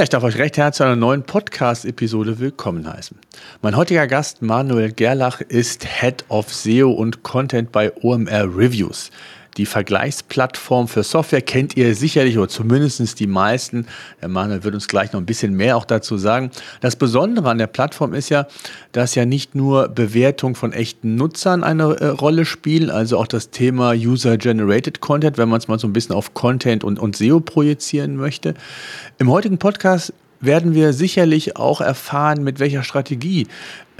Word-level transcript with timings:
Ja, 0.00 0.04
ich 0.04 0.08
darf 0.08 0.22
euch 0.22 0.38
recht 0.38 0.56
herzlich 0.56 0.78
zu 0.78 0.84
einer 0.84 0.96
neuen 0.96 1.24
Podcast-Episode 1.24 2.38
willkommen 2.38 2.90
heißen. 2.90 3.18
Mein 3.60 3.76
heutiger 3.76 4.06
Gast 4.06 4.40
Manuel 4.40 4.92
Gerlach 4.92 5.42
ist 5.42 5.84
Head 5.84 6.24
of 6.30 6.50
SEO 6.50 6.90
und 6.90 7.22
Content 7.22 7.70
bei 7.70 7.92
OMR 8.02 8.44
Reviews. 8.44 9.10
Die 9.56 9.66
Vergleichsplattform 9.66 10.88
für 10.88 11.02
Software 11.02 11.42
kennt 11.42 11.76
ihr 11.76 11.94
sicherlich 11.94 12.38
oder 12.38 12.48
zumindest 12.48 13.18
die 13.18 13.26
meisten. 13.26 13.86
Der 14.20 14.28
Manuel 14.28 14.64
wird 14.64 14.74
uns 14.74 14.88
gleich 14.88 15.12
noch 15.12 15.20
ein 15.20 15.26
bisschen 15.26 15.54
mehr 15.54 15.76
auch 15.76 15.84
dazu 15.84 16.16
sagen. 16.18 16.50
Das 16.80 16.96
Besondere 16.96 17.50
an 17.50 17.58
der 17.58 17.66
Plattform 17.66 18.14
ist 18.14 18.28
ja, 18.28 18.46
dass 18.92 19.14
ja 19.14 19.24
nicht 19.24 19.54
nur 19.54 19.88
Bewertung 19.88 20.54
von 20.54 20.72
echten 20.72 21.16
Nutzern 21.16 21.64
eine 21.64 22.00
äh, 22.00 22.06
Rolle 22.06 22.44
spielen, 22.44 22.90
also 22.90 23.18
auch 23.18 23.26
das 23.26 23.50
Thema 23.50 23.92
User-Generated 23.92 25.00
Content, 25.00 25.38
wenn 25.38 25.48
man 25.48 25.58
es 25.58 25.68
mal 25.68 25.78
so 25.78 25.86
ein 25.86 25.92
bisschen 25.92 26.14
auf 26.14 26.34
Content 26.34 26.84
und, 26.84 26.98
und 26.98 27.16
SEO 27.16 27.40
projizieren 27.40 28.16
möchte. 28.16 28.54
Im 29.18 29.30
heutigen 29.30 29.58
Podcast 29.58 30.12
werden 30.40 30.74
wir 30.74 30.92
sicherlich 30.92 31.56
auch 31.56 31.80
erfahren, 31.80 32.42
mit 32.42 32.58
welcher 32.60 32.82
Strategie 32.82 33.46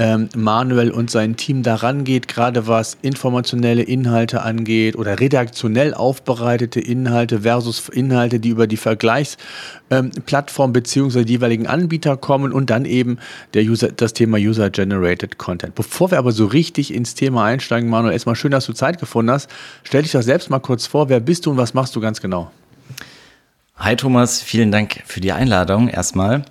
ähm, 0.00 0.30
Manuel 0.34 0.90
und 0.90 1.10
sein 1.10 1.36
Team 1.36 1.62
daran 1.62 2.04
geht, 2.04 2.26
gerade 2.26 2.66
was 2.66 2.96
informationelle 3.02 3.82
Inhalte 3.82 4.40
angeht 4.40 4.96
oder 4.96 5.20
redaktionell 5.20 5.92
aufbereitete 5.92 6.80
Inhalte 6.80 7.40
versus 7.42 7.90
Inhalte, 7.90 8.40
die 8.40 8.48
über 8.48 8.66
die 8.66 8.78
Vergleichsplattform 8.78 10.70
ähm, 10.70 10.72
bzw. 10.72 11.20
jeweiligen 11.20 11.66
Anbieter 11.66 12.16
kommen 12.16 12.52
und 12.52 12.70
dann 12.70 12.86
eben 12.86 13.18
der 13.52 13.64
User, 13.64 13.92
das 13.92 14.14
Thema 14.14 14.38
User-Generated 14.38 15.36
Content. 15.36 15.74
Bevor 15.74 16.10
wir 16.10 16.18
aber 16.18 16.32
so 16.32 16.46
richtig 16.46 16.94
ins 16.94 17.14
Thema 17.14 17.44
einsteigen, 17.44 17.90
Manuel, 17.90 18.14
erstmal 18.14 18.36
schön, 18.36 18.52
dass 18.52 18.64
du 18.64 18.72
Zeit 18.72 18.98
gefunden 18.98 19.32
hast. 19.32 19.50
Stell 19.82 20.00
dich 20.02 20.12
doch 20.12 20.22
selbst 20.22 20.48
mal 20.48 20.60
kurz 20.60 20.86
vor, 20.86 21.10
wer 21.10 21.20
bist 21.20 21.44
du 21.44 21.50
und 21.50 21.58
was 21.58 21.74
machst 21.74 21.94
du 21.94 22.00
ganz 22.00 22.22
genau? 22.22 22.50
Hi 23.82 23.96
Thomas, 23.96 24.42
vielen 24.42 24.70
Dank 24.70 25.02
für 25.06 25.20
die 25.20 25.32
Einladung 25.32 25.88
erstmal. 25.88 26.44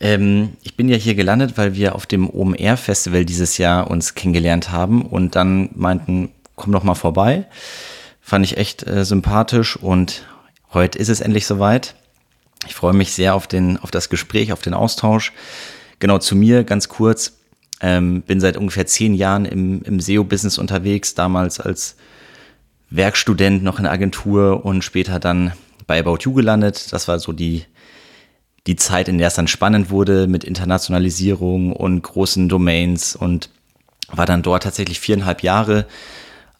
Ähm, 0.00 0.56
ich 0.62 0.78
bin 0.78 0.88
ja 0.88 0.96
hier 0.96 1.14
gelandet, 1.14 1.58
weil 1.58 1.74
wir 1.74 1.94
auf 1.94 2.06
dem 2.06 2.30
OMR 2.30 2.78
Festival 2.78 3.26
dieses 3.26 3.58
Jahr 3.58 3.90
uns 3.90 4.14
kennengelernt 4.14 4.72
haben 4.72 5.02
und 5.02 5.36
dann 5.36 5.68
meinten, 5.74 6.30
komm 6.56 6.72
doch 6.72 6.84
mal 6.84 6.94
vorbei. 6.94 7.44
Fand 8.22 8.46
ich 8.46 8.56
echt 8.56 8.86
äh, 8.86 9.04
sympathisch 9.04 9.76
und 9.76 10.24
heute 10.72 10.98
ist 10.98 11.10
es 11.10 11.20
endlich 11.20 11.46
soweit. 11.46 11.96
Ich 12.66 12.74
freue 12.74 12.94
mich 12.94 13.12
sehr 13.12 13.34
auf, 13.34 13.46
den, 13.46 13.76
auf 13.76 13.90
das 13.90 14.08
Gespräch, 14.08 14.54
auf 14.54 14.62
den 14.62 14.72
Austausch. 14.72 15.34
Genau 15.98 16.16
zu 16.16 16.34
mir, 16.34 16.64
ganz 16.64 16.88
kurz. 16.88 17.34
Ähm, 17.82 18.22
bin 18.22 18.40
seit 18.40 18.56
ungefähr 18.56 18.86
zehn 18.86 19.12
Jahren 19.12 19.44
im, 19.44 19.82
im 19.82 20.00
SEO-Business 20.00 20.56
unterwegs, 20.56 21.14
damals 21.14 21.60
als 21.60 21.96
Werkstudent 22.88 23.62
noch 23.62 23.76
in 23.76 23.82
der 23.82 23.92
Agentur 23.92 24.64
und 24.64 24.82
später 24.82 25.20
dann 25.20 25.52
bei 25.92 26.00
About 26.00 26.20
You 26.22 26.32
gelandet. 26.32 26.90
Das 26.90 27.06
war 27.06 27.18
so 27.18 27.32
die, 27.32 27.66
die 28.66 28.76
Zeit, 28.76 29.08
in 29.08 29.18
der 29.18 29.28
es 29.28 29.34
dann 29.34 29.46
spannend 29.46 29.90
wurde 29.90 30.26
mit 30.26 30.42
Internationalisierung 30.42 31.74
und 31.74 32.00
großen 32.00 32.48
Domains 32.48 33.14
und 33.14 33.50
war 34.08 34.24
dann 34.24 34.42
dort 34.42 34.62
tatsächlich 34.62 35.00
viereinhalb 35.00 35.42
Jahre 35.42 35.84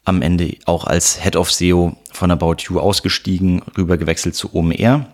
am 0.05 0.21
Ende 0.21 0.55
auch 0.65 0.85
als 0.85 1.23
Head 1.23 1.35
of 1.35 1.51
SEO 1.51 1.97
von 2.11 2.29
About 2.29 2.57
You 2.59 2.79
ausgestiegen, 2.79 3.63
rüber 3.75 3.97
gewechselt 3.97 4.35
zu 4.35 4.53
OMR 4.53 5.07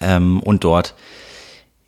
ähm, 0.00 0.38
und 0.40 0.62
dort 0.62 0.94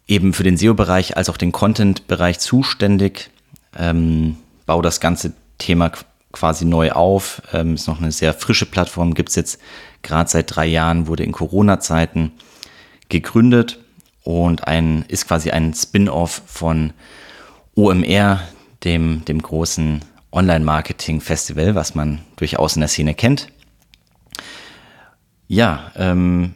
eben 0.09 0.33
für 0.33 0.43
den 0.43 0.57
SEO-Bereich 0.57 1.17
als 1.17 1.29
auch 1.29 1.37
den 1.37 1.53
Content-Bereich 1.53 2.41
zuständig. 2.41 3.31
Ähm, 3.79 4.37
baue 4.67 4.83
das 4.83 4.99
ganze 4.99 5.33
Thema 5.59 5.93
quasi 6.33 6.65
neu 6.65 6.91
auf. 6.91 7.41
Ähm, 7.53 7.75
ist 7.75 7.87
noch 7.87 8.01
eine 8.01 8.11
sehr 8.11 8.35
frische 8.35 8.67
Plattform, 8.67 9.15
gibt 9.15 9.29
es 9.29 9.37
jetzt 9.37 9.61
gerade 10.07 10.31
seit 10.31 10.55
drei 10.55 10.67
Jahren, 10.67 11.07
wurde 11.07 11.25
in 11.25 11.33
Corona-Zeiten 11.33 12.33
gegründet 13.09 13.79
und 14.23 14.67
ein, 14.67 15.05
ist 15.09 15.29
quasi 15.29 15.51
ein 15.51 15.75
Spin-off 15.75 16.43
von 16.47 16.93
OMR, 17.75 18.41
dem, 18.85 19.25
dem 19.27 19.43
großen 19.43 20.01
Online-Marketing-Festival, 20.33 21.75
was 21.75 21.95
man 21.95 22.21
durchaus 22.37 22.77
in 22.77 22.81
der 22.81 22.89
Szene 22.89 23.15
kennt. 23.15 23.49
Ja, 25.49 25.93
ähm, 25.97 26.55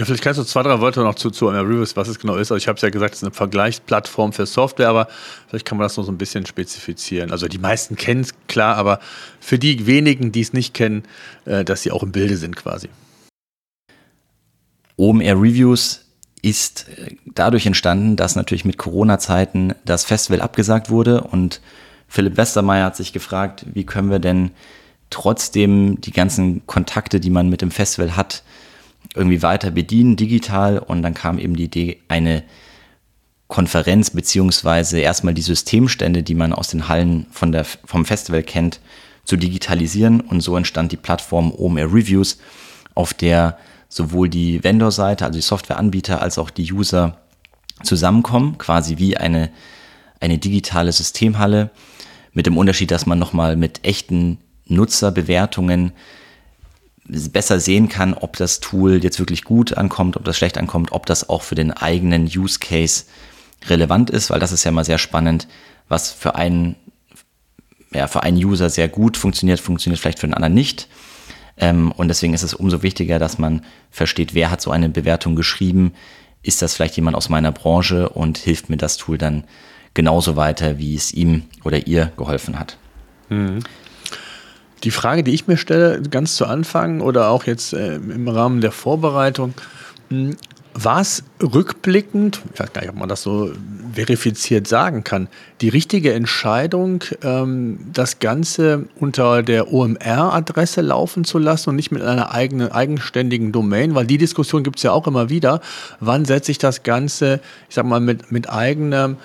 ja, 0.00 0.06
vielleicht 0.06 0.22
kannst 0.22 0.40
du 0.40 0.44
zwei, 0.44 0.62
drei 0.62 0.80
Worte 0.80 1.00
noch 1.00 1.14
zu, 1.14 1.30
zu 1.30 1.48
Reviews, 1.48 1.94
was 1.94 2.08
es 2.08 2.18
genau 2.18 2.36
ist. 2.36 2.50
Also 2.50 2.56
ich 2.56 2.68
habe 2.68 2.76
es 2.76 2.80
ja 2.80 2.88
gesagt, 2.88 3.12
es 3.12 3.18
ist 3.20 3.24
eine 3.24 3.34
Vergleichsplattform 3.34 4.32
für 4.32 4.46
Software, 4.46 4.88
aber 4.88 5.08
vielleicht 5.46 5.66
kann 5.66 5.76
man 5.76 5.84
das 5.84 5.98
noch 5.98 6.04
so 6.04 6.10
ein 6.10 6.16
bisschen 6.16 6.46
spezifizieren. 6.46 7.30
Also 7.30 7.48
die 7.48 7.58
meisten 7.58 7.96
kennen 7.96 8.22
es, 8.22 8.32
klar, 8.48 8.76
aber 8.76 9.00
für 9.40 9.58
die 9.58 9.86
wenigen, 9.86 10.32
die 10.32 10.40
es 10.40 10.54
nicht 10.54 10.72
kennen, 10.72 11.02
äh, 11.44 11.66
dass 11.66 11.82
sie 11.82 11.90
auch 11.90 12.02
im 12.02 12.12
Bilde 12.12 12.38
sind 12.38 12.56
quasi. 12.56 12.88
OMR 14.96 15.34
Reviews 15.34 16.06
ist 16.40 16.88
äh, 16.96 17.16
dadurch 17.26 17.66
entstanden, 17.66 18.16
dass 18.16 18.36
natürlich 18.36 18.64
mit 18.64 18.78
Corona-Zeiten 18.78 19.74
das 19.84 20.06
Festival 20.06 20.40
abgesagt 20.40 20.88
wurde 20.88 21.20
und 21.20 21.60
Philipp 22.08 22.38
Westermeier 22.38 22.86
hat 22.86 22.96
sich 22.96 23.12
gefragt, 23.12 23.66
wie 23.74 23.84
können 23.84 24.10
wir 24.10 24.18
denn 24.18 24.52
trotzdem 25.10 26.00
die 26.00 26.12
ganzen 26.12 26.66
Kontakte, 26.66 27.20
die 27.20 27.28
man 27.28 27.50
mit 27.50 27.60
dem 27.60 27.70
Festival 27.70 28.16
hat, 28.16 28.44
irgendwie 29.14 29.42
weiter 29.42 29.70
bedienen, 29.70 30.16
digital. 30.16 30.78
Und 30.78 31.02
dann 31.02 31.14
kam 31.14 31.38
eben 31.38 31.56
die 31.56 31.64
Idee, 31.64 32.00
eine 32.08 32.42
Konferenz 33.48 34.10
beziehungsweise 34.10 35.00
erstmal 35.00 35.34
die 35.34 35.42
Systemstände, 35.42 36.22
die 36.22 36.34
man 36.34 36.52
aus 36.52 36.68
den 36.68 36.88
Hallen 36.88 37.26
von 37.30 37.52
der, 37.52 37.64
vom 37.64 38.04
Festival 38.04 38.42
kennt, 38.42 38.80
zu 39.24 39.36
digitalisieren. 39.36 40.20
Und 40.20 40.40
so 40.40 40.56
entstand 40.56 40.92
die 40.92 40.96
Plattform 40.96 41.52
OMR 41.52 41.92
Reviews, 41.92 42.38
auf 42.94 43.14
der 43.14 43.58
sowohl 43.88 44.28
die 44.28 44.62
Vendor-Seite, 44.62 45.24
also 45.24 45.38
die 45.38 45.42
Softwareanbieter, 45.42 46.22
als 46.22 46.38
auch 46.38 46.50
die 46.50 46.72
User 46.72 47.18
zusammenkommen, 47.82 48.56
quasi 48.56 48.98
wie 48.98 49.16
eine, 49.16 49.50
eine 50.20 50.38
digitale 50.38 50.92
Systemhalle, 50.92 51.70
mit 52.32 52.46
dem 52.46 52.56
Unterschied, 52.56 52.92
dass 52.92 53.06
man 53.06 53.18
nochmal 53.18 53.56
mit 53.56 53.84
echten 53.84 54.38
Nutzerbewertungen 54.66 55.92
besser 57.10 57.60
sehen 57.60 57.88
kann, 57.88 58.14
ob 58.14 58.36
das 58.36 58.60
Tool 58.60 59.02
jetzt 59.02 59.18
wirklich 59.18 59.44
gut 59.44 59.76
ankommt, 59.76 60.16
ob 60.16 60.24
das 60.24 60.36
schlecht 60.36 60.58
ankommt, 60.58 60.92
ob 60.92 61.06
das 61.06 61.28
auch 61.28 61.42
für 61.42 61.54
den 61.54 61.72
eigenen 61.72 62.24
Use 62.24 62.58
Case 62.58 63.04
relevant 63.68 64.10
ist, 64.10 64.30
weil 64.30 64.40
das 64.40 64.52
ist 64.52 64.64
ja 64.64 64.70
mal 64.70 64.84
sehr 64.84 64.98
spannend, 64.98 65.48
was 65.88 66.12
für 66.12 66.34
einen, 66.36 66.76
ja, 67.92 68.06
für 68.06 68.22
einen 68.22 68.36
User 68.38 68.70
sehr 68.70 68.88
gut 68.88 69.16
funktioniert, 69.16 69.60
funktioniert 69.60 70.00
vielleicht 70.00 70.18
für 70.18 70.26
den 70.26 70.34
anderen 70.34 70.54
nicht. 70.54 70.88
Ähm, 71.56 71.92
und 71.92 72.08
deswegen 72.08 72.32
ist 72.32 72.42
es 72.42 72.54
umso 72.54 72.82
wichtiger, 72.82 73.18
dass 73.18 73.38
man 73.38 73.64
versteht, 73.90 74.34
wer 74.34 74.50
hat 74.50 74.62
so 74.62 74.70
eine 74.70 74.88
Bewertung 74.88 75.36
geschrieben, 75.36 75.92
ist 76.42 76.62
das 76.62 76.74
vielleicht 76.74 76.96
jemand 76.96 77.16
aus 77.16 77.28
meiner 77.28 77.52
Branche 77.52 78.08
und 78.08 78.38
hilft 78.38 78.70
mir 78.70 78.78
das 78.78 78.96
Tool 78.96 79.18
dann 79.18 79.44
genauso 79.92 80.36
weiter, 80.36 80.78
wie 80.78 80.94
es 80.94 81.12
ihm 81.12 81.44
oder 81.64 81.86
ihr 81.86 82.12
geholfen 82.16 82.58
hat. 82.58 82.78
Mhm. 83.28 83.60
Die 84.84 84.90
Frage, 84.90 85.22
die 85.22 85.32
ich 85.32 85.46
mir 85.46 85.56
stelle, 85.56 86.00
ganz 86.02 86.36
zu 86.36 86.46
Anfang 86.46 87.00
oder 87.00 87.28
auch 87.28 87.44
jetzt 87.44 87.72
äh, 87.72 87.96
im 87.96 88.28
Rahmen 88.28 88.60
der 88.60 88.72
Vorbereitung, 88.72 89.54
hm, 90.08 90.36
war 90.74 91.00
es 91.00 91.24
rückblickend, 91.42 92.42
ich 92.52 92.60
weiß 92.60 92.72
gar 92.72 92.82
nicht, 92.82 92.90
ob 92.90 92.96
man 92.96 93.08
das 93.08 93.22
so 93.22 93.50
verifiziert 93.94 94.66
sagen 94.68 95.04
kann, 95.04 95.28
die 95.60 95.68
richtige 95.68 96.12
Entscheidung, 96.12 97.04
ähm, 97.22 97.78
das 97.92 98.18
Ganze 98.18 98.86
unter 98.98 99.42
der 99.42 99.72
OMR-Adresse 99.72 100.80
laufen 100.80 101.24
zu 101.24 101.38
lassen 101.38 101.70
und 101.70 101.76
nicht 101.76 101.90
mit 101.90 102.02
einer 102.02 102.32
eigenen, 102.32 102.70
eigenständigen 102.70 103.52
Domain? 103.52 103.94
Weil 103.94 104.06
die 104.06 104.18
Diskussion 104.18 104.62
gibt 104.62 104.76
es 104.76 104.82
ja 104.82 104.92
auch 104.92 105.06
immer 105.06 105.28
wieder. 105.28 105.60
Wann 105.98 106.24
setze 106.24 106.50
ich 106.50 106.58
das 106.58 106.82
Ganze, 106.82 107.40
ich 107.68 107.74
sag 107.74 107.86
mal, 107.86 108.00
mit, 108.00 108.30
mit 108.30 108.48
eigenem 108.50 109.16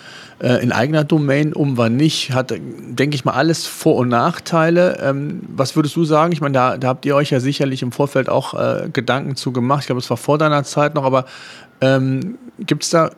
äh, 0.42 0.62
in 0.62 0.72
eigener 0.72 1.04
Domain 1.04 1.54
um, 1.54 1.78
wann 1.78 1.96
nicht, 1.96 2.32
hat, 2.32 2.52
denke 2.52 3.16
ich 3.16 3.24
mal, 3.24 3.34
alles 3.34 3.68
Vor- 3.68 3.96
und 3.96 4.10
Nachteile. 4.10 5.00
Ähm, 5.02 5.42
was 5.48 5.76
würdest 5.76 5.96
du 5.96 6.04
sagen? 6.04 6.34
Ich 6.34 6.42
meine, 6.42 6.54
da, 6.54 6.78
da, 6.78 6.90
habt 6.90 7.06
ihr 7.06 7.16
euch 7.16 7.30
ja 7.30 7.40
sicherlich 7.40 7.82
im 7.82 7.92
Vorfeld 7.92 8.28
auch 8.28 8.54
äh, 8.54 8.90
Gedanken 8.92 9.36
zu 9.36 9.52
gemacht. 9.52 9.82
Ich 9.82 9.86
glaube, 9.88 10.02
es 10.02 10.10
war 10.10 10.18
vor 10.18 10.38
deiner 10.38 10.64
Zeit 10.64 10.94
noch, 10.96 11.06
aber 11.06 11.26
ähm, 11.82 12.38
gibt 12.60 12.84
es 12.84 12.90
da, 12.90 13.12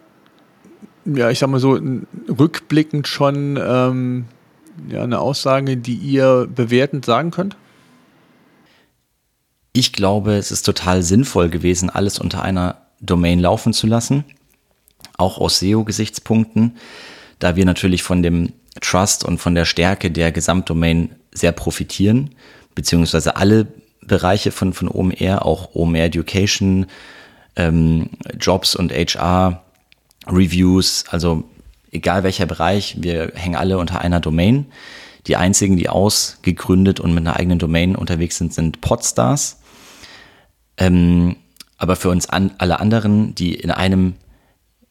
ja, 1.06 1.30
ich 1.30 1.40
sag 1.40 1.50
mal 1.50 1.60
so, 1.60 1.80
rückblickend 2.28 3.08
schon 3.08 3.60
ähm, 3.62 4.26
ja, 4.90 5.04
eine 5.04 5.20
Aussage, 5.20 5.78
die 5.78 5.96
ihr 5.96 6.48
bewertend 6.54 7.06
sagen 7.06 7.32
könnt? 7.32 7.56
Ich 9.74 9.94
glaube, 9.94 10.36
es 10.36 10.52
ist 10.52 10.64
total 10.64 11.04
sinnvoll 11.04 11.50
gewesen, 11.50 11.90
alles 11.90 12.20
unter 12.20 12.42
einer 12.42 12.88
Domain 13.00 13.40
laufen 13.40 13.74
zu 13.74 13.86
lassen, 13.86 14.24
auch 15.18 15.38
aus 15.38 15.60
SEO-Gesichtspunkten, 15.60 16.78
da 17.40 17.56
wir 17.56 17.66
natürlich 17.66 18.02
von 18.02 18.24
dem 18.24 18.54
Trust 18.82 19.24
und 19.24 19.38
von 19.38 19.56
der 19.56 19.66
Stärke 19.66 20.10
der 20.10 20.32
Gesamtdomain 20.32 21.16
sehr 21.32 21.52
profitieren, 21.52 22.32
beziehungsweise 22.74 23.36
alle 23.36 23.68
Bereiche 24.02 24.52
von, 24.52 24.74
von 24.74 24.88
OMR, 24.88 25.46
auch 25.46 25.76
OMR 25.76 26.06
Education, 26.06 26.88
ähm, 27.58 28.10
Jobs 28.40 28.76
und 28.76 28.94
HR, 28.94 29.64
Reviews, 30.28 31.06
also 31.10 31.44
egal 31.92 32.24
welcher 32.24 32.46
Bereich, 32.46 32.98
wir 33.00 33.32
hängen 33.36 33.56
alle 33.56 33.78
unter 33.78 34.02
einer 34.02 34.20
Domain. 34.20 34.68
Die 35.26 35.36
einzigen, 35.36 35.76
die 35.76 35.90
ausgegründet 35.90 37.00
und 37.02 37.14
mit 37.14 37.28
einer 37.28 37.36
eigenen 37.36 37.60
Domain 37.60 37.96
unterwegs 37.96 38.38
sind, 38.38 38.54
sind 38.54 38.80
Podstars. 38.80 39.60
Ähm, 40.78 41.36
aber 41.78 41.96
für 41.96 42.10
uns 42.10 42.30
an, 42.30 42.52
alle 42.60 42.80
anderen, 42.80 43.36
die 43.36 43.56
in 43.56 43.72
einem, 43.72 44.16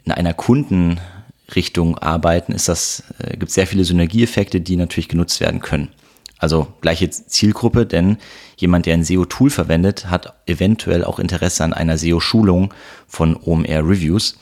in 0.05 0.13
einer 0.13 0.35
Kundenrichtung 0.35 1.99
arbeiten, 1.99 2.53
ist 2.53 2.69
das, 2.69 3.05
äh, 3.19 3.37
gibt 3.37 3.51
sehr 3.51 3.67
viele 3.67 3.85
Synergieeffekte, 3.85 4.61
die 4.61 4.77
natürlich 4.77 5.09
genutzt 5.09 5.41
werden 5.41 5.61
können. 5.61 5.89
Also 6.39 6.69
gleiche 6.81 7.09
Zielgruppe, 7.11 7.87
denn 7.87 8.19
jemand, 8.57 8.87
der 8.87 8.95
ein 8.95 9.05
SEO-Tool 9.05 9.51
verwendet, 9.51 10.11
hat 10.11 10.35
eventuell 10.47 11.05
auch 11.05 11.19
Interesse 11.19 11.65
an 11.65 11.73
einer 11.73 11.97
SEO-Schulung 11.97 12.75
von 13.07 13.37
OMR 13.37 13.89
Reviews. 13.89 14.39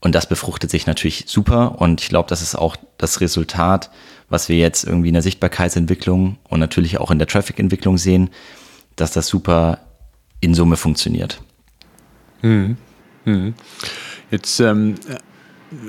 Und 0.00 0.14
das 0.14 0.28
befruchtet 0.28 0.70
sich 0.70 0.86
natürlich 0.86 1.24
super. 1.26 1.80
Und 1.80 2.00
ich 2.00 2.08
glaube, 2.08 2.28
das 2.28 2.42
ist 2.42 2.54
auch 2.54 2.76
das 2.98 3.20
Resultat, 3.20 3.90
was 4.28 4.48
wir 4.48 4.56
jetzt 4.56 4.84
irgendwie 4.84 5.08
in 5.08 5.14
der 5.14 5.22
Sichtbarkeitsentwicklung 5.22 6.38
und 6.48 6.60
natürlich 6.60 6.98
auch 6.98 7.10
in 7.10 7.18
der 7.18 7.28
Traffic-Entwicklung 7.28 7.98
sehen, 7.98 8.30
dass 8.96 9.12
das 9.12 9.26
super 9.26 9.78
in 10.40 10.54
Summe 10.54 10.76
funktioniert. 10.76 11.40
Hm. 12.40 12.76
Hm. 13.24 13.54
Jetzt 14.30 14.58
ähm, 14.60 14.96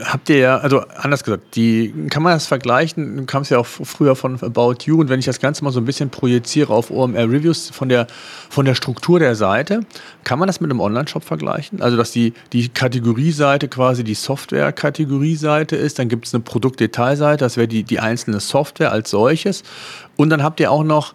habt 0.06 0.30
ihr 0.30 0.38
ja, 0.38 0.58
also 0.58 0.82
anders 0.96 1.24
gesagt, 1.24 1.56
die, 1.56 1.94
kann 2.10 2.24
man 2.24 2.34
das 2.34 2.48
vergleichen? 2.48 3.18
Du 3.18 3.26
kamst 3.26 3.52
ja 3.52 3.58
auch 3.58 3.66
früher 3.66 4.16
von 4.16 4.42
About 4.42 4.78
You 4.86 5.00
und 5.00 5.10
wenn 5.10 5.20
ich 5.20 5.26
das 5.26 5.40
Ganze 5.40 5.64
mal 5.64 5.72
so 5.72 5.80
ein 5.80 5.86
bisschen 5.86 6.10
projiziere 6.10 6.74
auf 6.74 6.90
OMR 6.90 7.30
Reviews 7.30 7.70
von 7.70 7.90
der, 7.90 8.08
von 8.50 8.66
der 8.66 8.76
Struktur 8.76 9.20
der 9.20 9.36
Seite, 9.36 9.82
kann 10.24 10.40
man 10.40 10.48
das 10.48 10.62
mit 10.62 10.72
einem 10.72 10.80
Online-Shop 10.80 11.24
vergleichen? 11.24 11.82
Also, 11.82 11.98
dass 11.98 12.12
die, 12.12 12.34
die 12.54 12.70
Kategorieseite 12.70 13.68
quasi 13.68 14.04
die 14.04 14.16
Software-Kategorieseite 14.16 15.76
ist, 15.76 16.00
dann 16.00 16.10
gibt 16.10 16.28
es 16.28 16.34
eine 16.34 16.44
Produktdetailseite, 16.44 17.44
das 17.44 17.58
wäre 17.58 17.68
die, 17.68 17.84
die 17.84 18.00
einzelne 18.00 18.40
Software 18.40 18.92
als 18.92 19.10
solches 19.10 19.64
und 20.16 20.30
dann 20.30 20.44
habt 20.44 20.60
ihr 20.60 20.72
auch 20.72 20.84
noch 20.84 21.14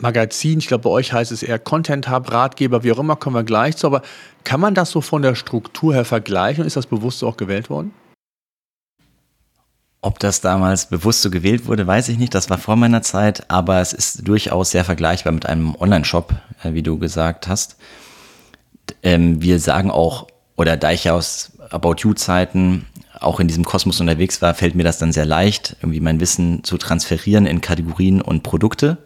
Magazin, 0.00 0.58
ich 0.58 0.68
glaube, 0.68 0.84
bei 0.84 0.90
euch 0.90 1.12
heißt 1.12 1.32
es 1.32 1.42
eher 1.42 1.58
Content 1.58 2.10
Hub, 2.10 2.32
Ratgeber, 2.32 2.82
wie 2.82 2.92
auch 2.92 2.98
immer, 2.98 3.16
kommen 3.16 3.36
wir 3.36 3.44
gleich 3.44 3.76
zu. 3.76 3.86
Aber 3.86 4.02
kann 4.44 4.60
man 4.60 4.74
das 4.74 4.90
so 4.90 5.00
von 5.00 5.22
der 5.22 5.34
Struktur 5.34 5.94
her 5.94 6.04
vergleichen 6.04 6.62
und 6.62 6.66
ist 6.66 6.76
das 6.76 6.86
bewusst 6.86 7.18
so 7.18 7.28
auch 7.28 7.36
gewählt 7.36 7.70
worden? 7.70 7.92
Ob 10.02 10.18
das 10.18 10.40
damals 10.40 10.86
bewusst 10.86 11.20
so 11.20 11.30
gewählt 11.30 11.66
wurde, 11.66 11.86
weiß 11.86 12.08
ich 12.08 12.18
nicht. 12.18 12.34
Das 12.34 12.48
war 12.48 12.56
vor 12.56 12.76
meiner 12.76 13.02
Zeit, 13.02 13.50
aber 13.50 13.80
es 13.80 13.92
ist 13.92 14.26
durchaus 14.26 14.70
sehr 14.70 14.84
vergleichbar 14.84 15.32
mit 15.32 15.44
einem 15.44 15.74
Online-Shop, 15.74 16.34
äh, 16.64 16.72
wie 16.72 16.82
du 16.82 16.98
gesagt 16.98 17.48
hast. 17.48 17.76
Ähm, 19.02 19.42
wir 19.42 19.60
sagen 19.60 19.90
auch, 19.90 20.26
oder 20.56 20.78
da 20.78 20.90
ich 20.92 21.10
aus 21.10 21.52
About 21.70 21.96
You-Zeiten 21.98 22.86
auch 23.20 23.40
in 23.40 23.48
diesem 23.48 23.64
Kosmos 23.64 24.00
unterwegs 24.00 24.40
war, 24.40 24.54
fällt 24.54 24.74
mir 24.74 24.84
das 24.84 24.98
dann 24.98 25.12
sehr 25.12 25.26
leicht, 25.26 25.76
irgendwie 25.80 26.00
mein 26.00 26.20
Wissen 26.20 26.64
zu 26.64 26.78
transferieren 26.78 27.44
in 27.44 27.60
Kategorien 27.60 28.22
und 28.22 28.42
Produkte. 28.42 28.98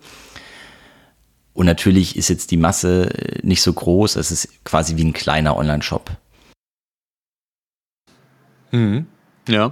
Und 1.55 1.67
natürlich 1.67 2.17
ist 2.17 2.29
jetzt 2.29 2.51
die 2.51 2.57
Masse 2.57 3.11
nicht 3.43 3.63
so 3.63 3.73
groß, 3.73 4.17
es 4.17 4.31
ist 4.33 4.65
quasi 4.65 4.97
wie 4.97 5.05
ein 5.05 5.13
kleiner 5.13 5.57
Online-Shop. 5.57 6.11
Mhm. 8.73 9.07
Ja, 9.47 9.71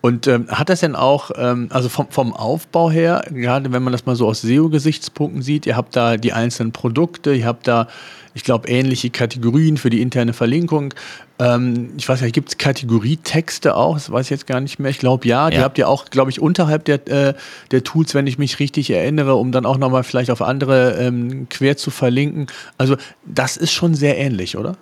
und 0.00 0.26
ähm, 0.26 0.48
hat 0.48 0.68
das 0.68 0.80
denn 0.80 0.96
auch, 0.96 1.30
ähm, 1.36 1.68
also 1.70 1.88
vom, 1.88 2.08
vom 2.10 2.32
Aufbau 2.32 2.90
her, 2.90 3.24
gerade 3.30 3.72
wenn 3.72 3.82
man 3.82 3.92
das 3.92 4.04
mal 4.04 4.16
so 4.16 4.26
aus 4.26 4.42
SEO-Gesichtspunkten 4.42 5.42
sieht, 5.42 5.64
ihr 5.66 5.76
habt 5.76 5.94
da 5.94 6.16
die 6.16 6.32
einzelnen 6.32 6.72
Produkte, 6.72 7.32
ihr 7.32 7.46
habt 7.46 7.68
da, 7.68 7.86
ich 8.34 8.42
glaube, 8.42 8.68
ähnliche 8.68 9.10
Kategorien 9.10 9.76
für 9.76 9.90
die 9.90 10.02
interne 10.02 10.32
Verlinkung. 10.32 10.92
Ähm, 11.38 11.90
ich 11.96 12.08
weiß 12.08 12.22
nicht, 12.22 12.34
gibt 12.34 12.48
es 12.48 12.58
Kategorietexte 12.58 13.76
auch? 13.76 13.94
Das 13.94 14.10
weiß 14.10 14.26
ich 14.26 14.30
jetzt 14.30 14.48
gar 14.48 14.60
nicht 14.60 14.80
mehr. 14.80 14.90
Ich 14.90 14.98
glaube, 14.98 15.28
ja, 15.28 15.50
die 15.50 15.58
ja. 15.58 15.62
habt 15.62 15.78
ihr 15.78 15.88
auch, 15.88 16.06
glaube 16.06 16.32
ich, 16.32 16.40
unterhalb 16.40 16.84
der, 16.86 17.06
äh, 17.06 17.34
der 17.70 17.84
Tools, 17.84 18.14
wenn 18.14 18.26
ich 18.26 18.38
mich 18.38 18.58
richtig 18.58 18.90
erinnere, 18.90 19.36
um 19.36 19.52
dann 19.52 19.66
auch 19.66 19.78
nochmal 19.78 20.02
vielleicht 20.02 20.32
auf 20.32 20.42
andere 20.42 20.96
ähm, 20.98 21.46
quer 21.48 21.76
zu 21.76 21.92
verlinken. 21.92 22.48
Also, 22.76 22.96
das 23.24 23.56
ist 23.56 23.70
schon 23.70 23.94
sehr 23.94 24.18
ähnlich, 24.18 24.56
oder? 24.56 24.76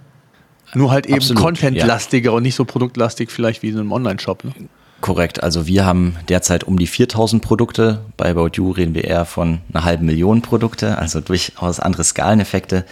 Nur 0.74 0.90
halt 0.90 1.06
eben 1.06 1.34
contentlastiger 1.34 2.30
ja. 2.30 2.36
und 2.36 2.42
nicht 2.42 2.54
so 2.54 2.64
produktlastig 2.64 3.30
vielleicht 3.30 3.62
wie 3.62 3.68
in 3.68 3.78
einem 3.78 3.92
Online-Shop. 3.92 4.44
Ne? 4.44 4.52
Korrekt, 5.00 5.42
also 5.42 5.66
wir 5.66 5.86
haben 5.86 6.16
derzeit 6.28 6.64
um 6.64 6.78
die 6.78 6.86
4000 6.86 7.42
Produkte. 7.42 8.02
Bei 8.16 8.30
About 8.30 8.50
You 8.54 8.70
reden 8.70 8.94
wir 8.94 9.04
eher 9.04 9.24
von 9.24 9.60
einer 9.72 9.84
halben 9.84 10.06
Million 10.06 10.42
Produkte, 10.42 10.98
also 10.98 11.20
durchaus 11.20 11.80
andere 11.80 12.04
Skaleneffekte. 12.04 12.84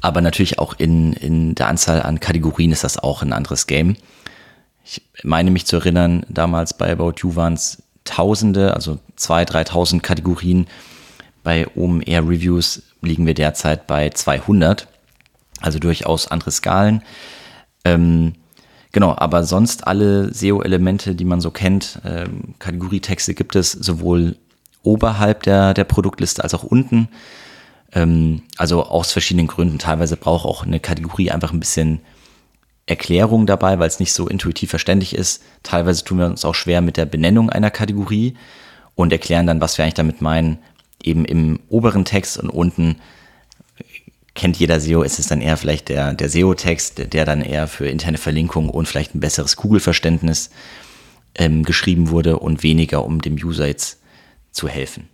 Aber 0.00 0.20
natürlich 0.20 0.58
auch 0.58 0.74
in, 0.78 1.12
in 1.12 1.54
der 1.54 1.68
Anzahl 1.68 2.02
an 2.02 2.20
Kategorien 2.20 2.72
ist 2.72 2.84
das 2.84 2.98
auch 2.98 3.22
ein 3.22 3.32
anderes 3.32 3.66
Game. 3.66 3.96
Ich 4.84 5.02
meine 5.22 5.50
mich 5.50 5.66
zu 5.66 5.76
erinnern, 5.76 6.24
damals 6.28 6.74
bei 6.74 6.90
About 6.90 7.14
You 7.18 7.36
waren 7.36 7.54
es 7.54 7.82
Tausende, 8.04 8.72
also 8.72 8.98
2.000, 9.18 9.68
3.000 9.68 10.00
Kategorien. 10.00 10.66
Bei 11.44 11.66
OMR 11.76 12.26
Reviews 12.26 12.82
liegen 13.02 13.26
wir 13.26 13.34
derzeit 13.34 13.86
bei 13.86 14.08
200. 14.08 14.88
Also 15.60 15.78
durchaus 15.78 16.28
andere 16.28 16.50
Skalen. 16.50 17.02
Ähm, 17.84 18.34
genau, 18.92 19.14
aber 19.16 19.44
sonst 19.44 19.86
alle 19.86 20.32
SEO-Elemente, 20.32 21.14
die 21.14 21.24
man 21.24 21.40
so 21.40 21.50
kennt, 21.50 22.00
ähm, 22.04 22.54
Kategorietexte 22.58 23.34
gibt 23.34 23.56
es 23.56 23.72
sowohl 23.72 24.36
oberhalb 24.82 25.42
der, 25.42 25.74
der 25.74 25.84
Produktliste 25.84 26.42
als 26.42 26.54
auch 26.54 26.64
unten. 26.64 27.08
Ähm, 27.92 28.42
also 28.56 28.84
aus 28.84 29.12
verschiedenen 29.12 29.46
Gründen. 29.46 29.78
Teilweise 29.78 30.16
braucht 30.16 30.44
auch 30.44 30.64
eine 30.64 30.80
Kategorie 30.80 31.30
einfach 31.30 31.52
ein 31.52 31.60
bisschen 31.60 32.00
Erklärung 32.86 33.46
dabei, 33.46 33.78
weil 33.78 33.88
es 33.88 34.00
nicht 34.00 34.12
so 34.12 34.26
intuitiv 34.28 34.70
verständlich 34.70 35.14
ist. 35.14 35.42
Teilweise 35.62 36.04
tun 36.04 36.18
wir 36.18 36.26
uns 36.26 36.44
auch 36.44 36.54
schwer 36.54 36.80
mit 36.80 36.96
der 36.96 37.06
Benennung 37.06 37.50
einer 37.50 37.70
Kategorie 37.70 38.36
und 38.94 39.12
erklären 39.12 39.46
dann, 39.46 39.60
was 39.60 39.76
wir 39.76 39.84
eigentlich 39.84 39.94
damit 39.94 40.22
meinen, 40.22 40.58
eben 41.02 41.24
im 41.24 41.60
oberen 41.68 42.04
Text 42.04 42.38
und 42.38 42.50
unten 42.50 42.96
kennt 44.38 44.56
jeder 44.56 44.80
SEO, 44.80 45.02
ist 45.02 45.18
es 45.18 45.26
dann 45.26 45.42
eher 45.42 45.56
vielleicht 45.56 45.88
der, 45.90 46.14
der 46.14 46.30
SEO-Text, 46.30 47.12
der 47.12 47.24
dann 47.26 47.42
eher 47.42 47.66
für 47.66 47.88
interne 47.88 48.18
Verlinkung 48.18 48.70
und 48.70 48.88
vielleicht 48.88 49.14
ein 49.14 49.20
besseres 49.20 49.56
Google-Verständnis 49.56 50.50
ähm, 51.34 51.64
geschrieben 51.64 52.08
wurde 52.10 52.38
und 52.38 52.62
weniger, 52.62 53.04
um 53.04 53.20
dem 53.20 53.34
User 53.34 53.66
jetzt 53.66 54.00
zu 54.52 54.68
helfen. 54.68 55.08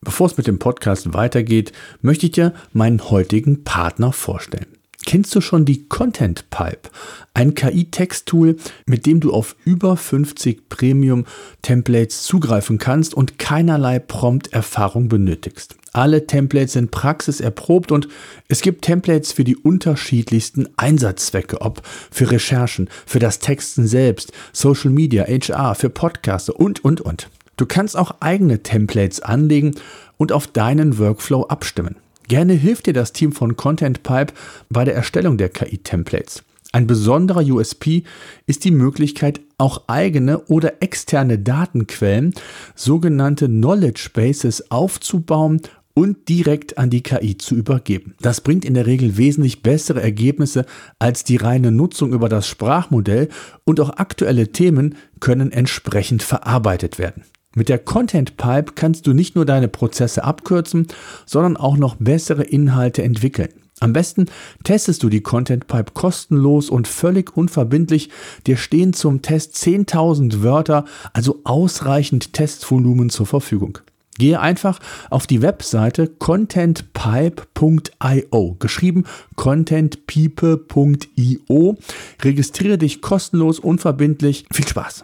Bevor 0.00 0.26
es 0.26 0.36
mit 0.36 0.46
dem 0.46 0.58
Podcast 0.58 1.12
weitergeht, 1.12 1.72
möchte 2.00 2.26
ich 2.26 2.32
dir 2.32 2.54
meinen 2.72 3.10
heutigen 3.10 3.62
Partner 3.64 4.12
vorstellen. 4.12 4.77
Kennst 5.06 5.34
du 5.34 5.40
schon 5.40 5.64
die 5.64 5.88
Content 5.88 6.50
Pipe? 6.50 6.90
Ein 7.32 7.54
KI-Text-Tool, 7.54 8.56
mit 8.84 9.06
dem 9.06 9.20
du 9.20 9.32
auf 9.32 9.56
über 9.64 9.96
50 9.96 10.68
Premium-Templates 10.68 12.24
zugreifen 12.24 12.78
kannst 12.78 13.14
und 13.14 13.38
keinerlei 13.38 14.00
Prompt-Erfahrung 14.00 15.08
benötigst. 15.08 15.76
Alle 15.92 16.26
Templates 16.26 16.74
sind 16.74 16.90
praxiserprobt 16.90 17.90
und 17.90 18.08
es 18.48 18.60
gibt 18.60 18.82
Templates 18.82 19.32
für 19.32 19.44
die 19.44 19.56
unterschiedlichsten 19.56 20.68
Einsatzzwecke, 20.76 21.60
ob 21.60 21.80
für 22.10 22.30
Recherchen, 22.30 22.90
für 23.06 23.18
das 23.18 23.38
Texten 23.38 23.86
selbst, 23.86 24.32
Social 24.52 24.90
Media, 24.90 25.24
HR, 25.24 25.74
für 25.74 25.90
Podcasts 25.90 26.50
und, 26.50 26.84
und, 26.84 27.00
und. 27.00 27.30
Du 27.56 27.66
kannst 27.66 27.96
auch 27.96 28.16
eigene 28.20 28.62
Templates 28.62 29.20
anlegen 29.20 29.74
und 30.16 30.32
auf 30.32 30.46
deinen 30.46 30.98
Workflow 30.98 31.46
abstimmen. 31.46 31.96
Gerne 32.28 32.52
hilft 32.52 32.86
dir 32.86 32.92
das 32.92 33.12
Team 33.12 33.32
von 33.32 33.56
Content 33.56 34.02
Pipe 34.02 34.34
bei 34.68 34.84
der 34.84 34.94
Erstellung 34.94 35.38
der 35.38 35.48
KI-Templates. 35.48 36.44
Ein 36.72 36.86
besonderer 36.86 37.40
USP 37.40 38.02
ist 38.46 38.64
die 38.64 38.70
Möglichkeit, 38.70 39.40
auch 39.56 39.84
eigene 39.86 40.40
oder 40.44 40.82
externe 40.82 41.38
Datenquellen, 41.38 42.34
sogenannte 42.74 43.46
Knowledge 43.46 44.10
Bases, 44.12 44.70
aufzubauen 44.70 45.62
und 45.94 46.28
direkt 46.28 46.76
an 46.76 46.90
die 46.90 47.02
KI 47.02 47.38
zu 47.38 47.56
übergeben. 47.56 48.14
Das 48.20 48.42
bringt 48.42 48.66
in 48.66 48.74
der 48.74 48.86
Regel 48.86 49.16
wesentlich 49.16 49.62
bessere 49.62 50.02
Ergebnisse 50.02 50.66
als 50.98 51.24
die 51.24 51.36
reine 51.36 51.72
Nutzung 51.72 52.12
über 52.12 52.28
das 52.28 52.46
Sprachmodell 52.46 53.30
und 53.64 53.80
auch 53.80 53.96
aktuelle 53.96 54.52
Themen 54.52 54.96
können 55.18 55.50
entsprechend 55.50 56.22
verarbeitet 56.22 56.98
werden. 56.98 57.24
Mit 57.58 57.68
der 57.68 57.78
Content 57.80 58.36
Pipe 58.36 58.74
kannst 58.76 59.08
du 59.08 59.12
nicht 59.12 59.34
nur 59.34 59.44
deine 59.44 59.66
Prozesse 59.66 60.22
abkürzen, 60.22 60.86
sondern 61.26 61.56
auch 61.56 61.76
noch 61.76 61.96
bessere 61.96 62.44
Inhalte 62.44 63.02
entwickeln. 63.02 63.48
Am 63.80 63.92
besten 63.92 64.26
testest 64.62 65.02
du 65.02 65.08
die 65.08 65.22
Content 65.22 65.66
Pipe 65.66 65.90
kostenlos 65.92 66.70
und 66.70 66.86
völlig 66.86 67.36
unverbindlich. 67.36 68.10
Dir 68.46 68.56
stehen 68.56 68.92
zum 68.92 69.22
Test 69.22 69.56
10.000 69.56 70.44
Wörter, 70.44 70.84
also 71.12 71.40
ausreichend 71.42 72.32
Testvolumen 72.32 73.10
zur 73.10 73.26
Verfügung. 73.26 73.78
Gehe 74.18 74.38
einfach 74.38 74.78
auf 75.10 75.26
die 75.26 75.42
Webseite 75.42 76.06
contentpipe.io, 76.06 78.56
geschrieben 78.60 79.02
contentpipe.io. 79.34 81.76
Registriere 82.22 82.78
dich 82.78 83.02
kostenlos, 83.02 83.58
unverbindlich. 83.58 84.44
Viel 84.52 84.68
Spaß! 84.68 85.02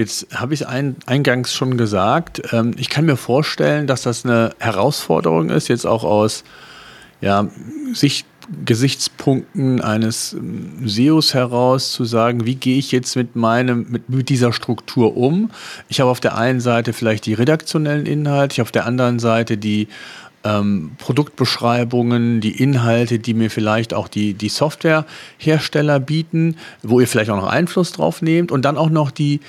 Jetzt 0.00 0.28
habe 0.34 0.54
ich 0.54 0.66
ein, 0.66 0.96
eingangs 1.04 1.52
schon 1.52 1.76
gesagt, 1.76 2.40
ähm, 2.52 2.70
ich 2.78 2.88
kann 2.88 3.04
mir 3.04 3.18
vorstellen, 3.18 3.86
dass 3.86 4.00
das 4.00 4.24
eine 4.24 4.54
Herausforderung 4.58 5.50
ist, 5.50 5.68
jetzt 5.68 5.84
auch 5.84 6.04
aus 6.04 6.42
ja, 7.20 7.48
Sicht 7.92 8.24
Gesichtspunkten 8.64 9.82
eines 9.82 10.32
ähm, 10.32 10.88
SEOs 10.88 11.34
heraus 11.34 11.92
zu 11.92 12.06
sagen, 12.06 12.46
wie 12.46 12.54
gehe 12.54 12.78
ich 12.78 12.92
jetzt 12.92 13.14
mit 13.14 13.36
meinem, 13.36 13.88
mit, 13.90 14.08
mit 14.08 14.30
dieser 14.30 14.54
Struktur 14.54 15.18
um? 15.18 15.50
Ich 15.90 16.00
habe 16.00 16.10
auf 16.10 16.20
der 16.20 16.34
einen 16.34 16.60
Seite 16.60 16.94
vielleicht 16.94 17.26
die 17.26 17.34
redaktionellen 17.34 18.06
Inhalte, 18.06 18.54
ich 18.54 18.58
habe 18.58 18.68
auf 18.68 18.72
der 18.72 18.86
anderen 18.86 19.18
Seite 19.18 19.58
die 19.58 19.86
ähm, 20.44 20.92
Produktbeschreibungen, 20.96 22.40
die 22.40 22.62
Inhalte, 22.62 23.18
die 23.18 23.34
mir 23.34 23.50
vielleicht 23.50 23.92
auch 23.92 24.08
die, 24.08 24.32
die 24.32 24.48
Softwarehersteller 24.48 26.00
bieten, 26.00 26.56
wo 26.82 27.00
ihr 27.00 27.06
vielleicht 27.06 27.28
auch 27.28 27.36
noch 27.36 27.50
Einfluss 27.50 27.92
drauf 27.92 28.22
nehmt 28.22 28.50
und 28.50 28.64
dann 28.64 28.78
auch 28.78 28.88
noch 28.88 29.10
die, 29.10 29.40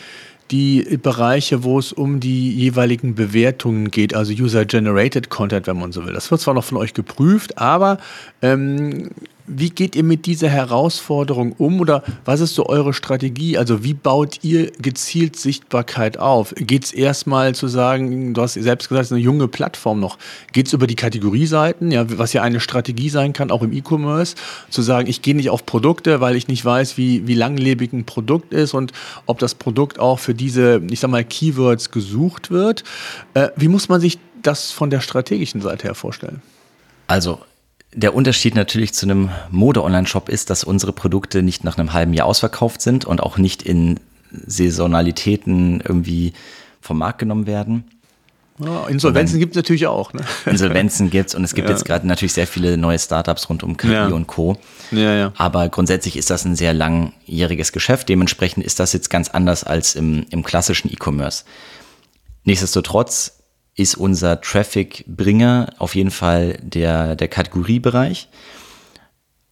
die 0.51 0.99
Bereiche, 1.01 1.63
wo 1.63 1.79
es 1.79 1.93
um 1.93 2.19
die 2.19 2.51
jeweiligen 2.51 3.15
Bewertungen 3.15 3.89
geht, 3.89 4.13
also 4.13 4.33
User-Generated 4.33 5.29
Content, 5.29 5.67
wenn 5.67 5.79
man 5.79 5.91
so 5.91 6.05
will. 6.05 6.13
Das 6.13 6.29
wird 6.29 6.41
zwar 6.41 6.53
noch 6.53 6.65
von 6.65 6.77
euch 6.77 6.93
geprüft, 6.93 7.57
aber 7.57 7.97
ähm, 8.41 9.11
wie 9.47 9.69
geht 9.69 9.95
ihr 9.95 10.03
mit 10.03 10.25
dieser 10.25 10.49
Herausforderung 10.49 11.53
um 11.53 11.79
oder 11.79 12.03
was 12.25 12.39
ist 12.39 12.55
so 12.55 12.67
eure 12.67 12.93
Strategie? 12.93 13.57
Also 13.57 13.83
wie 13.83 13.93
baut 13.93 14.43
ihr 14.43 14.71
gezielt 14.71 15.35
Sichtbarkeit 15.35 16.17
auf? 16.17 16.53
Geht 16.55 16.85
es 16.85 16.93
erstmal 16.93 17.55
zu 17.55 17.67
sagen, 17.67 18.33
du 18.33 18.41
hast 18.41 18.53
selbst 18.53 18.89
gesagt, 18.89 19.03
es 19.03 19.07
ist 19.09 19.13
eine 19.13 19.21
junge 19.21 19.47
Plattform 19.47 19.99
noch. 19.99 20.17
Geht 20.51 20.67
es 20.67 20.73
über 20.73 20.87
die 20.87 20.95
Kategorieseiten, 20.95 21.91
ja, 21.91 22.05
was 22.17 22.33
ja 22.33 22.41
eine 22.41 22.59
Strategie 22.59 23.09
sein 23.09 23.33
kann, 23.33 23.51
auch 23.51 23.61
im 23.61 23.73
E-Commerce, 23.73 24.35
zu 24.69 24.81
sagen, 24.81 25.07
ich 25.07 25.21
gehe 25.21 25.35
nicht 25.35 25.49
auf 25.49 25.65
Produkte, 25.65 26.21
weil 26.21 26.35
ich 26.35 26.47
nicht 26.47 26.63
weiß, 26.63 26.97
wie, 26.97 27.27
wie 27.27 27.35
langlebig 27.35 27.93
ein 27.93 28.05
Produkt 28.05 28.53
ist 28.53 28.73
und 28.73 28.91
ob 29.25 29.39
das 29.39 29.55
Produkt 29.55 29.99
auch 29.99 30.19
für 30.19 30.33
diese, 30.33 30.81
ich 30.89 30.99
sag 30.99 31.09
mal, 31.09 31.23
Keywords 31.23 31.91
gesucht 31.91 32.51
wird. 32.51 32.83
Äh, 33.33 33.49
wie 33.55 33.67
muss 33.67 33.89
man 33.89 34.01
sich 34.01 34.19
das 34.41 34.71
von 34.71 34.89
der 34.89 35.01
strategischen 35.01 35.61
Seite 35.61 35.87
her 35.87 35.95
vorstellen? 35.95 36.41
Also 37.07 37.39
der 37.93 38.15
Unterschied 38.15 38.55
natürlich 38.55 38.93
zu 38.93 39.05
einem 39.05 39.29
Mode-Online-Shop 39.49 40.29
ist, 40.29 40.49
dass 40.49 40.63
unsere 40.63 40.93
Produkte 40.93 41.43
nicht 41.43 41.63
nach 41.63 41.77
einem 41.77 41.93
halben 41.93 42.13
Jahr 42.13 42.27
ausverkauft 42.27 42.81
sind 42.81 43.05
und 43.05 43.21
auch 43.21 43.37
nicht 43.37 43.63
in 43.63 43.99
Saisonalitäten 44.31 45.81
irgendwie 45.81 46.33
vom 46.79 46.97
Markt 46.99 47.19
genommen 47.19 47.47
werden. 47.47 47.83
Ja, 48.63 48.87
Insolvenzen 48.87 49.39
gibt 49.39 49.53
es 49.53 49.55
natürlich 49.55 49.87
auch. 49.87 50.13
Ne? 50.13 50.21
Insolvenzen 50.45 51.09
gibt 51.09 51.29
es 51.29 51.35
und 51.35 51.43
es 51.43 51.55
gibt 51.55 51.67
ja. 51.69 51.73
jetzt 51.73 51.83
gerade 51.83 52.05
natürlich 52.05 52.33
sehr 52.33 52.47
viele 52.47 52.77
neue 52.77 52.99
Startups 52.99 53.49
rund 53.49 53.63
um 53.63 53.75
KI 53.75 53.91
ja. 53.91 54.07
und 54.07 54.27
Co. 54.27 54.57
Aber 55.37 55.67
grundsätzlich 55.69 56.15
ist 56.15 56.29
das 56.29 56.45
ein 56.45 56.55
sehr 56.55 56.73
langjähriges 56.73 57.71
Geschäft. 57.71 58.07
Dementsprechend 58.09 58.63
ist 58.63 58.79
das 58.79 58.93
jetzt 58.93 59.09
ganz 59.09 59.29
anders 59.29 59.63
als 59.63 59.95
im, 59.95 60.25
im 60.29 60.43
klassischen 60.43 60.91
E-Commerce. 60.91 61.43
Nichtsdestotrotz 62.43 63.40
ist 63.75 63.95
unser 63.95 64.41
Traffic-Bringer 64.41 65.73
auf 65.77 65.95
jeden 65.95 66.11
Fall 66.11 66.59
der, 66.61 67.15
der 67.15 67.27
Kategoriebereich. 67.27 68.27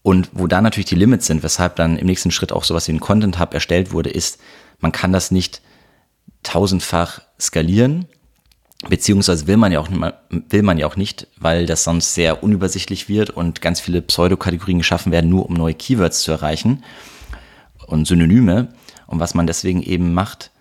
Und 0.01 0.29
wo 0.33 0.47
da 0.47 0.61
natürlich 0.61 0.89
die 0.89 0.95
Limits 0.95 1.27
sind, 1.27 1.43
weshalb 1.43 1.75
dann 1.75 1.97
im 1.97 2.05
nächsten 2.05 2.31
Schritt 2.31 2.51
auch 2.51 2.63
sowas 2.63 2.87
wie 2.87 2.93
ein 2.93 2.99
Content 2.99 3.39
Hub 3.39 3.53
erstellt 3.53 3.91
wurde, 3.91 4.09
ist, 4.09 4.39
man 4.79 4.91
kann 4.91 5.13
das 5.13 5.31
nicht 5.31 5.61
tausendfach 6.43 7.21
skalieren, 7.39 8.07
beziehungsweise 8.87 9.47
will 9.47 9.57
man 9.57 9.71
ja 9.71 9.79
auch, 9.79 9.89
will 10.29 10.63
man 10.63 10.77
ja 10.77 10.87
auch 10.87 10.95
nicht, 10.95 11.27
weil 11.37 11.65
das 11.65 11.83
sonst 11.83 12.13
sehr 12.13 12.43
unübersichtlich 12.43 13.09
wird 13.09 13.29
und 13.29 13.61
ganz 13.61 13.79
viele 13.81 14.01
Pseudokategorien 14.01 14.79
geschaffen 14.79 15.11
werden, 15.11 15.29
nur 15.29 15.45
um 15.45 15.53
neue 15.53 15.73
Keywords 15.73 16.21
zu 16.21 16.31
erreichen 16.31 16.83
und 17.87 18.07
Synonyme. 18.07 18.69
Und 19.07 19.19
was 19.19 19.33
man 19.33 19.47
deswegen 19.47 19.81
eben 19.81 20.13
macht, 20.13 20.51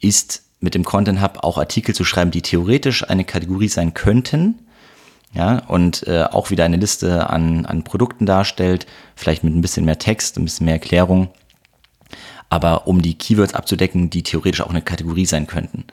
ist 0.00 0.45
mit 0.66 0.74
dem 0.74 0.84
Content 0.84 1.22
Hub 1.22 1.38
auch 1.44 1.58
Artikel 1.58 1.94
zu 1.94 2.02
schreiben, 2.02 2.32
die 2.32 2.42
theoretisch 2.42 3.08
eine 3.08 3.24
Kategorie 3.24 3.68
sein 3.68 3.94
könnten. 3.94 4.56
Ja, 5.32 5.58
und 5.68 6.06
äh, 6.08 6.24
auch 6.24 6.50
wieder 6.50 6.64
eine 6.64 6.76
Liste 6.76 7.30
an, 7.30 7.66
an 7.66 7.84
Produkten 7.84 8.26
darstellt, 8.26 8.86
vielleicht 9.14 9.44
mit 9.44 9.54
ein 9.54 9.60
bisschen 9.60 9.84
mehr 9.84 9.98
Text, 9.98 10.36
ein 10.36 10.44
bisschen 10.44 10.64
mehr 10.64 10.74
Erklärung, 10.74 11.28
aber 12.48 12.86
um 12.88 13.00
die 13.00 13.14
Keywords 13.14 13.54
abzudecken, 13.54 14.10
die 14.10 14.22
theoretisch 14.22 14.60
auch 14.60 14.70
eine 14.70 14.82
Kategorie 14.82 15.26
sein 15.26 15.46
könnten. 15.46 15.84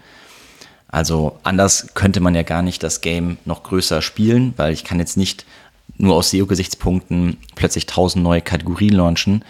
Also 0.88 1.38
anders 1.44 1.94
könnte 1.94 2.20
man 2.20 2.36
ja 2.36 2.44
gar 2.44 2.64
nicht 2.64 2.82
das 2.82 3.02
Game 3.02 3.38
noch 3.46 3.64
größer 3.64 4.02
spielen, 4.02 4.54
weil 4.58 4.74
ich 4.74 4.84
kann 4.84 5.00
jetzt 5.00 5.18
nicht 5.18 5.46
nur 5.98 6.16
aus 6.16 6.32
SEO-Gesichtspunkten 6.32 7.38
plötzlich 7.56 7.86
tausend 7.86 8.24
neue 8.24 8.42
Kategorien 8.42 8.96
launchen. 8.96 9.44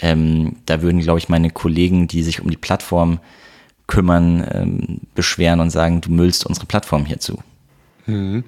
Ähm, 0.00 0.56
da 0.66 0.82
würden, 0.82 1.00
glaube 1.00 1.18
ich, 1.18 1.28
meine 1.28 1.50
Kollegen, 1.50 2.08
die 2.08 2.22
sich 2.22 2.40
um 2.40 2.50
die 2.50 2.56
Plattform 2.56 3.20
kümmern, 3.86 4.46
ähm, 4.50 5.00
beschweren 5.14 5.60
und 5.60 5.70
sagen, 5.70 6.00
du 6.00 6.10
müllst 6.10 6.46
unsere 6.46 6.66
Plattform 6.66 7.04
hierzu. 7.04 7.42
Mhm. 8.06 8.44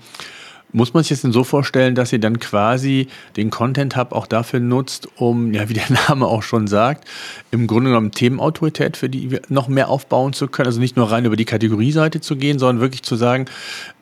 Muss 0.77 0.93
man 0.93 1.03
sich 1.03 1.09
das 1.09 1.23
denn 1.23 1.33
so 1.33 1.43
vorstellen, 1.43 1.95
dass 1.95 2.13
ihr 2.13 2.19
dann 2.19 2.39
quasi 2.39 3.09
den 3.39 3.49
Content 3.49 3.97
Hub 3.97 4.13
auch 4.13 4.27
dafür 4.27 4.61
nutzt, 4.61 5.09
um, 5.17 5.55
ja, 5.55 5.71
wie 5.71 5.73
der 5.73 5.91
Name 6.09 6.27
auch 6.27 6.43
schon 6.43 6.67
sagt, 6.67 7.09
im 7.51 7.67
Grunde 7.67 7.89
genommen 7.89 8.11
Themenautorität 8.11 8.99
für 8.99 9.09
die 9.09 9.41
noch 9.49 9.69
mehr 9.69 9.89
aufbauen 9.89 10.35
zu 10.35 10.49
können? 10.49 10.67
Also 10.67 10.79
nicht 10.79 10.95
nur 10.95 11.11
rein 11.11 11.25
über 11.25 11.37
die 11.37 11.47
Kategorieseite 11.47 12.21
zu 12.21 12.37
gehen, 12.37 12.59
sondern 12.59 12.83
wirklich 12.83 13.03
zu 13.03 13.17
sagen, 13.17 13.47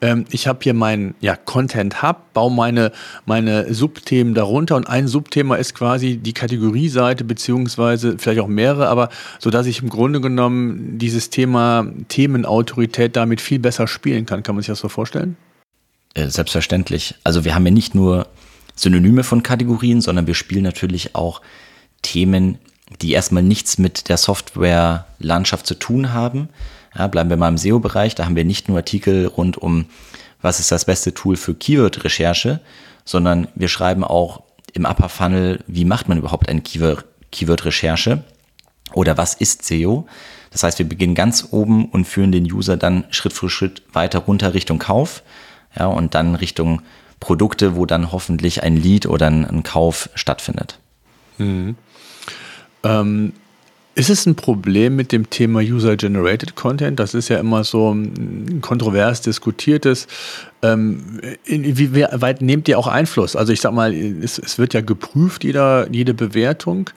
ähm, 0.01 0.25
ich 0.33 0.49
habe 0.49 0.59
hier 0.65 0.75
meinen 0.75 1.15
ja, 1.21 1.37
Content 1.37 2.03
Hub, 2.03 2.33
baue 2.35 2.51
meine, 2.51 2.91
meine 3.25 3.73
Subthemen 3.73 4.35
darunter 4.35 4.75
und 4.75 4.89
ein 4.89 5.07
Subthema 5.07 5.55
ist 5.55 5.77
quasi 5.77 6.17
die 6.17 6.33
Kategorieseite, 6.33 7.23
beziehungsweise 7.23 8.17
vielleicht 8.19 8.41
auch 8.41 8.49
mehrere, 8.49 8.89
aber 8.89 9.11
so 9.39 9.51
dass 9.51 9.67
ich 9.67 9.81
im 9.81 9.91
Grunde 9.91 10.21
genommen 10.21 10.99
dieses 10.99 11.31
Thema 11.31 11.87
Themenautorität 12.09 13.15
damit 13.15 13.41
viel 13.41 13.61
besser 13.61 13.87
spielen 13.87 14.27
kann. 14.27 14.43
Kann 14.43 14.57
man 14.57 14.63
sich 14.63 14.73
das 14.73 14.81
so 14.81 14.89
vorstellen? 14.89 15.37
Äh, 16.15 16.29
selbstverständlich. 16.29 17.17
Also 17.25 17.45
wir 17.45 17.55
haben 17.55 17.67
ja 17.67 17.73
nicht 17.73 17.95
nur 17.95 18.29
Synonyme 18.77 19.25
von 19.25 19.43
Kategorien, 19.43 20.01
sondern 20.01 20.27
wir 20.27 20.35
spielen 20.35 20.63
natürlich 20.63 21.15
auch 21.15 21.41
Themen, 22.03 22.59
die 23.03 23.13
erstmal 23.13 23.43
nichts 23.43 23.79
mit 23.79 24.09
der 24.09 24.17
Software-Landschaft 24.17 25.67
zu 25.67 25.75
tun 25.75 26.13
haben. 26.13 26.49
Ja, 26.97 27.09
bleiben 27.09 27.31
wir 27.31 27.37
mal 27.37 27.49
im 27.49 27.59
SEO-Bereich, 27.59 28.15
da 28.15 28.25
haben 28.25 28.37
wir 28.37 28.45
nicht 28.45 28.69
nur 28.69 28.79
Artikel 28.79 29.27
rund 29.27 29.59
um, 29.59 29.87
was 30.41 30.61
ist 30.61 30.71
das 30.71 30.85
beste 30.85 31.15
Tool 31.15 31.37
für 31.37 31.55
Keyword-Recherche, 31.55 32.61
sondern 33.05 33.49
wir 33.57 33.69
schreiben 33.69 34.05
auch 34.05 34.43
im 34.73 34.85
Upper 34.85 35.09
Funnel, 35.09 35.61
wie 35.67 35.85
macht 35.85 36.09
man 36.09 36.19
überhaupt 36.19 36.49
eine 36.49 36.61
Keyword-Recherche 36.61 38.23
oder 38.93 39.17
was 39.17 39.35
ist 39.35 39.65
SEO. 39.65 40.07
Das 40.51 40.63
heißt, 40.63 40.79
wir 40.79 40.89
beginnen 40.89 41.17
ganz 41.17 41.49
oben 41.51 41.87
und 41.87 42.05
führen 42.05 42.31
den 42.31 42.45
User 42.45 42.77
dann 42.77 43.05
Schritt 43.11 43.33
für 43.33 43.51
Schritt 43.51 43.83
weiter 43.93 44.21
runter 44.21 44.55
Richtung 44.55 44.79
Kauf 44.79 45.23
ja, 45.79 45.87
und 45.87 46.15
dann 46.15 46.35
Richtung 46.35 46.83
Produkte, 47.21 47.77
wo 47.77 47.87
dann 47.87 48.13
hoffentlich 48.13 48.63
ein 48.63 48.77
Lead 48.77 49.07
oder 49.07 49.27
ein, 49.27 49.45
ein 49.45 49.63
Kauf 49.63 50.11
stattfindet. 50.15 50.79
Mhm. 51.39 51.77
Ähm, 52.83 53.33
ist 53.97 54.11
es 54.11 54.27
ein 54.27 54.35
Problem 54.35 54.97
mit 54.97 55.13
dem 55.13 55.31
Thema 55.31 55.61
User-Generated 55.61 56.57
Content? 56.57 56.99
Das 56.99 57.15
ist 57.15 57.29
ja 57.29 57.39
immer 57.39 57.63
so 57.63 57.93
ein 57.93 58.61
kontrovers 58.61 59.21
diskutiertes. 59.21 60.09
Ähm, 60.63 61.21
inwieweit 61.45 62.43
nehmt 62.43 62.67
ihr 62.67 62.79
auch 62.79 62.89
Einfluss? 62.89 63.37
Also 63.37 63.53
ich 63.53 63.61
sag 63.61 63.73
mal, 63.73 63.95
es, 63.95 64.39
es 64.39 64.59
wird 64.59 64.75
ja 64.75 64.81
geprüft, 64.81 65.45
jeder, 65.45 65.89
jede 65.93 66.13
Bewertung. 66.13 66.91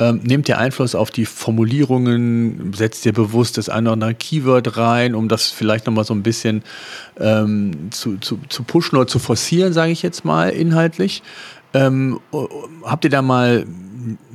Ähm, 0.00 0.20
nehmt 0.24 0.48
ihr 0.48 0.58
Einfluss 0.58 0.94
auf 0.94 1.10
die 1.10 1.26
Formulierungen? 1.26 2.72
Setzt 2.74 3.04
ihr 3.04 3.12
bewusst 3.12 3.58
das 3.58 3.68
eine 3.68 3.90
oder 3.90 3.92
andere 3.92 4.14
Keyword 4.14 4.78
rein, 4.78 5.14
um 5.14 5.28
das 5.28 5.48
vielleicht 5.48 5.86
nochmal 5.86 6.04
so 6.04 6.14
ein 6.14 6.22
bisschen 6.22 6.62
ähm, 7.18 7.90
zu, 7.90 8.16
zu, 8.16 8.40
zu 8.48 8.62
pushen 8.62 8.96
oder 8.96 9.06
zu 9.06 9.18
forcieren, 9.18 9.74
sage 9.74 9.92
ich 9.92 10.02
jetzt 10.02 10.24
mal, 10.24 10.48
inhaltlich? 10.48 11.22
Ähm, 11.74 12.18
habt 12.82 13.04
ihr 13.04 13.10
da 13.10 13.20
mal 13.20 13.66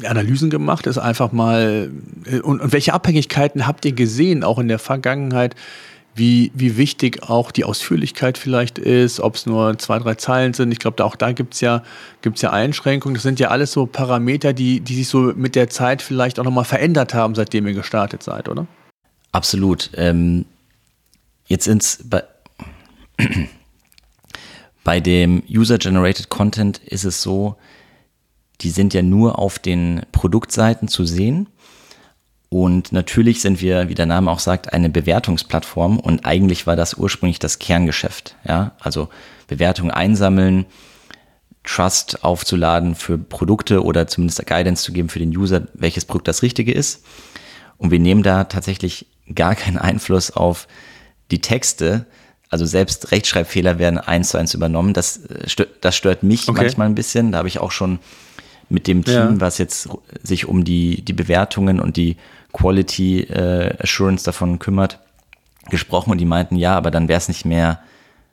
Analysen 0.08 0.52
gemacht, 0.52 0.86
ist 0.86 1.00
einfach 1.00 1.32
mal, 1.32 1.92
äh, 2.26 2.40
und, 2.42 2.62
und 2.62 2.72
welche 2.72 2.94
Abhängigkeiten 2.94 3.66
habt 3.66 3.86
ihr 3.86 3.94
gesehen, 3.94 4.44
auch 4.44 4.60
in 4.60 4.68
der 4.68 4.80
Vergangenheit, 4.80 5.56
wie, 6.16 6.50
wie 6.56 6.78
wichtig 6.78 7.24
auch 7.24 7.52
die 7.52 7.66
Ausführlichkeit 7.66 8.38
vielleicht 8.38 8.80
ist, 8.80 9.20
ob 9.20 9.36
es 9.36 9.46
nur 9.46 9.78
zwei, 9.78 10.00
drei 10.00 10.16
Zeilen 10.16 10.54
sind. 10.54 10.72
Ich 10.72 10.80
glaube, 10.80 11.04
auch 11.04 11.18
da 11.18 11.34
gibt 11.34 11.56
es 11.56 11.62
ja, 11.62 11.84
gibt's 12.22 12.42
ja 12.42 12.52
Einschränkungen. 12.52 13.16
Das 13.16 13.24
sind 13.24 13.38
ja 13.38 13.50
alles 13.50 13.74
so 13.74 13.86
Parameter, 13.86 14.54
die, 14.54 14.80
die 14.80 14.96
sich 14.96 15.10
so 15.10 15.34
mit 15.36 15.56
der 15.56 15.70
Zeit 15.70 16.02
vielleicht 16.02 16.40
auch 16.40 16.46
nochmal 16.46 16.64
verändert 16.64 17.14
haben, 17.14 17.36
seitdem 17.36 17.68
ihr 17.68 17.74
gestartet 17.74 18.24
seid, 18.24 18.48
oder? 18.48 18.66
Absolut. 19.34 19.90
Ähm, 19.96 20.46
jetzt 21.48 21.68
ins 21.68 22.00
bei, 22.06 22.24
bei 24.86 25.02
dem 25.02 25.44
User-Generated 25.50 26.30
Content 26.30 26.78
ist 26.78 27.04
es 27.04 27.22
so, 27.22 27.58
die 28.62 28.70
sind 28.70 28.94
ja 28.94 29.02
nur 29.02 29.38
auf 29.38 29.60
den 29.60 30.04
Produktseiten 30.14 30.88
zu 30.88 31.06
sehen. 31.06 31.48
Und 32.56 32.94
natürlich 32.94 33.42
sind 33.42 33.60
wir, 33.60 33.90
wie 33.90 33.96
der 33.96 34.06
Name 34.06 34.32
auch 34.32 34.40
sagt, 34.40 34.72
eine 34.72 34.90
Bewertungsplattform 34.90 36.00
und 36.00 36.26
eigentlich 36.26 36.66
war 36.66 36.78
das 36.78 36.94
ursprünglich 36.94 37.38
das 37.38 37.60
Kerngeschäft. 37.60 38.38
Ja, 38.48 38.72
also 38.80 39.10
Bewertungen 39.48 39.92
einsammeln, 39.92 40.66
Trust 41.66 42.24
aufzuladen 42.24 42.96
für 42.96 43.18
Produkte 43.18 43.84
oder 43.84 44.08
zumindest 44.08 44.46
Guidance 44.46 44.84
zu 44.84 44.94
geben 44.94 45.10
für 45.10 45.20
den 45.20 45.36
User, 45.36 45.68
welches 45.74 46.06
Produkt 46.06 46.30
das 46.30 46.44
richtige 46.44 46.72
ist. 46.72 47.04
Und 47.78 47.92
wir 47.92 48.00
nehmen 48.00 48.24
da 48.24 48.46
tatsächlich 48.46 49.08
gar 49.36 49.56
keinen 49.56 49.78
Einfluss 49.78 50.32
auf 50.32 50.70
die 51.32 51.42
Texte. 51.42 52.06
Also 52.50 52.66
selbst 52.66 53.12
Rechtschreibfehler 53.12 53.80
werden 53.80 53.98
eins 53.98 54.30
zu 54.30 54.38
eins 54.38 54.54
übernommen. 54.54 54.94
Das, 54.94 55.18
äh, 55.26 55.66
das 55.82 55.98
stört 55.98 56.24
mich 56.24 56.48
okay. 56.48 56.62
manchmal 56.62 56.88
ein 56.88 56.96
bisschen. 56.96 57.34
Da 57.34 57.40
habe 57.40 57.50
ich 57.50 57.60
auch 57.60 57.72
schon 57.72 58.00
mit 58.70 58.88
dem 58.88 59.04
Team, 59.04 59.14
ja. 59.14 59.42
was 59.42 59.58
jetzt 59.58 59.90
sich 60.24 60.48
um 60.48 60.64
die, 60.64 61.04
die 61.04 61.14
Bewertungen 61.14 61.82
und 61.82 61.98
die 61.98 62.16
Quality 62.56 63.22
äh, 63.22 63.76
Assurance 63.80 64.24
davon 64.24 64.60
kümmert, 64.60 65.00
gesprochen 65.70 66.12
und 66.12 66.20
die 66.20 66.26
meinten, 66.26 66.56
ja, 66.56 66.76
aber 66.76 66.90
dann 66.90 67.08
wäre 67.08 67.18
es 67.18 67.28
nicht 67.28 67.46
mehr 67.46 67.80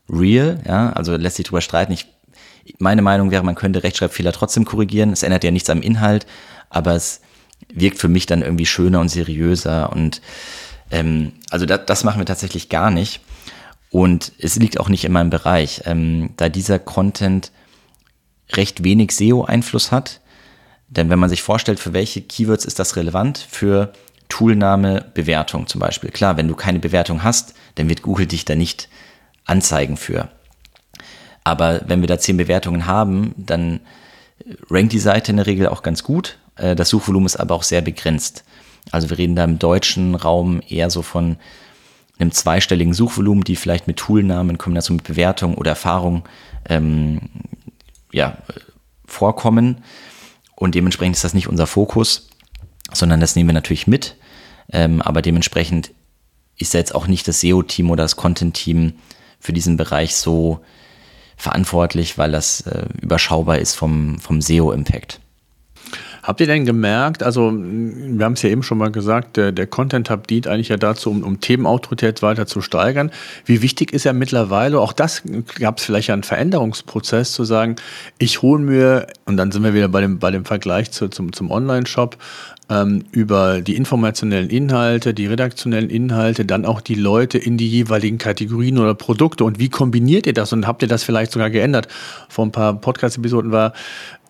real, 0.09 0.61
ja, 0.67 0.91
also 0.93 1.17
lässt 1.17 1.37
sich 1.37 1.47
drüber 1.47 1.61
streiten. 1.61 1.93
Ich, 1.93 2.07
meine 2.79 3.03
Meinung 3.03 3.31
wäre, 3.33 3.43
man 3.43 3.57
könnte 3.57 3.83
Rechtschreibfehler 3.83 4.33
trotzdem 4.33 4.65
korrigieren. 4.65 5.13
Es 5.13 5.25
ändert 5.25 5.43
ja 5.43 5.51
nichts 5.51 5.71
am 5.71 5.83
Inhalt, 5.83 6.27
aber 6.71 6.95
es 6.95 7.21
wirkt 7.73 7.99
für 7.99 8.09
mich 8.09 8.27
dann 8.27 8.43
irgendwie 8.43 8.67
schöner 8.67 9.01
und 9.01 9.09
seriöser 9.09 9.91
und 9.93 10.23
ähm, 10.91 11.33
also 11.51 11.67
das, 11.67 11.81
das 11.87 12.05
machen 12.05 12.21
wir 12.21 12.27
tatsächlich 12.27 12.69
gar 12.69 12.91
nicht. 12.91 13.21
Und 13.91 14.33
es 14.39 14.57
liegt 14.57 14.79
auch 14.79 14.89
nicht 14.89 15.05
in 15.05 15.13
meinem 15.13 15.31
Bereich, 15.31 15.83
ähm, 15.85 16.31
da 16.37 16.49
dieser 16.49 16.79
Content 16.79 17.51
recht 18.53 18.85
wenig 18.85 19.13
SEO-Einfluss 19.13 19.91
hat, 19.91 20.21
denn 20.89 21.09
wenn 21.09 21.19
man 21.19 21.31
sich 21.31 21.43
vorstellt, 21.43 21.81
für 21.81 21.95
welche 21.95 22.21
Keywords 22.21 22.67
ist 22.67 22.79
das 22.79 22.97
relevant? 22.97 23.39
Für 23.51 23.93
Toolname, 24.33 25.05
Bewertung 25.13 25.67
zum 25.67 25.79
Beispiel. 25.79 26.11
Klar, 26.11 26.39
wenn 26.39 26.49
du 26.49 26.55
keine 26.55 26.79
Bewertung 26.79 27.23
hast, 27.23 27.53
dann 27.75 27.91
wird 27.91 28.01
Google 28.01 28.25
dich 28.25 28.47
da 28.47 28.55
nicht 28.55 28.89
anzeigen 29.45 29.99
für. 29.99 30.31
Aber 31.45 31.83
wenn 31.87 32.01
wir 32.01 32.09
da 32.09 32.19
zehn 32.19 32.39
Bewertungen 32.39 32.87
haben, 32.87 33.35
dann 33.37 33.81
rankt 34.71 34.95
die 34.95 35.01
Seite 35.01 35.33
in 35.33 35.37
der 35.37 35.47
Regel 35.47 35.67
auch 35.67 35.83
ganz 35.83 36.03
gut. 36.03 36.39
Äh, 36.57 36.75
das 36.75 36.89
Suchvolumen 36.89 37.27
ist 37.27 37.37
aber 37.37 37.55
auch 37.55 37.63
sehr 37.63 37.83
begrenzt. 37.83 38.45
Also 38.91 39.11
wir 39.11 39.19
reden 39.19 39.37
da 39.37 39.45
im 39.45 39.59
deutschen 39.59 40.15
Raum 40.15 40.63
eher 40.67 40.89
so 40.89 41.03
von 41.03 41.37
einem 42.19 42.33
zweistelligen 42.33 42.95
Suchvolumen, 42.95 43.45
die 43.45 43.57
vielleicht 43.57 43.87
mit 43.87 43.99
Toolnamen 43.99 44.53
in 44.53 44.59
Kombination 44.59 44.97
mit 44.97 45.05
Bewertung 45.05 45.57
oder 45.57 45.73
Erfahrung 45.73 46.25
ähm, 46.71 47.21
ja, 48.13 48.39
vorkommen. 49.05 49.85
Und 50.57 50.75
dementsprechend 50.75 51.17
ist 51.17 51.25
das 51.25 51.35
nicht 51.35 51.49
unser 51.49 51.67
Fokus, 51.67 52.31
sondern 52.95 53.21
das 53.21 53.37
nehmen 53.37 53.51
wir 53.51 53.55
natürlich 53.55 53.87
mit. 53.87 54.17
Ähm, 54.73 55.03
aber 55.03 55.23
dementsprechend 55.23 55.93
ist 56.59 56.75
jetzt 56.75 56.95
auch 56.95 57.07
nicht 57.07 57.27
das 57.29 57.41
SEO-Team 57.41 57.91
oder 57.91 58.05
das 58.05 58.17
Content-Team 58.17 58.95
für 59.41 59.53
diesen 59.53 59.77
Bereich 59.77 60.15
so 60.15 60.61
verantwortlich, 61.37 62.19
weil 62.19 62.31
das 62.31 62.63
äh, 62.63 62.87
überschaubar 63.01 63.59
ist 63.59 63.75
vom, 63.75 64.19
vom 64.19 64.41
SEO-Impact. 64.41 65.21
Habt 66.23 66.41
ihr 66.41 66.47
denn 66.47 66.65
gemerkt, 66.65 67.25
also 67.25 67.53
wir 67.53 68.25
haben 68.25 68.35
es 68.35 68.43
ja 68.43 68.51
eben 68.51 68.63
schon 68.63 68.79
mal 68.79 68.93
gesagt, 68.93 69.37
der, 69.37 69.51
der 69.51 69.67
Content 69.67 70.09
Hub 70.09 70.29
dient 70.29 70.47
eigentlich 70.47 70.69
ja 70.69 70.77
dazu, 70.77 71.11
um, 71.11 71.25
um 71.25 71.41
Themenautorität 71.41 72.23
weiter 72.23 72.47
zu 72.47 72.61
steigern. 72.61 73.11
Wie 73.45 73.61
wichtig 73.61 73.93
ist 73.93 74.05
ja 74.05 74.13
mittlerweile, 74.13 74.79
auch 74.79 74.93
das 74.93 75.25
gab 75.59 75.79
es 75.79 75.85
vielleicht 75.85 76.11
einen 76.11 76.23
Veränderungsprozess, 76.23 77.33
zu 77.33 77.43
sagen, 77.43 77.75
ich 78.19 78.41
hole 78.41 78.63
mir, 78.63 79.09
und 79.25 79.37
dann 79.37 79.51
sind 79.51 79.65
wir 79.65 79.75
wieder 79.75 79.89
bei 79.89 80.01
dem, 80.01 80.21
bei 80.21 80.31
dem 80.31 80.45
Vergleich 80.45 80.93
zu, 80.93 81.09
zum, 81.09 81.33
zum 81.33 81.51
Online-Shop, 81.51 82.17
ähm, 82.73 83.05
über 83.13 83.61
die 83.61 83.77
informationellen 83.77 84.49
Inhalte, 84.49 85.13
die 85.13 85.27
redaktionellen 85.27 85.91
Inhalte, 85.91 86.45
dann 86.45 86.65
auch 86.65 86.81
die 86.81 86.95
Leute 86.95 87.37
in 87.37 87.59
die 87.59 87.69
jeweiligen 87.69 88.19
Kategorien 88.19 88.79
oder 88.79 88.95
Produkte 88.95 89.45
und 89.45 89.59
wie 89.59 89.69
kombiniert 89.69 90.27
ihr 90.27 90.33
das 90.33 90.53
und 90.53 90.67
habt 90.67 90.83
ihr 90.83 90.89
das 90.89 91.05
vielleicht 91.05 91.33
sogar 91.33 91.51
geändert? 91.51 91.89
Vor 92.29 92.47
ein 92.47 92.53
paar 92.53 92.75
Podcast-Episoden 92.75 93.53
war 93.53 93.75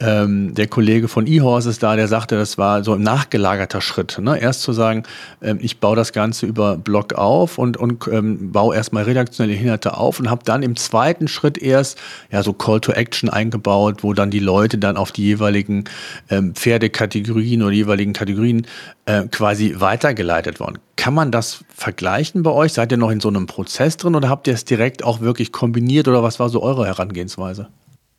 ähm, 0.01 0.55
der 0.55 0.67
Kollege 0.67 1.07
von 1.07 1.27
eHorses 1.27 1.79
da, 1.79 1.95
der 1.97 2.09
sagte, 2.09 2.37
das 2.37 2.59
war 2.59 2.83
so 2.83 2.95
ein 2.95 3.03
nachgelagerter 3.03 3.81
Schritt. 3.81 4.19
Ne? 4.21 4.39
Erst 4.39 4.63
zu 4.63 4.73
sagen, 4.73 5.05
ähm, 5.41 5.59
ich 5.61 5.79
baue 5.79 5.97
das 5.97 6.13
Ganze 6.13 6.47
über 6.47 6.77
Blog 6.77 7.13
auf 7.15 7.59
und, 7.59 7.77
und 7.77 8.09
ähm, 8.09 8.53
baue 8.53 8.75
erstmal 8.75 9.05
redaktionelle 9.05 9.57
Inhalte 9.57 9.97
auf 9.97 10.19
und 10.19 10.29
habe 10.29 10.43
dann 10.45 10.63
im 10.63 10.77
zweiten 10.77 11.29
Schritt 11.29 11.59
erst 11.59 11.99
ja 12.31 12.43
so 12.43 12.53
Call 12.53 12.81
to 12.81 12.93
Action 12.93 13.29
eingebaut, 13.29 14.03
wo 14.03 14.13
dann 14.13 14.31
die 14.31 14.41
Leute 14.41 14.79
dann 14.79 14.97
auf 14.97 15.13
die 15.13 15.23
jeweiligen 15.23 15.85
ähm, 16.31 16.55
Pferdekategorien 16.55 17.63
oder 17.63 17.73
jeweiligen 17.73 18.13
Kategorien 18.13 18.67
äh, 19.07 19.25
quasi 19.29 19.77
weitergeleitet 19.79 20.59
worden. 20.59 20.79
Kann 20.97 21.15
man 21.15 21.31
das 21.31 21.65
vergleichen 21.75 22.43
bei 22.43 22.51
euch? 22.51 22.73
Seid 22.73 22.93
ihr 22.93 22.99
noch 22.99 23.11
in 23.11 23.21
so 23.21 23.29
einem 23.29 23.47
Prozess 23.47 23.97
drin 23.97 24.15
oder 24.15 24.29
habt 24.29 24.47
ihr 24.47 24.55
es 24.55 24.65
direkt 24.65 25.05
auch 25.05 25.21
wirklich 25.21 25.53
kombiniert 25.53 26.09
oder 26.09 26.23
was 26.23 26.41
war 26.41 26.49
so 26.49 26.63
eure 26.63 26.87
Herangehensweise? 26.87 27.69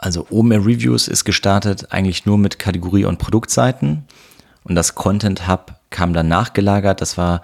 Also 0.04 0.28
OMR 0.30 0.66
Reviews 0.66 1.08
ist 1.08 1.24
gestartet 1.24 1.94
eigentlich 1.94 2.26
nur 2.26 2.38
mit 2.38 2.60
Kategorie- 2.60 3.06
und 3.06 3.20
Produktseiten 3.20 4.04
und 4.66 4.76
das 4.76 4.96
Content 4.96 5.48
Hub 5.48 5.76
kam 5.92 6.12
dann 6.12 6.28
nachgelagert. 6.28 7.00
Das 7.00 7.18
war 7.18 7.42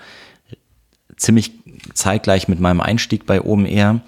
ziemlich 1.15 1.53
zeitgleich 1.93 2.49
mit 2.49 2.59
meinem 2.59 2.81
Einstieg 2.81 3.25
bei 3.25 3.41
OMR. 3.41 4.01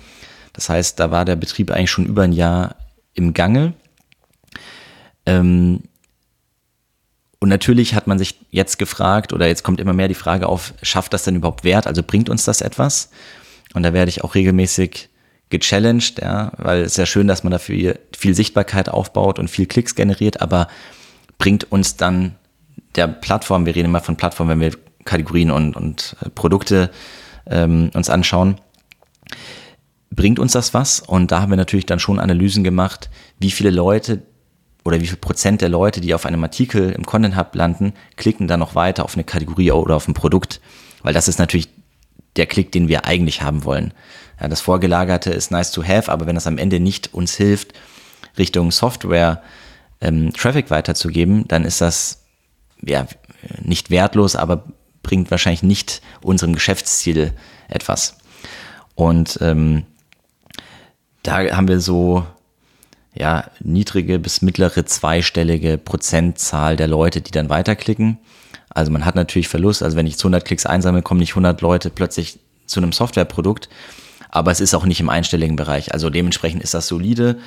Das 0.52 0.68
heißt, 0.68 1.00
da 1.00 1.12
war 1.12 1.24
der 1.24 1.38
Betrieb 1.38 1.72
eigentlich 1.72 1.92
schon 1.92 2.06
über 2.06 2.24
ein 2.24 2.34
Jahr 2.34 2.76
im 3.14 3.34
Gange. 3.34 3.72
Ähm, 5.26 5.84
und 7.40 7.48
natürlich 7.48 7.96
hat 7.96 8.08
man 8.08 8.20
sich 8.20 8.38
jetzt 8.50 8.78
gefragt, 8.78 9.32
oder 9.32 9.48
jetzt 9.48 9.64
kommt 9.64 9.80
immer 9.80 9.94
mehr 9.94 10.10
die 10.10 10.14
Frage 10.14 10.50
auf, 10.50 10.74
schafft 10.82 11.14
das 11.14 11.24
denn 11.24 11.38
überhaupt 11.38 11.64
Wert? 11.64 11.88
Also 11.88 12.04
bringt 12.04 12.30
uns 12.30 12.44
das 12.44 12.60
etwas? 12.60 13.12
Und 13.74 13.84
da 13.84 13.94
werde 13.94 14.10
ich 14.10 14.26
auch 14.26 14.36
regelmäßig 14.36 15.08
gechallenged, 15.52 16.20
ja, 16.20 16.52
weil 16.58 16.82
es 16.82 16.94
ist 16.94 16.98
ja 16.98 17.06
schön, 17.06 17.28
dass 17.28 17.44
man 17.44 17.52
dafür 17.52 18.00
viel 18.16 18.34
Sichtbarkeit 18.34 18.90
aufbaut 18.90 19.38
und 19.38 19.50
viel 19.50 19.66
Klicks 19.68 19.96
generiert, 19.96 20.42
aber 20.42 20.68
bringt 21.38 21.72
uns 21.72 21.98
dann 21.98 22.36
der 22.96 23.08
Plattform, 23.08 23.66
wir 23.66 23.76
reden 23.76 23.90
immer 23.90 24.02
von 24.02 24.16
Plattform, 24.16 24.50
wenn 24.50 24.60
wir 24.60 24.72
Kategorien 25.06 25.52
und, 25.52 25.76
und 25.76 26.16
äh, 26.22 26.30
Produkte 26.30 26.90
ähm, 27.48 27.92
uns 27.94 28.10
anschauen, 28.10 28.60
bringt 30.12 30.40
uns 30.40 30.52
das 30.52 30.74
was? 30.74 31.00
Und 31.00 31.32
da 31.32 31.42
haben 31.42 31.52
wir 31.52 31.58
natürlich 31.58 31.86
dann 31.86 32.00
schon 32.00 32.20
Analysen 32.20 32.64
gemacht, 32.64 33.10
wie 33.40 33.52
viele 33.52 33.72
Leute 33.72 34.24
oder 34.84 35.00
wie 35.00 35.08
viel 35.08 35.18
Prozent 35.18 35.62
der 35.62 35.70
Leute, 35.70 36.02
die 36.02 36.14
auf 36.14 36.26
einem 36.26 36.44
Artikel 36.44 36.92
im 36.92 37.06
Content 37.06 37.38
Hub 37.38 37.56
landen, 37.56 37.94
klicken 38.18 38.48
dann 38.48 38.60
noch 38.60 38.76
weiter 38.76 39.06
auf 39.06 39.16
eine 39.16 39.24
Kategorie 39.24 39.72
oder 39.72 39.96
auf 39.96 40.08
ein 40.08 40.14
Produkt, 40.14 40.60
weil 41.04 41.14
das 41.14 41.28
ist 41.28 41.40
natürlich 41.40 41.70
der 42.36 42.46
Klick, 42.46 42.72
den 42.72 42.88
wir 42.88 43.06
eigentlich 43.06 43.42
haben 43.42 43.64
wollen. 43.64 43.94
Ja, 44.42 44.48
das 44.48 44.62
Vorgelagerte 44.62 45.30
ist 45.30 45.52
nice 45.52 45.72
to 45.72 45.84
have, 45.84 46.12
aber 46.12 46.26
wenn 46.26 46.36
das 46.36 46.48
am 46.48 46.58
Ende 46.58 46.80
nicht 46.80 47.14
uns 47.14 47.36
hilft, 47.36 47.74
Richtung 48.38 48.72
Software 48.72 49.44
ähm, 50.02 50.34
Traffic 50.34 50.72
weiterzugeben, 50.72 51.48
dann 51.48 51.64
ist 51.64 51.80
das 51.80 52.24
ja 52.82 53.06
nicht 53.62 53.92
wertlos, 53.92 54.36
aber 54.36 54.64
bringt 55.04 55.30
wahrscheinlich 55.30 55.64
nicht 55.64 56.02
unserem 56.22 56.54
Geschäftsziel 56.54 57.34
etwas. 57.68 58.18
Und 58.96 59.38
ähm, 59.42 59.84
da 61.24 61.56
haben 61.56 61.68
wir 61.68 61.80
so 61.80 62.26
ja 63.14 63.46
niedrige 63.60 64.18
bis 64.18 64.42
mittlere 64.42 64.86
zweistellige 64.86 65.78
Prozentzahl 65.78 66.78
der 66.78 66.88
Leute, 66.88 67.22
die 67.22 67.32
dann 67.32 67.50
weiterklicken. 67.50 68.18
Also 68.70 68.92
man 68.92 69.06
hat 69.06 69.16
natürlich 69.16 69.50
Verlust. 69.50 69.84
Also 69.84 69.98
wenn 69.98 70.08
ich 70.08 70.18
100 70.18 70.46
Klicks 70.46 70.66
einsammle, 70.66 71.02
kommen 71.02 71.20
nicht 71.20 71.32
100 71.32 71.62
Leute 71.62 71.90
plötzlich 71.90 72.40
zu 72.66 72.80
einem 72.80 72.92
Softwareprodukt 72.92 73.70
aber 74.32 74.52
es 74.52 74.62
ist 74.62 74.74
auch 74.74 74.86
nicht 74.86 75.00
im 75.00 75.10
einstelligen 75.10 75.56
Bereich. 75.56 75.94
Also 75.94 76.10
dementsprechend 76.10 76.64
ist 76.64 76.74
das 76.74 76.88
solide 76.88 77.38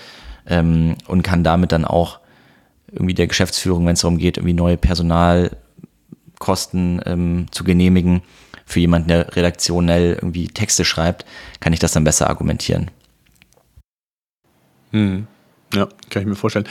ähm, 0.47 0.94
und 1.07 1.23
kann 1.23 1.42
damit 1.42 1.73
dann 1.73 1.85
auch 1.85 2.20
irgendwie 2.92 3.14
der 3.14 3.27
Geschäftsführung, 3.27 3.85
wenn 3.87 3.94
es 3.94 4.03
darum 4.03 4.18
geht, 4.18 4.37
irgendwie 4.37 4.55
neue 4.55 4.77
Personalkosten 4.77 7.01
ähm, 7.07 7.47
zu 7.51 7.64
genehmigen, 7.64 8.23
für 8.66 8.81
jemanden, 8.81 9.09
der 9.09 9.37
redaktionell 9.37 10.14
irgendwie 10.14 10.49
Texte 10.49 10.85
schreibt, 10.85 11.25
kann 11.61 11.73
ich 11.73 11.81
das 11.81 11.92
dann 11.92 12.05
besser 12.05 12.31
argumentieren. 12.31 12.90
Hm. 14.92 15.27
Ja, 15.75 15.88
kann 16.09 16.23
ich 16.23 16.29
mir 16.29 16.37
vorstellen. 16.37 16.68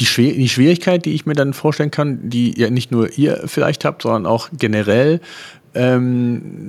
Die, 0.00 0.06
Schwer 0.06 0.32
die 0.32 0.48
Schwierigkeit, 0.48 1.04
die 1.04 1.14
ich 1.14 1.24
mir 1.24 1.34
dann 1.34 1.54
vorstellen 1.54 1.92
kann, 1.92 2.28
die 2.28 2.58
ja 2.58 2.68
nicht 2.68 2.90
nur 2.90 3.16
ihr 3.16 3.42
vielleicht 3.46 3.84
habt, 3.84 4.02
sondern 4.02 4.26
auch 4.26 4.48
generell, 4.52 5.20
ähm, 5.74 6.68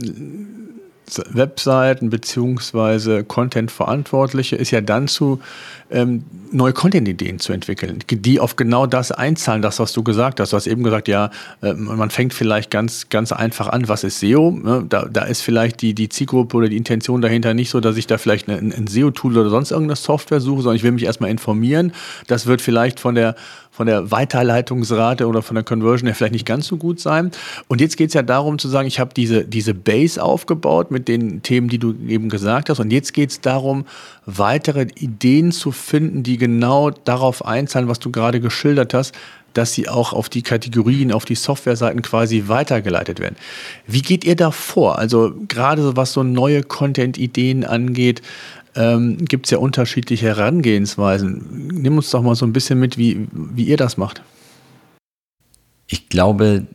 Webseiten 1.29 2.09
beziehungsweise 2.09 3.23
Content-Verantwortliche 3.23 4.55
ist 4.55 4.71
ja 4.71 4.81
dann 4.81 5.07
zu 5.07 5.39
ähm, 5.91 6.23
neue 6.51 6.73
Content-Ideen 6.73 7.39
zu 7.39 7.53
entwickeln, 7.53 7.99
die 8.09 8.39
auf 8.39 8.55
genau 8.55 8.87
das 8.87 9.11
einzahlen, 9.11 9.61
das, 9.61 9.79
was 9.79 9.93
du 9.93 10.03
gesagt 10.03 10.39
hast. 10.39 10.51
Du 10.51 10.57
hast 10.57 10.65
eben 10.67 10.83
gesagt, 10.83 11.07
ja, 11.07 11.29
äh, 11.61 11.73
man 11.73 12.09
fängt 12.09 12.33
vielleicht 12.33 12.71
ganz, 12.71 13.09
ganz 13.09 13.31
einfach 13.31 13.67
an, 13.67 13.87
was 13.87 14.03
ist 14.03 14.19
SEO? 14.19 14.51
Ne? 14.51 14.85
Da, 14.89 15.05
da 15.05 15.25
ist 15.25 15.41
vielleicht 15.41 15.81
die, 15.81 15.93
die 15.93 16.09
Zielgruppe 16.09 16.57
oder 16.57 16.69
die 16.69 16.77
Intention 16.77 17.21
dahinter 17.21 17.53
nicht 17.53 17.69
so, 17.69 17.79
dass 17.79 17.97
ich 17.97 18.07
da 18.07 18.17
vielleicht 18.17 18.49
ein, 18.49 18.73
ein 18.73 18.87
SEO-Tool 18.87 19.37
oder 19.37 19.49
sonst 19.49 19.71
irgendeine 19.71 19.95
Software 19.95 20.41
suche, 20.41 20.63
sondern 20.63 20.77
ich 20.77 20.83
will 20.83 20.91
mich 20.91 21.03
erstmal 21.03 21.29
informieren. 21.29 21.93
Das 22.27 22.47
wird 22.47 22.61
vielleicht 22.61 22.99
von 22.99 23.13
der 23.13 23.35
von 23.75 23.87
der 23.87 24.09
Weiterleitungsrate 24.09 25.27
oder 25.27 25.41
von 25.41 25.55
der 25.55 25.63
Conversion 25.65 26.07
her 26.07 26.15
vielleicht 26.15 26.31
nicht 26.31 26.45
ganz 26.45 26.65
so 26.67 26.77
gut 26.77 27.01
sein. 27.01 27.31
Und 27.67 27.81
jetzt 27.81 27.97
geht 27.97 28.07
es 28.07 28.13
ja 28.13 28.21
darum 28.21 28.57
zu 28.57 28.69
sagen, 28.69 28.87
ich 28.87 29.01
habe 29.01 29.13
diese, 29.13 29.43
diese 29.43 29.73
Base 29.73 30.23
aufgebaut 30.23 30.91
mit 30.91 31.09
den 31.09 31.41
Themen, 31.41 31.67
die 31.67 31.77
du 31.77 31.93
eben 32.07 32.29
gesagt 32.29 32.69
hast. 32.69 32.79
Und 32.79 32.91
jetzt 32.91 33.13
geht 33.13 33.31
es 33.31 33.41
darum, 33.41 33.85
weitere 34.25 34.87
Ideen 34.95 35.51
zu 35.51 35.73
finden, 35.73 36.23
die 36.23 36.37
genau 36.37 36.89
darauf 36.89 37.43
einzahlen, 37.43 37.89
was 37.89 37.99
du 37.99 38.11
gerade 38.11 38.39
geschildert 38.39 38.93
hast, 38.93 39.13
dass 39.53 39.73
sie 39.73 39.89
auch 39.89 40.13
auf 40.13 40.29
die 40.29 40.41
Kategorien, 40.41 41.11
auf 41.11 41.25
die 41.25 41.35
Softwareseiten 41.35 42.01
quasi 42.01 42.45
weitergeleitet 42.47 43.19
werden. 43.19 43.35
Wie 43.87 44.01
geht 44.01 44.23
ihr 44.23 44.37
da 44.37 44.51
vor? 44.51 44.99
Also 44.99 45.33
gerade 45.49 45.81
so 45.81 45.97
was 45.97 46.13
so 46.13 46.23
neue 46.23 46.63
Content-Ideen 46.63 47.65
angeht, 47.65 48.21
ähm, 48.75 49.17
gibt 49.25 49.47
es 49.47 49.51
ja 49.51 49.57
unterschiedliche 49.57 50.27
Herangehensweisen. 50.27 51.69
Nimm 51.73 51.97
uns 51.97 52.09
doch 52.09 52.21
mal 52.21 52.35
so 52.35 52.45
ein 52.45 52.53
bisschen 52.53 52.79
mit, 52.79 52.97
wie, 52.97 53.27
wie 53.31 53.65
ihr 53.65 53.77
das 53.77 53.97
macht. 53.97 54.21
Ich 55.87 56.09
glaube, 56.09 56.67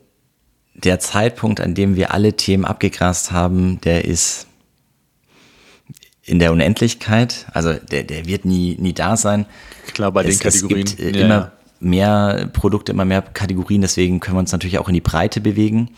der 0.74 0.98
Zeitpunkt, 0.98 1.60
an 1.60 1.74
dem 1.74 1.96
wir 1.96 2.12
alle 2.12 2.34
Themen 2.34 2.64
abgegrast 2.64 3.32
haben, 3.32 3.80
der 3.82 4.04
ist 4.04 4.46
in 6.22 6.38
der 6.38 6.52
Unendlichkeit. 6.52 7.46
Also 7.52 7.74
der, 7.74 8.04
der 8.04 8.26
wird 8.26 8.44
nie, 8.44 8.76
nie 8.78 8.92
da 8.92 9.16
sein. 9.16 9.46
Klar, 9.92 10.12
bei 10.12 10.24
es, 10.24 10.38
den 10.38 10.42
Kategorien. 10.42 10.86
Es 10.86 10.96
gibt 10.96 11.16
äh, 11.16 11.18
ja, 11.18 11.24
immer 11.24 11.34
ja. 11.34 11.52
mehr 11.80 12.50
Produkte, 12.52 12.92
immer 12.92 13.04
mehr 13.04 13.22
Kategorien, 13.22 13.82
deswegen 13.82 14.20
können 14.20 14.36
wir 14.36 14.40
uns 14.40 14.52
natürlich 14.52 14.78
auch 14.78 14.88
in 14.88 14.94
die 14.94 15.00
Breite 15.00 15.40
bewegen. 15.40 15.90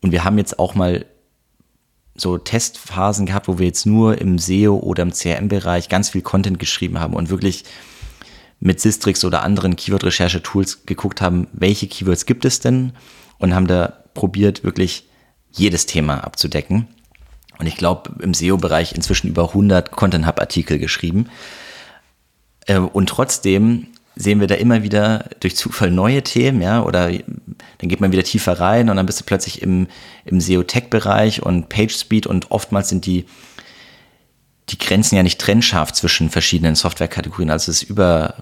Und 0.00 0.12
wir 0.12 0.24
haben 0.24 0.38
jetzt 0.38 0.58
auch 0.58 0.74
mal 0.74 1.06
so 2.20 2.38
Testphasen 2.38 3.26
gehabt, 3.26 3.48
wo 3.48 3.58
wir 3.58 3.66
jetzt 3.66 3.86
nur 3.86 4.18
im 4.18 4.38
SEO 4.38 4.76
oder 4.76 5.02
im 5.02 5.12
CRM-Bereich 5.12 5.88
ganz 5.88 6.10
viel 6.10 6.22
Content 6.22 6.58
geschrieben 6.58 6.98
haben 6.98 7.14
und 7.14 7.30
wirklich 7.30 7.64
mit 8.60 8.80
Sistrix 8.80 9.24
oder 9.24 9.42
anderen 9.42 9.76
Keyword-Recherche-Tools 9.76 10.86
geguckt 10.86 11.20
haben, 11.20 11.46
welche 11.52 11.86
Keywords 11.86 12.26
gibt 12.26 12.44
es 12.44 12.60
denn 12.60 12.92
und 13.38 13.54
haben 13.54 13.66
da 13.66 14.04
probiert, 14.14 14.64
wirklich 14.64 15.08
jedes 15.52 15.86
Thema 15.86 16.24
abzudecken. 16.24 16.88
Und 17.58 17.66
ich 17.66 17.76
glaube, 17.76 18.22
im 18.22 18.34
SEO-Bereich 18.34 18.92
inzwischen 18.92 19.28
über 19.28 19.48
100 19.48 19.90
Content 19.90 20.26
Hub-Artikel 20.26 20.78
geschrieben. 20.78 21.26
Äh, 22.66 22.78
und 22.78 23.08
trotzdem 23.08 23.88
sehen 24.18 24.40
wir 24.40 24.48
da 24.48 24.56
immer 24.56 24.82
wieder 24.82 25.26
durch 25.38 25.54
Zufall 25.56 25.92
neue 25.92 26.24
Themen, 26.24 26.60
ja, 26.60 26.82
oder 26.82 27.08
dann 27.08 27.88
geht 27.88 28.00
man 28.00 28.10
wieder 28.10 28.24
tiefer 28.24 28.58
rein 28.58 28.90
und 28.90 28.96
dann 28.96 29.06
bist 29.06 29.20
du 29.20 29.24
plötzlich 29.24 29.62
im, 29.62 29.86
im 30.24 30.40
SEO-Tech-Bereich 30.40 31.44
und 31.44 31.68
PageSpeed 31.68 32.26
und 32.26 32.50
oftmals 32.50 32.88
sind 32.88 33.06
die, 33.06 33.26
die 34.70 34.78
Grenzen 34.78 35.14
ja 35.14 35.22
nicht 35.22 35.40
trennscharf 35.40 35.92
zwischen 35.92 36.30
verschiedenen 36.30 36.74
Softwarekategorien. 36.74 37.50
Also 37.50 37.70
es 37.70 37.82
ist 37.82 37.90
über, 37.90 38.34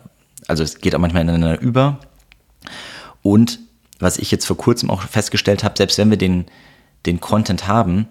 also 0.49 0.63
es 0.63 0.79
geht 0.79 0.95
auch 0.95 0.99
manchmal 0.99 1.23
ineinander 1.23 1.61
über. 1.61 1.99
Und 3.21 3.59
was 3.99 4.17
ich 4.17 4.31
jetzt 4.31 4.47
vor 4.47 4.57
kurzem 4.57 4.89
auch 4.89 5.03
festgestellt 5.03 5.63
habe, 5.63 5.77
selbst 5.77 5.99
wenn 5.99 6.09
wir 6.09 6.17
den, 6.17 6.47
den 7.05 7.21
Content 7.21 7.69
haben, 7.69 8.09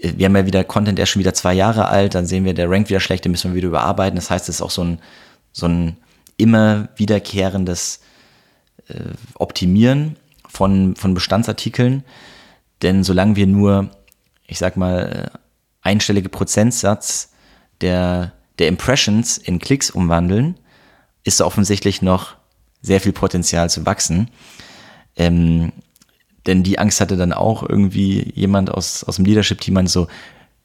wir 0.00 0.26
haben 0.26 0.36
ja 0.36 0.46
wieder 0.46 0.62
Content, 0.62 0.98
der 0.98 1.04
ist 1.04 1.10
schon 1.10 1.20
wieder 1.20 1.34
zwei 1.34 1.54
Jahre 1.54 1.88
alt, 1.88 2.14
dann 2.14 2.26
sehen 2.26 2.44
wir, 2.44 2.54
der 2.54 2.70
rankt 2.70 2.88
wieder 2.88 3.00
schlecht, 3.00 3.24
den 3.24 3.32
müssen 3.32 3.50
wir 3.50 3.56
wieder 3.56 3.68
überarbeiten. 3.68 4.16
Das 4.16 4.30
heißt, 4.30 4.48
es 4.48 4.56
ist 4.56 4.62
auch 4.62 4.70
so 4.70 4.84
ein, 4.84 5.00
so 5.52 5.66
ein 5.66 5.96
immer 6.36 6.88
wiederkehrendes 6.96 8.00
äh, 8.88 9.10
Optimieren 9.34 10.16
von, 10.48 10.96
von 10.96 11.14
Bestandsartikeln. 11.14 12.04
Denn 12.82 13.04
solange 13.04 13.36
wir 13.36 13.46
nur, 13.46 13.90
ich 14.46 14.58
sag 14.58 14.76
mal, 14.76 15.30
äh, 15.32 15.38
einstellige 15.82 16.28
Prozentsatz 16.28 17.32
der, 17.80 18.32
der 18.58 18.68
Impressions 18.68 19.38
in 19.38 19.58
Klicks 19.58 19.90
umwandeln, 19.90 20.58
ist 21.24 21.40
offensichtlich 21.40 22.02
noch 22.02 22.36
sehr 22.80 23.00
viel 23.00 23.12
Potenzial 23.12 23.70
zu 23.70 23.86
wachsen. 23.86 24.30
Ähm, 25.16 25.72
denn 26.46 26.62
die 26.64 26.78
Angst 26.78 27.00
hatte 27.00 27.16
dann 27.16 27.32
auch 27.32 27.62
irgendwie 27.62 28.32
jemand 28.34 28.70
aus, 28.70 29.04
aus 29.04 29.16
dem 29.16 29.24
Leadership-Team 29.24 29.86
so, 29.86 30.08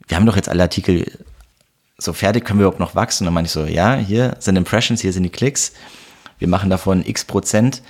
wir 0.08 0.18
haben 0.18 0.26
doch 0.26 0.36
jetzt 0.36 0.50
alle 0.50 0.64
Artikel 0.64 1.12
so 1.98 2.14
fertig, 2.14 2.46
können 2.46 2.60
wir 2.60 2.66
überhaupt 2.66 2.80
noch 2.80 2.96
wachsen? 2.96 3.24
Und 3.24 3.28
dann 3.28 3.34
meine 3.34 3.48
ich 3.48 3.52
so, 3.52 3.66
ja, 3.66 3.96
hier 3.96 4.36
sind 4.40 4.56
Impressions, 4.56 5.02
hier 5.02 5.14
sind 5.14 5.24
die 5.24 5.30
Klicks. 5.30 5.74
Wir 6.40 6.48
machen 6.48 6.70
davon 6.70 7.04
x 7.06 7.26
Prozent. 7.26 7.82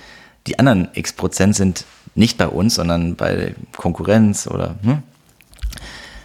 Die 0.46 0.58
anderen 0.58 0.88
x 0.94 1.12
Prozent 1.12 1.56
sind 1.56 1.84
nicht 2.14 2.38
bei 2.38 2.48
uns, 2.48 2.76
sondern 2.76 3.16
bei 3.16 3.54
Konkurrenz 3.76 4.46
oder, 4.46 4.76
hm? 4.82 5.02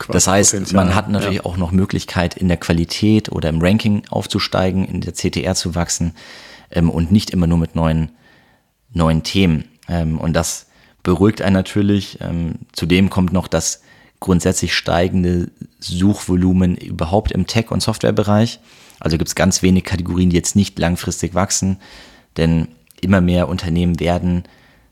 Das 0.10 0.28
heißt, 0.28 0.74
man 0.74 0.96
hat 0.96 1.08
natürlich 1.10 1.38
ja. 1.38 1.46
auch 1.46 1.56
noch 1.56 1.72
Möglichkeit, 1.72 2.36
in 2.36 2.50
der 2.50 2.58
Qualität 2.58 3.32
oder 3.32 3.48
im 3.48 3.62
Ranking 3.62 4.04
aufzusteigen, 4.10 4.86
in 4.86 5.00
der 5.00 5.14
CTR 5.14 5.56
zu 5.56 5.76
wachsen 5.76 6.14
ähm, 6.72 6.90
und 6.90 7.12
nicht 7.12 7.30
immer 7.30 7.48
nur 7.48 7.58
mit 7.58 7.76
neuen, 7.76 8.12
neuen 8.92 9.24
Themen. 9.24 9.66
Ähm, 9.88 10.18
und 10.18 10.34
das 10.34 10.68
beruhigt 11.04 11.42
einen 11.42 11.54
natürlich. 11.54 12.20
Ähm, 12.20 12.56
zudem 12.74 13.10
kommt 13.10 13.32
noch 13.32 13.48
das 13.48 13.82
grundsätzlich 14.24 14.74
steigende 14.74 15.52
Suchvolumen 15.80 16.78
überhaupt 16.78 17.34
im 17.34 17.46
Tech- 17.46 17.72
und 17.72 17.84
Softwarebereich. 17.84 18.60
Also 19.02 19.18
gibt 19.18 19.28
es 19.28 19.36
ganz 19.36 19.62
wenig 19.62 19.84
Kategorien, 19.84 20.30
die 20.30 20.38
jetzt 20.38 20.56
nicht 20.56 20.80
langfristig 20.80 21.36
wachsen, 21.36 21.78
denn 22.38 22.70
immer 23.02 23.20
mehr 23.20 23.50
Unternehmen 23.50 24.00
werden 24.00 24.44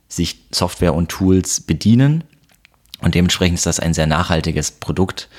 sich 0.09 0.43
Software 0.51 0.93
und 0.93 1.07
Tools 1.07 1.61
bedienen 1.61 2.25
und 3.01 3.15
dementsprechend 3.15 3.57
ist 3.57 3.65
das 3.65 3.79
ein 3.79 3.93
sehr 3.93 4.05
nachhaltiges 4.05 4.71
Produkt, 4.71 5.29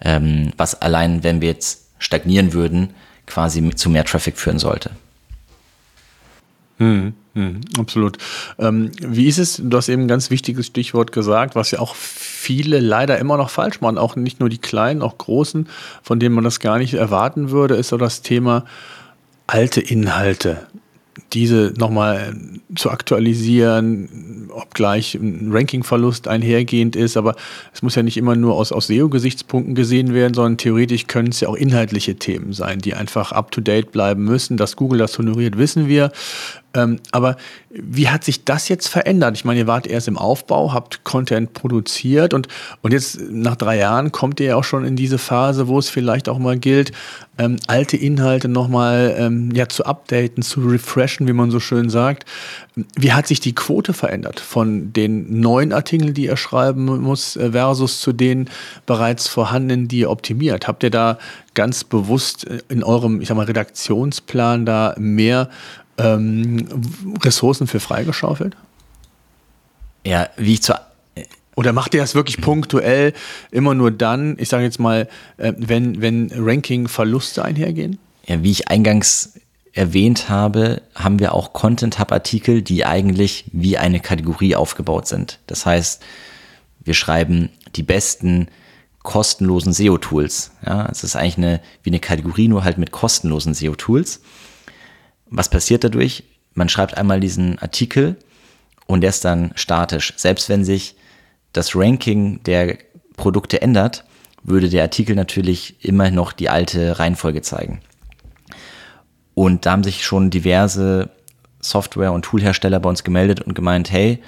ähm, 0.00 0.52
was 0.56 0.80
allein, 0.80 1.24
wenn 1.24 1.40
wir 1.40 1.48
jetzt 1.48 1.88
stagnieren 1.98 2.52
würden, 2.52 2.90
quasi 3.26 3.68
zu 3.74 3.90
mehr 3.90 4.04
Traffic 4.04 4.38
führen 4.38 4.60
sollte. 4.60 4.92
Hm, 6.80 7.12
hm, 7.34 7.60
absolut. 7.78 8.16
Ähm, 8.58 8.90
wie 9.00 9.26
ist 9.26 9.38
es? 9.38 9.60
Du 9.62 9.76
hast 9.76 9.90
eben 9.90 10.02
ein 10.02 10.08
ganz 10.08 10.30
wichtiges 10.30 10.66
Stichwort 10.66 11.12
gesagt, 11.12 11.54
was 11.54 11.70
ja 11.72 11.78
auch 11.78 11.94
viele 11.94 12.80
leider 12.80 13.18
immer 13.18 13.36
noch 13.36 13.50
falsch 13.50 13.82
machen, 13.82 13.98
auch 13.98 14.16
nicht 14.16 14.40
nur 14.40 14.48
die 14.48 14.58
Kleinen, 14.58 15.02
auch 15.02 15.18
Großen, 15.18 15.68
von 16.02 16.18
denen 16.18 16.34
man 16.34 16.42
das 16.42 16.58
gar 16.58 16.78
nicht 16.78 16.94
erwarten 16.94 17.50
würde, 17.50 17.74
ist 17.74 17.88
so 17.88 17.98
das 17.98 18.22
Thema 18.22 18.64
alte 19.46 19.82
Inhalte 19.82 20.66
diese 21.32 21.72
nochmal 21.76 22.34
zu 22.74 22.90
aktualisieren, 22.90 24.50
obgleich 24.52 25.14
ein 25.14 25.50
Rankingverlust 25.52 26.28
einhergehend 26.28 26.96
ist. 26.96 27.16
Aber 27.16 27.36
es 27.72 27.82
muss 27.82 27.94
ja 27.94 28.02
nicht 28.02 28.16
immer 28.16 28.36
nur 28.36 28.54
aus, 28.54 28.72
aus 28.72 28.88
SEO-Gesichtspunkten 28.88 29.74
gesehen 29.74 30.14
werden, 30.14 30.34
sondern 30.34 30.56
theoretisch 30.56 31.06
können 31.06 31.28
es 31.28 31.40
ja 31.40 31.48
auch 31.48 31.56
inhaltliche 31.56 32.16
Themen 32.16 32.52
sein, 32.52 32.80
die 32.80 32.94
einfach 32.94 33.32
up-to-date 33.32 33.92
bleiben 33.92 34.24
müssen. 34.24 34.56
Dass 34.56 34.76
Google 34.76 34.98
das 34.98 35.18
honoriert, 35.18 35.58
wissen 35.58 35.88
wir. 35.88 36.10
Ähm, 36.72 37.00
aber 37.10 37.36
wie 37.70 38.08
hat 38.08 38.22
sich 38.22 38.44
das 38.44 38.68
jetzt 38.68 38.88
verändert? 38.88 39.36
Ich 39.36 39.44
meine, 39.44 39.60
ihr 39.60 39.66
wart 39.66 39.86
erst 39.86 40.06
im 40.06 40.16
Aufbau, 40.16 40.72
habt 40.72 41.02
Content 41.02 41.52
produziert 41.52 42.32
und, 42.32 42.46
und 42.82 42.92
jetzt 42.92 43.20
nach 43.28 43.56
drei 43.56 43.78
Jahren 43.78 44.12
kommt 44.12 44.38
ihr 44.38 44.46
ja 44.46 44.56
auch 44.56 44.64
schon 44.64 44.84
in 44.84 44.94
diese 44.94 45.18
Phase, 45.18 45.66
wo 45.66 45.78
es 45.78 45.88
vielleicht 45.88 46.28
auch 46.28 46.38
mal 46.38 46.58
gilt, 46.58 46.92
ähm, 47.38 47.56
alte 47.66 47.96
Inhalte 47.96 48.48
nochmal 48.48 49.16
ähm, 49.18 49.50
ja, 49.52 49.68
zu 49.68 49.84
updaten, 49.84 50.42
zu 50.42 50.60
refreshen, 50.60 51.19
wie 51.26 51.32
man 51.32 51.50
so 51.50 51.60
schön 51.60 51.90
sagt. 51.90 52.24
Wie 52.96 53.12
hat 53.12 53.26
sich 53.26 53.40
die 53.40 53.54
Quote 53.54 53.92
verändert 53.92 54.40
von 54.40 54.92
den 54.92 55.40
neuen 55.40 55.72
Artikeln, 55.72 56.14
die 56.14 56.24
ihr 56.24 56.36
schreiben 56.36 56.84
muss, 56.84 57.36
äh, 57.36 57.52
versus 57.52 58.00
zu 58.00 58.12
den 58.12 58.48
bereits 58.86 59.28
vorhandenen, 59.28 59.88
die 59.88 60.00
ihr 60.00 60.10
optimiert? 60.10 60.68
Habt 60.68 60.82
ihr 60.82 60.90
da 60.90 61.18
ganz 61.54 61.84
bewusst 61.84 62.46
äh, 62.46 62.60
in 62.68 62.84
eurem, 62.84 63.20
ich 63.20 63.28
sag 63.28 63.36
mal, 63.36 63.46
Redaktionsplan 63.46 64.66
da 64.66 64.94
mehr 64.98 65.50
ähm, 65.98 66.66
Ressourcen 67.22 67.66
für 67.66 67.80
freigeschaufelt? 67.80 68.56
Ja, 70.04 70.28
wie 70.36 70.54
ich 70.54 70.62
zu 70.62 70.74
oder 71.60 71.74
macht 71.74 71.92
ihr 71.92 72.00
das 72.00 72.14
wirklich 72.14 72.40
punktuell 72.40 73.12
immer 73.50 73.74
nur 73.74 73.90
dann, 73.90 74.36
ich 74.38 74.48
sage 74.48 74.64
jetzt 74.64 74.80
mal, 74.80 75.08
äh, 75.36 75.52
wenn, 75.58 76.00
wenn 76.00 76.30
Ranking-Verluste 76.34 77.44
einhergehen? 77.44 77.98
Ja, 78.26 78.42
wie 78.42 78.50
ich 78.50 78.68
eingangs 78.68 79.34
erwähnt 79.72 80.28
habe, 80.28 80.82
haben 80.94 81.18
wir 81.20 81.34
auch 81.34 81.52
Content-Hub-Artikel, 81.52 82.62
die 82.62 82.84
eigentlich 82.84 83.44
wie 83.52 83.78
eine 83.78 84.00
Kategorie 84.00 84.56
aufgebaut 84.56 85.06
sind. 85.06 85.38
Das 85.46 85.64
heißt, 85.64 86.02
wir 86.80 86.94
schreiben 86.94 87.50
die 87.76 87.82
besten 87.82 88.48
kostenlosen 89.02 89.72
SEO-Tools. 89.72 90.52
Ja, 90.66 90.88
es 90.90 91.04
ist 91.04 91.16
eigentlich 91.16 91.38
eine, 91.38 91.60
wie 91.82 91.90
eine 91.90 92.00
Kategorie, 92.00 92.48
nur 92.48 92.64
halt 92.64 92.78
mit 92.78 92.90
kostenlosen 92.90 93.54
SEO-Tools. 93.54 94.20
Was 95.26 95.48
passiert 95.48 95.84
dadurch? 95.84 96.24
Man 96.54 96.68
schreibt 96.68 96.96
einmal 96.96 97.20
diesen 97.20 97.58
Artikel 97.60 98.16
und 98.86 99.02
der 99.02 99.10
ist 99.10 99.24
dann 99.24 99.52
statisch. 99.54 100.12
Selbst 100.16 100.48
wenn 100.48 100.64
sich 100.64 100.96
das 101.52 101.76
Ranking 101.76 102.42
der 102.42 102.78
Produkte 103.16 103.62
ändert, 103.62 104.04
würde 104.42 104.68
der 104.68 104.82
Artikel 104.82 105.14
natürlich 105.14 105.84
immer 105.84 106.10
noch 106.10 106.32
die 106.32 106.48
alte 106.48 106.98
Reihenfolge 106.98 107.42
zeigen. 107.42 107.80
Und 109.34 109.66
da 109.66 109.72
haben 109.72 109.84
sich 109.84 110.04
schon 110.04 110.30
diverse 110.30 111.10
Software- 111.60 112.12
und 112.12 112.24
Toolhersteller 112.24 112.80
bei 112.80 112.88
uns 112.88 113.04
gemeldet 113.04 113.40
und 113.40 113.54
gemeint, 113.54 113.90
hey, 113.90 114.20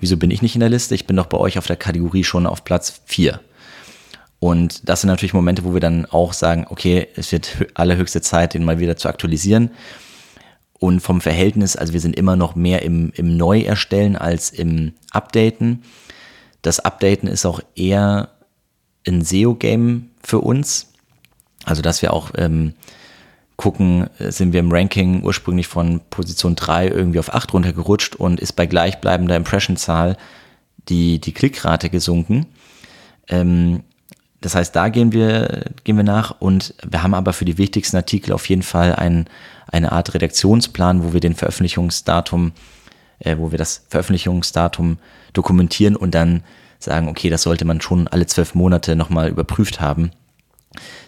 wieso 0.00 0.16
bin 0.16 0.30
ich 0.30 0.42
nicht 0.42 0.54
in 0.54 0.60
der 0.60 0.68
Liste? 0.68 0.94
Ich 0.94 1.06
bin 1.06 1.16
doch 1.16 1.26
bei 1.26 1.38
euch 1.38 1.58
auf 1.58 1.66
der 1.66 1.76
Kategorie 1.76 2.24
schon 2.24 2.46
auf 2.46 2.64
Platz 2.64 3.00
4. 3.06 3.40
Und 4.38 4.88
das 4.88 5.00
sind 5.00 5.08
natürlich 5.08 5.34
Momente, 5.34 5.64
wo 5.64 5.72
wir 5.72 5.80
dann 5.80 6.06
auch 6.06 6.32
sagen, 6.32 6.66
okay, 6.68 7.08
es 7.16 7.32
wird 7.32 7.66
allerhöchste 7.74 8.20
Zeit, 8.20 8.54
den 8.54 8.64
mal 8.64 8.78
wieder 8.78 8.96
zu 8.96 9.08
aktualisieren. 9.08 9.70
Und 10.78 11.00
vom 11.00 11.20
Verhältnis, 11.20 11.74
also 11.74 11.94
wir 11.94 12.00
sind 12.00 12.16
immer 12.16 12.36
noch 12.36 12.54
mehr 12.54 12.82
im, 12.82 13.10
im 13.14 13.36
Neuerstellen 13.36 14.16
als 14.16 14.50
im 14.50 14.92
Updaten. 15.10 15.82
Das 16.60 16.80
Updaten 16.80 17.28
ist 17.28 17.46
auch 17.46 17.60
eher 17.74 18.28
ein 19.06 19.22
SEO-Game 19.22 20.10
für 20.22 20.40
uns. 20.40 20.92
Also, 21.64 21.80
dass 21.80 22.02
wir 22.02 22.12
auch 22.12 22.32
ähm, 22.36 22.74
gucken, 23.56 24.10
sind 24.18 24.52
wir 24.52 24.60
im 24.60 24.70
Ranking 24.70 25.22
ursprünglich 25.22 25.66
von 25.66 26.00
Position 26.10 26.56
3 26.56 26.88
irgendwie 26.88 27.18
auf 27.18 27.32
8 27.32 27.52
runtergerutscht 27.54 28.14
und 28.14 28.38
ist 28.38 28.52
bei 28.52 28.66
gleichbleibender 28.66 29.36
Impression-Zahl 29.36 30.16
die, 30.88 31.20
die 31.20 31.32
Klickrate 31.32 31.88
gesunken. 31.88 32.46
Ähm, 33.28 33.82
das 34.40 34.54
heißt, 34.54 34.76
da 34.76 34.90
gehen 34.90 35.12
wir, 35.12 35.64
gehen 35.84 35.96
wir 35.96 36.04
nach 36.04 36.40
und 36.40 36.74
wir 36.86 37.02
haben 37.02 37.14
aber 37.14 37.32
für 37.32 37.46
die 37.46 37.58
wichtigsten 37.58 37.96
Artikel 37.96 38.32
auf 38.32 38.48
jeden 38.48 38.62
Fall 38.62 38.94
ein, 38.94 39.26
eine 39.68 39.92
Art 39.92 40.12
Redaktionsplan, 40.14 41.02
wo 41.02 41.12
wir 41.12 41.20
den 41.20 41.34
Veröffentlichungsdatum, 41.34 42.52
äh, 43.18 43.38
wo 43.38 43.50
wir 43.50 43.58
das 43.58 43.86
Veröffentlichungsdatum 43.88 44.98
dokumentieren 45.32 45.96
und 45.96 46.14
dann 46.14 46.44
sagen, 46.78 47.08
okay, 47.08 47.30
das 47.30 47.42
sollte 47.42 47.64
man 47.64 47.80
schon 47.80 48.06
alle 48.06 48.26
zwölf 48.26 48.54
Monate 48.54 48.96
nochmal 48.96 49.30
überprüft 49.30 49.80
haben. 49.80 50.10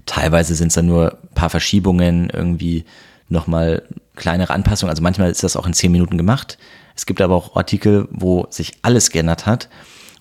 Teilweise 0.06 0.54
sind 0.54 0.68
es 0.68 0.74
dann 0.74 0.86
nur 0.86 1.12
ein 1.12 1.34
paar 1.34 1.50
Verschiebungen, 1.50 2.30
irgendwie 2.30 2.84
nochmal 3.28 3.82
kleinere 4.16 4.52
Anpassungen. 4.52 4.90
Also 4.90 5.02
manchmal 5.02 5.30
ist 5.30 5.42
das 5.42 5.56
auch 5.56 5.66
in 5.66 5.74
zehn 5.74 5.92
Minuten 5.92 6.18
gemacht. 6.18 6.58
Es 6.94 7.06
gibt 7.06 7.20
aber 7.20 7.34
auch 7.34 7.56
Artikel, 7.56 8.08
wo 8.10 8.46
sich 8.50 8.72
alles 8.82 9.10
geändert 9.10 9.46
hat 9.46 9.68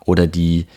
oder 0.05 0.27
die, 0.27 0.67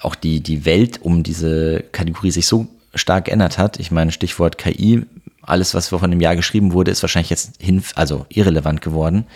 auch 0.00 0.14
die, 0.14 0.40
die 0.40 0.64
Welt 0.64 1.02
um 1.02 1.22
diese 1.22 1.84
Kategorie 1.92 2.30
sich 2.30 2.46
so 2.46 2.66
stark 2.94 3.26
geändert 3.26 3.58
hat. 3.58 3.78
Ich 3.78 3.90
meine, 3.90 4.12
Stichwort 4.12 4.58
KI, 4.58 5.02
alles, 5.42 5.74
was 5.74 5.88
vor 5.88 6.02
einem 6.02 6.20
Jahr 6.20 6.36
geschrieben 6.36 6.72
wurde, 6.72 6.90
ist 6.90 7.02
wahrscheinlich 7.02 7.30
jetzt 7.30 7.60
hin, 7.60 7.82
also 7.94 8.24
irrelevant 8.28 8.80
geworden. 8.80 9.26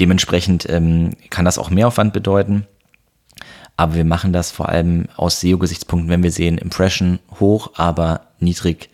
Dementsprechend 0.00 0.68
ähm, 0.68 1.10
kann 1.30 1.44
das 1.44 1.58
auch 1.58 1.70
Mehraufwand 1.70 2.12
bedeuten. 2.12 2.66
Aber 3.78 3.94
wir 3.94 4.04
machen 4.04 4.34
das 4.34 4.50
vor 4.50 4.68
allem 4.68 5.06
aus 5.16 5.40
SEO-Gesichtspunkten, 5.40 6.10
wenn 6.10 6.22
wir 6.22 6.32
sehen, 6.32 6.58
Impression 6.58 7.18
hoch, 7.40 7.70
aber 7.76 8.26
niedrig 8.40 8.90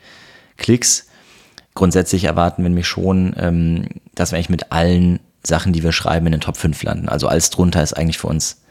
Klicks. 0.57 1.09
Grundsätzlich 1.75 2.25
erwarten 2.25 2.63
wir 2.63 2.69
nämlich 2.69 2.87
schon, 2.87 3.35
ähm, 3.37 3.87
dass 4.15 4.31
wir 4.31 4.37
eigentlich 4.37 4.51
mit 4.51 4.71
allen 4.71 5.19
Sachen, 5.43 5.73
die 5.73 5.83
wir 5.83 5.91
schreiben, 5.91 6.27
in 6.27 6.33
den 6.33 6.41
Top 6.41 6.57
5 6.57 6.81
landen. 6.85 7.09
Also 7.09 7.27
alles 7.27 7.51
drunter 7.51 7.83
ist 7.83 7.95
eigentlich 7.95 8.19
für 8.19 8.29
uns 8.29 8.63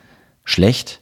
schlecht 0.45 1.01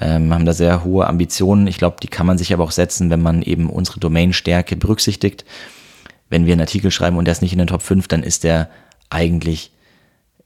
ähm, 0.00 0.32
haben 0.32 0.44
da 0.44 0.52
sehr 0.52 0.84
hohe 0.84 1.06
Ambitionen. 1.06 1.66
Ich 1.66 1.78
glaube, 1.78 1.96
die 2.02 2.08
kann 2.08 2.26
man 2.26 2.38
sich 2.38 2.52
aber 2.52 2.64
auch 2.64 2.72
setzen, 2.72 3.10
wenn 3.10 3.22
man 3.22 3.42
eben 3.42 3.70
unsere 3.70 4.00
Domainstärke 4.00 4.76
berücksichtigt. 4.76 5.44
Wenn 6.28 6.46
wir 6.46 6.52
einen 6.52 6.62
Artikel 6.62 6.90
schreiben 6.90 7.16
und 7.16 7.26
der 7.26 7.32
ist 7.32 7.42
nicht 7.42 7.52
in 7.52 7.58
den 7.58 7.68
Top 7.68 7.82
5, 7.82 8.08
dann 8.08 8.22
ist 8.22 8.44
der 8.44 8.68
eigentlich, 9.10 9.70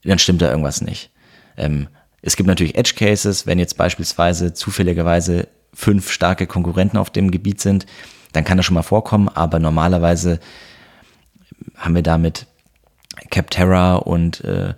dann 0.03 0.19
stimmt 0.19 0.41
da 0.41 0.49
irgendwas 0.49 0.81
nicht. 0.81 1.09
Ähm, 1.57 1.87
es 2.21 2.35
gibt 2.35 2.47
natürlich 2.47 2.75
Edge 2.75 2.93
Cases, 2.95 3.47
wenn 3.47 3.59
jetzt 3.59 3.77
beispielsweise 3.77 4.53
zufälligerweise 4.53 5.47
fünf 5.73 6.11
starke 6.11 6.47
Konkurrenten 6.47 6.97
auf 6.97 7.09
dem 7.09 7.31
Gebiet 7.31 7.61
sind, 7.61 7.85
dann 8.33 8.43
kann 8.43 8.57
das 8.57 8.65
schon 8.65 8.75
mal 8.75 8.83
vorkommen, 8.83 9.29
aber 9.29 9.59
normalerweise 9.59 10.39
haben 11.75 11.95
wir 11.95 12.03
damit 12.03 12.47
Capterra 13.29 13.95
und 13.95 14.43
äh, 14.43 14.73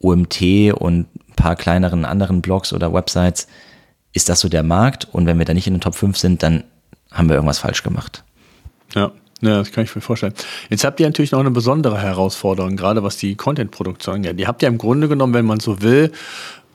OMT 0.00 0.72
und 0.74 1.08
ein 1.14 1.34
paar 1.36 1.56
kleineren 1.56 2.04
anderen 2.04 2.42
Blogs 2.42 2.72
oder 2.72 2.92
Websites 2.92 3.46
ist 4.12 4.28
das 4.28 4.40
so 4.40 4.48
der 4.48 4.62
Markt 4.62 5.08
und 5.12 5.26
wenn 5.26 5.38
wir 5.38 5.44
da 5.44 5.54
nicht 5.54 5.66
in 5.66 5.74
den 5.74 5.80
Top 5.80 5.94
5 5.94 6.16
sind, 6.16 6.42
dann 6.42 6.64
haben 7.10 7.28
wir 7.28 7.36
irgendwas 7.36 7.58
falsch 7.58 7.82
gemacht. 7.82 8.24
Ja. 8.94 9.12
Ja, 9.40 9.58
das 9.58 9.72
kann 9.72 9.84
ich 9.84 9.94
mir 9.94 10.00
vorstellen. 10.00 10.32
Jetzt 10.70 10.84
habt 10.84 11.00
ihr 11.00 11.06
natürlich 11.06 11.32
noch 11.32 11.40
eine 11.40 11.50
besondere 11.50 12.00
Herausforderung, 12.00 12.76
gerade 12.76 13.02
was 13.02 13.18
die 13.18 13.34
Content-Produktion 13.34 14.14
angeht. 14.14 14.38
Ihr 14.38 14.48
habt 14.48 14.62
ja 14.62 14.68
im 14.68 14.78
Grunde 14.78 15.06
genommen, 15.06 15.34
wenn 15.34 15.44
man 15.44 15.60
so 15.60 15.82
will, 15.82 16.12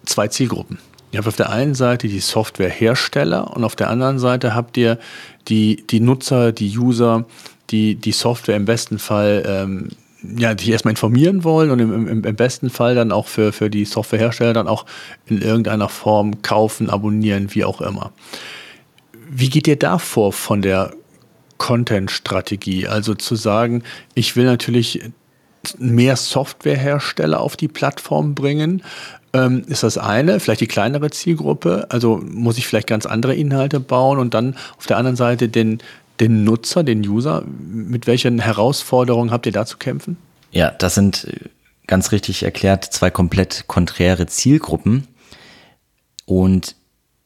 zwei 0.05 0.27
Zielgruppen. 0.27 0.79
Ihr 1.11 1.17
habt 1.17 1.27
auf 1.27 1.35
der 1.35 1.49
einen 1.49 1.73
Seite 1.73 2.07
die 2.07 2.19
Softwarehersteller 2.19 3.55
und 3.55 3.63
auf 3.63 3.75
der 3.75 3.89
anderen 3.89 4.19
Seite 4.19 4.53
habt 4.53 4.77
ihr 4.77 4.99
die, 5.47 5.83
die 5.87 5.99
Nutzer, 5.99 6.51
die 6.51 6.77
User, 6.77 7.25
die 7.71 7.95
die 7.95 8.11
Software 8.11 8.55
im 8.55 8.65
besten 8.65 8.99
Fall 8.99 9.43
ähm, 9.45 9.89
ja, 10.37 10.57
sich 10.57 10.69
erstmal 10.69 10.91
informieren 10.91 11.43
wollen 11.43 11.71
und 11.71 11.79
im, 11.79 12.07
im, 12.07 12.23
im, 12.23 12.35
besten 12.35 12.69
Fall 12.69 12.93
dann 12.93 13.11
auch 13.11 13.27
für, 13.27 13.53
für 13.53 13.69
die 13.69 13.85
Softwarehersteller 13.85 14.53
dann 14.53 14.67
auch 14.67 14.85
in 15.25 15.41
irgendeiner 15.41 15.89
Form 15.89 16.41
kaufen, 16.41 16.89
abonnieren, 16.89 17.55
wie 17.55 17.63
auch 17.63 17.81
immer. 17.81 18.11
Wie 19.29 19.49
geht 19.49 19.67
ihr 19.67 19.77
da 19.77 19.97
vor 19.97 20.33
von 20.33 20.61
der 20.61 20.91
Content-Strategie? 21.57 22.87
Also 22.87 23.15
zu 23.15 23.35
sagen, 23.35 23.83
ich 24.13 24.35
will 24.35 24.45
natürlich 24.45 25.01
mehr 25.77 26.15
Softwarehersteller 26.15 27.39
auf 27.39 27.55
die 27.55 27.67
Plattform 27.67 28.35
bringen. 28.35 28.83
Ähm, 29.33 29.63
ist 29.67 29.83
das 29.83 29.97
eine, 29.97 30.39
vielleicht 30.39 30.61
die 30.61 30.67
kleinere 30.67 31.09
Zielgruppe? 31.11 31.87
Also 31.89 32.21
muss 32.23 32.57
ich 32.57 32.67
vielleicht 32.67 32.87
ganz 32.87 33.05
andere 33.05 33.35
Inhalte 33.35 33.79
bauen 33.79 34.17
und 34.17 34.33
dann 34.33 34.55
auf 34.77 34.87
der 34.87 34.97
anderen 34.97 35.15
Seite 35.15 35.49
den, 35.49 35.79
den 36.19 36.43
Nutzer, 36.43 36.83
den 36.83 37.07
User? 37.07 37.43
Mit 37.45 38.07
welchen 38.07 38.39
Herausforderungen 38.39 39.31
habt 39.31 39.45
ihr 39.45 39.51
da 39.51 39.65
zu 39.65 39.77
kämpfen? 39.77 40.17
Ja, 40.51 40.71
das 40.71 40.95
sind 40.95 41.25
äh, 41.25 41.49
ganz 41.85 42.11
richtig 42.11 42.43
erklärt 42.43 42.85
zwei 42.85 43.11
komplett 43.11 43.65
konträre 43.67 44.25
Zielgruppen. 44.27 45.07
Und 46.25 46.75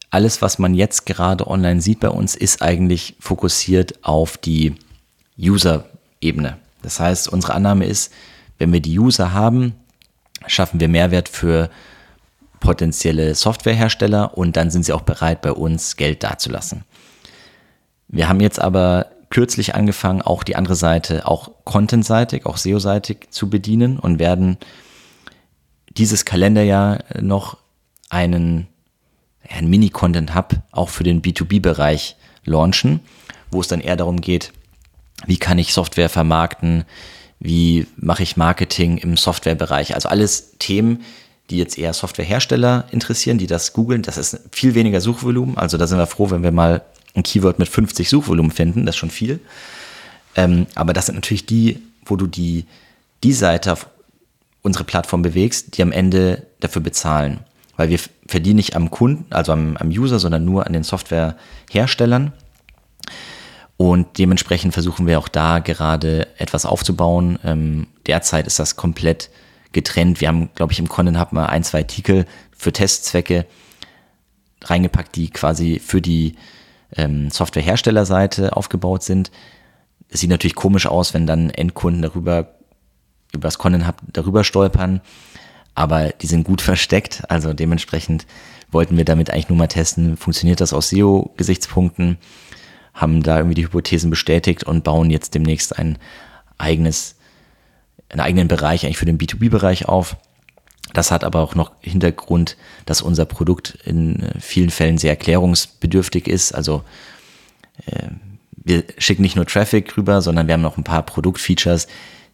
alles, 0.10 0.42
was 0.42 0.60
man 0.60 0.74
jetzt 0.74 1.06
gerade 1.06 1.48
online 1.48 1.82
sieht 1.82 2.00
bei 2.00 2.10
uns, 2.10 2.36
ist 2.36 2.62
eigentlich 2.62 3.16
fokussiert 3.20 4.04
auf 4.04 4.38
die 4.38 4.76
User-Ebene. 5.40 6.58
Das 6.82 7.00
heißt, 7.00 7.30
unsere 7.30 7.54
Annahme 7.56 7.86
ist, 7.86 8.14
wenn 8.60 8.72
wir 8.72 8.80
die 8.80 9.00
User 9.00 9.34
haben, 9.34 9.74
schaffen 10.48 10.80
wir 10.80 10.88
Mehrwert 10.88 11.30
für 11.30 11.70
potenzielle 12.64 13.36
Softwarehersteller 13.36 14.38
und 14.38 14.56
dann 14.56 14.72
sind 14.72 14.86
sie 14.86 14.94
auch 14.94 15.02
bereit, 15.02 15.42
bei 15.42 15.52
uns 15.52 15.98
Geld 15.98 16.24
dazulassen. 16.24 16.86
Wir 18.08 18.30
haben 18.30 18.40
jetzt 18.40 18.60
aber 18.60 19.08
kürzlich 19.30 19.76
angefangen, 19.76 20.22
auch 20.22 20.44
die 20.44 20.56
andere 20.56 20.76
Seite, 20.76 21.28
auch 21.28 21.52
contentseitig, 21.66 22.46
auch 22.46 22.56
SEO-seitig 22.56 23.28
zu 23.32 23.50
bedienen 23.50 24.00
und 24.00 24.18
werden 24.18 24.58
dieses 25.90 26.24
Kalenderjahr 26.24 27.04
noch 27.20 27.58
einen, 28.10 28.68
einen 29.50 29.70
Mini-Content-Hub 29.70 30.56
auch 30.72 30.88
für 30.88 31.04
den 31.04 31.22
B2B-Bereich 31.22 32.16
launchen, 32.46 33.02
wo 33.52 33.60
es 33.60 33.68
dann 33.68 33.82
eher 33.82 33.98
darum 33.98 34.22
geht, 34.22 34.54
wie 35.26 35.38
kann 35.38 35.60
ich 35.60 35.74
Software 35.74 36.10
vermarkten, 36.10 36.86
wie 37.40 37.88
mache 37.98 38.24
ich 38.24 38.38
Marketing 38.38 38.98
im 39.00 39.18
Softwarebereich. 39.18 39.96
Also 39.96 40.08
alles 40.08 40.58
Themen, 40.60 41.04
die 41.50 41.58
jetzt 41.58 41.78
eher 41.78 41.94
Softwarehersteller 41.94 42.86
interessieren, 42.92 43.38
die 43.38 43.48
das 43.48 43.74
googeln. 43.74 44.02
Das 44.02 44.18
ist 44.18 44.40
viel 44.52 44.76
weniger 44.76 45.02
Suchvolumen. 45.02 45.58
Also 45.58 45.78
da 45.78 45.88
sind 45.88 45.98
wir 45.98 46.08
froh, 46.08 46.32
wenn 46.32 46.44
wir 46.44 46.52
mal 46.52 46.84
ein 47.16 47.24
Keyword 47.24 47.60
mit 47.60 47.70
50 47.70 48.10
Suchvolumen 48.10 48.52
finden, 48.52 48.86
das 48.86 48.96
ist 48.96 49.00
schon 49.00 49.12
viel. 49.12 49.40
Ähm, 50.36 50.68
aber 50.76 50.94
das 50.94 51.08
sind 51.08 51.16
natürlich 51.16 51.46
die, 51.46 51.80
wo 52.06 52.16
du 52.16 52.28
die, 52.28 52.66
die 53.24 53.34
Seite 53.34 53.74
auf 53.74 53.88
unsere 54.62 54.84
Plattform 54.84 55.22
bewegst, 55.22 55.78
die 55.78 55.84
am 55.84 55.92
Ende 55.92 56.48
dafür 56.60 56.82
bezahlen. 56.82 57.42
Weil 57.76 57.90
wir 57.90 58.00
verdienen 58.28 58.56
nicht 58.56 58.76
am 58.76 58.90
Kunden, 58.90 59.26
also 59.30 59.52
am, 59.52 59.78
am 59.78 59.90
User, 59.90 60.20
sondern 60.20 60.46
nur 60.46 60.66
an 60.66 60.74
den 60.74 60.84
Softwareherstellern. 60.84 62.32
Und 63.78 64.18
dementsprechend 64.18 64.74
versuchen 64.74 65.08
wir 65.08 65.20
auch 65.20 65.28
da 65.28 65.60
gerade 65.60 66.28
etwas 66.38 66.66
aufzubauen. 66.66 67.38
Ähm, 67.44 67.88
derzeit 68.06 68.48
ist 68.48 68.60
das 68.60 68.76
komplett 68.76 69.30
getrennt. 69.74 70.22
Wir 70.22 70.28
haben, 70.28 70.50
glaube 70.56 70.74
ich, 70.74 70.80
im 70.80 70.88
Content 70.88 71.20
Hub 71.20 71.32
mal 71.32 71.48
ein, 71.48 71.64
zwei 71.64 71.80
Artikel 71.80 72.26
für 72.56 72.72
Testzwecke 72.72 73.46
reingepackt, 74.64 75.16
die 75.16 75.30
quasi 75.30 75.80
für 75.80 76.02
die 76.02 76.36
ähm, 76.96 77.30
Softwareherstellerseite 77.30 78.56
aufgebaut 78.56 79.04
sind. 79.04 79.32
Es 80.10 80.22
sieht 80.22 80.30
natürlich 80.30 80.56
komisch 80.56 80.86
aus, 80.86 81.14
wenn 81.14 81.28
dann 81.28 81.50
Endkunden 81.50 82.02
darüber, 82.02 82.56
über 83.34 83.48
das 83.48 83.58
Content 83.58 83.88
Hub 83.88 83.98
darüber 84.12 84.44
stolpern, 84.44 85.02
aber 85.76 86.10
die 86.10 86.28
sind 86.28 86.44
gut 86.44 86.62
versteckt, 86.62 87.24
also 87.30 87.54
dementsprechend 87.54 88.26
wollten 88.72 88.98
wir 88.98 89.06
damit 89.06 89.30
eigentlich 89.30 89.50
nur 89.50 89.58
mal 89.58 89.68
testen, 89.68 90.18
funktioniert 90.18 90.62
das 90.62 90.74
aus 90.74 90.90
SEO-Gesichtspunkten, 90.90 92.18
haben 92.94 93.24
da 93.24 93.38
irgendwie 93.38 93.56
die 93.56 93.66
Hypothesen 93.66 94.10
bestätigt 94.10 94.64
und 94.64 94.84
bauen 94.84 95.10
jetzt 95.10 95.36
demnächst 95.36 95.78
ein 95.78 95.98
eigenes, 96.58 97.16
einen 98.14 98.22
eigenen 98.22 98.48
Bereich 98.48 98.86
eigentlich 98.86 98.98
für 98.98 99.06
den 99.06 99.18
B2B-Bereich 99.18 99.88
auf. 99.88 100.16
Das 100.94 101.12
hat 101.12 101.24
aber 101.24 101.42
auch 101.42 101.56
noch 101.56 101.72
Hintergrund, 101.82 102.56
dass 102.86 103.02
unser 103.02 103.26
Produkt 103.26 103.78
in 103.84 104.22
äh, 104.22 104.40
vielen 104.40 104.70
Fällen 104.70 104.98
sehr 104.98 105.12
erklärungsbedürftig 105.12 106.28
ist. 106.28 106.54
Also 106.54 106.84
äh, 107.88 108.10
wir 108.52 108.84
schicken 108.98 109.24
nicht 109.24 109.36
nur 109.36 109.46
Traffic 109.46 109.98
rüber, 109.98 110.22
sondern 110.22 110.48
wir 110.48 110.54
haben 110.54 110.62
noch 110.62 110.78
ein 110.78 110.84
paar 110.84 111.04
Produktfeatures, 111.04 111.88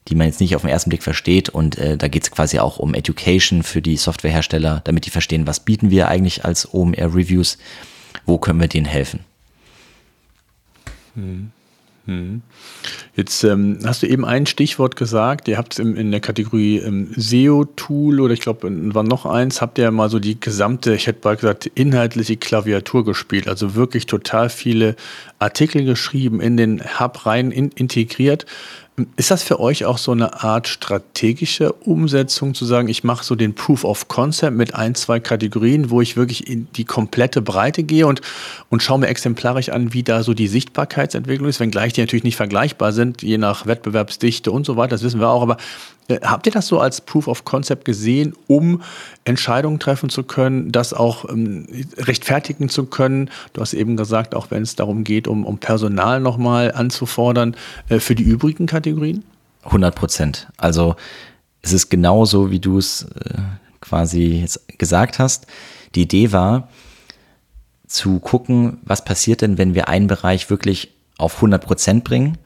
die 0.08 0.16
man 0.16 0.28
jetzt 0.28 0.42
nicht 0.42 0.56
auf 0.56 0.64
den 0.64 0.72
ersten 0.72 0.90
Blick 0.90 1.04
versteht. 1.04 1.50
Und 1.50 1.78
äh, 1.78 1.98
da 1.98 2.08
geht 2.08 2.24
es 2.24 2.32
quasi 2.32 2.60
auch 2.60 2.78
um 2.78 2.94
Education 2.94 3.64
für 3.64 3.82
die 3.82 3.98
Softwarehersteller, 3.98 4.82
damit 4.84 5.06
die 5.06 5.12
verstehen, 5.12 5.48
was 5.48 5.62
bieten 5.62 5.90
wir 5.90 6.10
eigentlich 6.10 6.44
als 6.44 6.74
OMR 6.74 7.16
Reviews, 7.16 7.58
wo 8.26 8.38
können 8.38 8.60
wir 8.60 8.68
denen 8.68 8.86
helfen. 8.86 9.22
Hm. 11.16 11.52
Hm. 12.10 12.42
Jetzt 13.16 13.44
ähm, 13.44 13.80
hast 13.86 14.02
du 14.02 14.08
eben 14.08 14.26
ein 14.26 14.48
Stichwort 14.48 14.96
gesagt. 14.96 15.48
Ihr 15.48 15.58
habt 15.58 15.78
in, 15.78 15.96
in 15.96 16.10
der 16.10 16.22
Kategorie 16.22 16.78
ähm, 16.78 17.12
SEO-Tool 17.16 18.20
oder 18.20 18.34
ich 18.34 18.42
glaube, 18.42 18.68
war 18.96 19.04
noch 19.04 19.28
eins, 19.28 19.62
habt 19.62 19.78
ihr 19.78 19.92
mal 19.92 20.10
so 20.10 20.18
die 20.18 20.40
gesamte, 20.40 20.96
ich 20.96 21.06
hätte 21.06 21.20
mal 21.24 21.36
gesagt, 21.36 21.68
inhaltliche 21.68 22.38
Klaviatur 22.38 23.06
gespielt. 23.06 23.48
Also 23.48 23.76
wirklich 23.76 24.08
total 24.08 24.50
viele 24.50 24.96
Artikel 25.38 25.86
geschrieben, 25.86 26.42
in 26.42 26.58
den 26.58 26.82
Hub 27.00 27.28
rein 27.28 27.52
in, 27.52 27.70
integriert. 27.70 28.48
Ist 29.16 29.32
das 29.32 29.44
für 29.44 29.60
euch 29.60 29.86
auch 29.86 29.98
so 29.98 30.12
eine 30.12 30.44
Art 30.44 30.68
strategische 30.68 31.74
Umsetzung, 31.74 32.54
zu 32.54 32.66
sagen, 32.66 32.88
ich 32.88 33.04
mache 33.04 33.24
so 33.24 33.36
den 33.36 33.56
Proof 33.56 33.84
of 33.84 34.08
Concept 34.08 34.56
mit 34.56 34.76
ein, 34.76 34.96
zwei 34.96 35.20
Kategorien, 35.20 35.90
wo 35.90 36.02
ich 36.02 36.18
wirklich 36.18 36.48
in 36.48 36.68
die 36.76 36.86
komplette 36.86 37.42
Breite 37.42 37.84
gehe 37.84 38.08
und, 38.08 38.22
und 38.70 38.84
schaue 38.84 39.00
mir 39.00 39.08
exemplarisch 39.08 39.70
an, 39.70 39.94
wie 39.94 40.04
da 40.04 40.24
so 40.24 40.34
die 40.34 40.48
Sichtbarkeitsentwicklung 40.48 41.50
ist, 41.50 41.60
wenngleich 41.60 41.94
die 41.94 42.02
natürlich 42.02 42.24
nicht 42.24 42.38
vergleichbar 42.38 42.92
sind, 42.92 43.22
je 43.22 43.38
nach 43.38 43.66
Wettbewerbsdichte 43.66 44.52
und 44.52 44.66
so 44.66 44.78
weiter, 44.78 44.92
das 44.92 45.04
wissen 45.04 45.20
wir 45.20 45.30
auch, 45.30 45.42
aber 45.42 45.58
habt 46.10 46.46
ihr 46.46 46.52
das 46.52 46.68
so 46.68 46.80
als 46.80 47.02
Proof 47.02 47.28
of 47.28 47.46
Concept 47.46 47.86
gesehen, 47.86 48.34
um 48.48 48.82
Entscheidungen 49.26 49.80
treffen 49.80 50.10
zu 50.10 50.24
können, 50.24 50.72
das 50.72 50.94
auch 50.94 51.30
ähm, 51.30 51.68
rechtfertigen 51.98 52.70
zu 52.70 52.86
können? 52.86 53.30
Du 53.54 53.62
hast 53.62 53.74
eben 53.74 53.98
gesagt, 53.98 54.36
auch 54.36 54.52
wenn 54.52 54.64
es 54.64 54.76
darum 54.76 55.04
geht, 55.04 55.28
um, 55.28 55.46
um 55.46 55.58
Personal 55.60 56.20
nochmal 56.20 56.72
anzufordern 56.72 57.56
äh, 57.90 58.00
für 58.00 58.16
die 58.16 58.24
übrigen 58.24 58.66
Kategorien? 58.66 59.24
100 59.64 59.96
Prozent. 59.96 60.48
Also 60.58 60.96
es 61.62 61.74
ist 61.74 61.90
genauso, 61.90 62.52
wie 62.52 62.60
du 62.60 62.78
es 62.78 63.04
äh, 63.04 63.40
quasi 63.82 64.42
jetzt 64.42 64.80
gesagt 64.80 65.20
hast. 65.20 65.48
Die 65.96 66.02
Idee 66.04 66.32
war, 66.32 66.70
zu 67.88 68.20
gucken, 68.20 68.78
was 68.84 69.04
passiert 69.04 69.42
denn, 69.42 69.58
wenn 69.58 69.74
wir 69.74 69.90
einen 69.90 70.08
Bereich 70.08 70.50
wirklich 70.50 70.94
auf 71.18 71.36
100 71.36 71.66
Prozent 71.66 72.04
bringen 72.04 72.38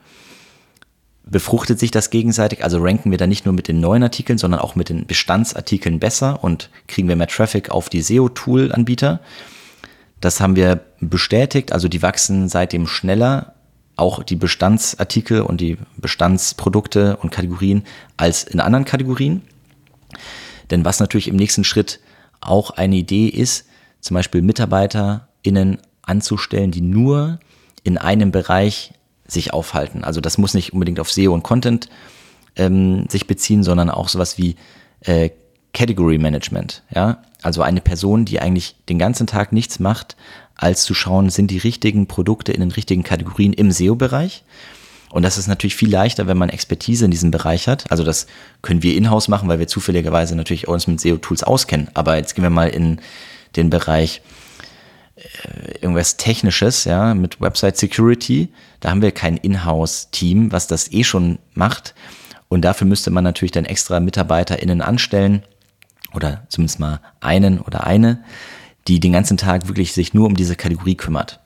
befruchtet 1.26 1.80
sich 1.80 1.92
das 1.92 2.10
gegenseitig? 2.10 2.64
Also 2.64 2.82
ranken 2.82 3.12
wir 3.12 3.18
da 3.18 3.28
nicht 3.28 3.46
nur 3.46 3.54
mit 3.54 3.68
den 3.68 3.80
neuen 3.80 4.04
Artikeln, 4.04 4.38
sondern 4.38 4.60
auch 4.60 4.76
mit 4.76 4.90
den 4.90 5.06
Bestandsartikeln 5.06 6.00
besser 6.00 6.44
und 6.44 6.70
kriegen 6.88 7.08
wir 7.08 7.16
mehr 7.16 7.28
Traffic 7.28 7.70
auf 7.70 7.90
die 7.90 8.02
SEO-Tool-Anbieter? 8.02 9.20
Das 10.20 10.40
haben 10.40 10.56
wir 10.56 10.82
bestätigt, 11.00 11.74
also 11.74 11.88
die 11.88 12.02
wachsen 12.02 12.48
seitdem 12.50 12.88
schneller, 12.88 13.54
auch 13.96 14.24
die 14.24 14.36
Bestandsartikel 14.36 15.42
und 15.42 15.62
die 15.62 15.78
Bestandsprodukte 15.98 17.18
und 17.18 17.30
Kategorien 17.30 17.84
als 18.18 18.44
in 18.44 18.60
anderen 18.60 18.86
Kategorien. 18.86 19.44
Denn 20.72 20.86
was 20.86 21.00
natürlich 21.00 21.28
im 21.28 21.36
nächsten 21.36 21.64
Schritt 21.64 22.00
auch 22.42 22.72
eine 22.72 22.96
Idee 22.96 23.28
ist, 23.28 23.68
zum 24.00 24.16
Beispiel 24.16 24.42
MitarbeiterInnen 24.42 25.78
anzustellen, 26.02 26.72
die 26.72 26.82
nur 26.82 27.40
in 27.84 27.98
einem 27.98 28.32
Bereich 28.32 28.94
sich 29.34 29.54
aufhalten. 29.54 30.04
Also 30.04 30.22
das 30.22 30.38
muss 30.38 30.54
nicht 30.54 30.74
unbedingt 30.74 31.00
auf 31.00 31.12
SEO 31.12 31.34
und 31.34 31.44
Content 31.44 31.90
ähm, 32.56 33.06
sich 33.10 33.28
beziehen, 33.28 33.64
sondern 33.64 33.90
auch 33.90 34.10
sowas 34.10 34.38
wie 34.38 34.56
äh, 35.02 35.30
Category 35.74 36.18
Management. 36.18 36.84
Ja? 36.94 37.24
Also 37.42 37.62
eine 37.62 37.82
Person, 37.82 38.26
die 38.26 38.40
eigentlich 38.40 38.76
den 38.90 39.00
ganzen 39.00 39.28
Tag 39.28 39.52
nichts 39.52 39.80
macht, 39.80 40.16
als 40.56 40.84
zu 40.84 40.94
schauen, 40.94 41.30
sind 41.30 41.52
die 41.52 41.58
richtigen 41.58 42.08
Produkte 42.08 42.52
in 42.52 42.60
den 42.60 42.72
richtigen 42.72 43.04
Kategorien 43.04 43.54
im 43.54 43.72
SEO-Bereich. 43.72 44.44
Und 45.10 45.24
das 45.24 45.38
ist 45.38 45.48
natürlich 45.48 45.76
viel 45.76 45.92
leichter, 45.92 46.26
wenn 46.26 46.38
man 46.38 46.50
Expertise 46.50 47.06
in 47.06 47.12
diesem 47.12 47.30
Bereich 47.30 47.68
hat. 47.68 47.92
Also 47.92 48.04
das 48.04 48.26
können 48.62 48.82
wir 48.82 48.96
in-house 48.96 49.28
machen, 49.28 49.48
weil 49.48 49.60
wir 49.60 49.68
zufälligerweise 49.68 50.36
natürlich 50.36 50.68
uns 50.68 50.88
mit 50.88 51.00
SEO-Tools 51.00 51.44
auskennen. 51.44 51.90
Aber 51.94 52.18
jetzt 52.18 52.34
gehen 52.34 52.44
wir 52.44 52.50
mal 52.50 52.70
in 52.70 53.00
den 53.56 53.70
Bereich 53.70 54.22
irgendwas 55.82 56.18
Technisches, 56.18 56.86
ja, 56.86 57.14
mit 57.14 57.42
Website 57.42 57.78
Security. 57.78 58.50
Da 58.80 58.90
haben 58.90 59.02
wir 59.02 59.12
kein 59.12 59.38
Inhouse-Team, 59.38 60.52
was 60.52 60.68
das 60.68 60.92
eh 60.92 61.04
schon 61.04 61.40
macht. 61.54 61.94
Und 62.50 62.62
dafür 62.62 62.88
müsste 62.88 63.10
man 63.10 63.24
natürlich 63.24 63.52
dann 63.52 63.66
extra 63.66 64.00
MitarbeiterInnen 64.00 64.82
anstellen 64.82 65.44
oder 66.14 66.46
zumindest 66.50 66.80
mal 66.80 67.02
einen 67.20 67.60
oder 67.60 67.86
eine, 67.86 68.24
die 68.88 69.00
den 69.00 69.14
ganzen 69.14 69.38
Tag 69.38 69.68
wirklich 69.68 69.94
sich 69.94 70.14
nur 70.14 70.28
um 70.28 70.36
diese 70.36 70.56
Kategorie 70.56 70.96
kümmert. 70.96 71.40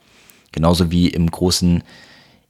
Genauso 0.51 0.91
wie 0.91 1.07
im 1.07 1.29
großen 1.29 1.83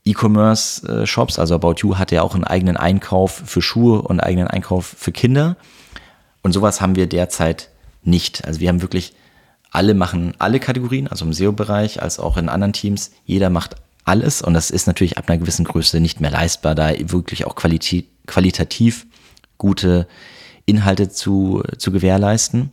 E-Commerce-Shops, 0.04 1.38
also 1.38 1.54
About 1.54 1.76
You 1.78 1.96
hat 1.96 2.10
ja 2.10 2.22
auch 2.22 2.34
einen 2.34 2.44
eigenen 2.44 2.76
Einkauf 2.76 3.42
für 3.44 3.62
Schuhe 3.62 4.02
und 4.02 4.20
einen 4.20 4.20
eigenen 4.20 4.48
Einkauf 4.48 4.86
für 4.86 5.12
Kinder. 5.12 5.56
Und 6.42 6.52
sowas 6.52 6.80
haben 6.80 6.96
wir 6.96 7.06
derzeit 7.06 7.68
nicht. 8.02 8.44
Also 8.46 8.60
wir 8.60 8.68
haben 8.68 8.82
wirklich 8.82 9.12
alle 9.70 9.94
machen 9.94 10.34
alle 10.38 10.60
Kategorien, 10.60 11.08
also 11.08 11.24
im 11.24 11.32
SEO-Bereich 11.32 12.02
als 12.02 12.18
auch 12.18 12.36
in 12.36 12.48
anderen 12.48 12.72
Teams. 12.72 13.12
Jeder 13.24 13.50
macht 13.50 13.76
alles 14.04 14.40
und 14.42 14.54
das 14.54 14.70
ist 14.70 14.86
natürlich 14.86 15.18
ab 15.18 15.28
einer 15.28 15.38
gewissen 15.38 15.64
Größe 15.64 16.00
nicht 16.00 16.20
mehr 16.20 16.30
leistbar, 16.30 16.74
da 16.74 16.92
wirklich 16.98 17.44
auch 17.46 17.54
qualitativ, 17.54 18.06
qualitativ 18.26 19.06
gute 19.58 20.08
Inhalte 20.64 21.08
zu, 21.08 21.62
zu 21.76 21.92
gewährleisten. 21.92 22.70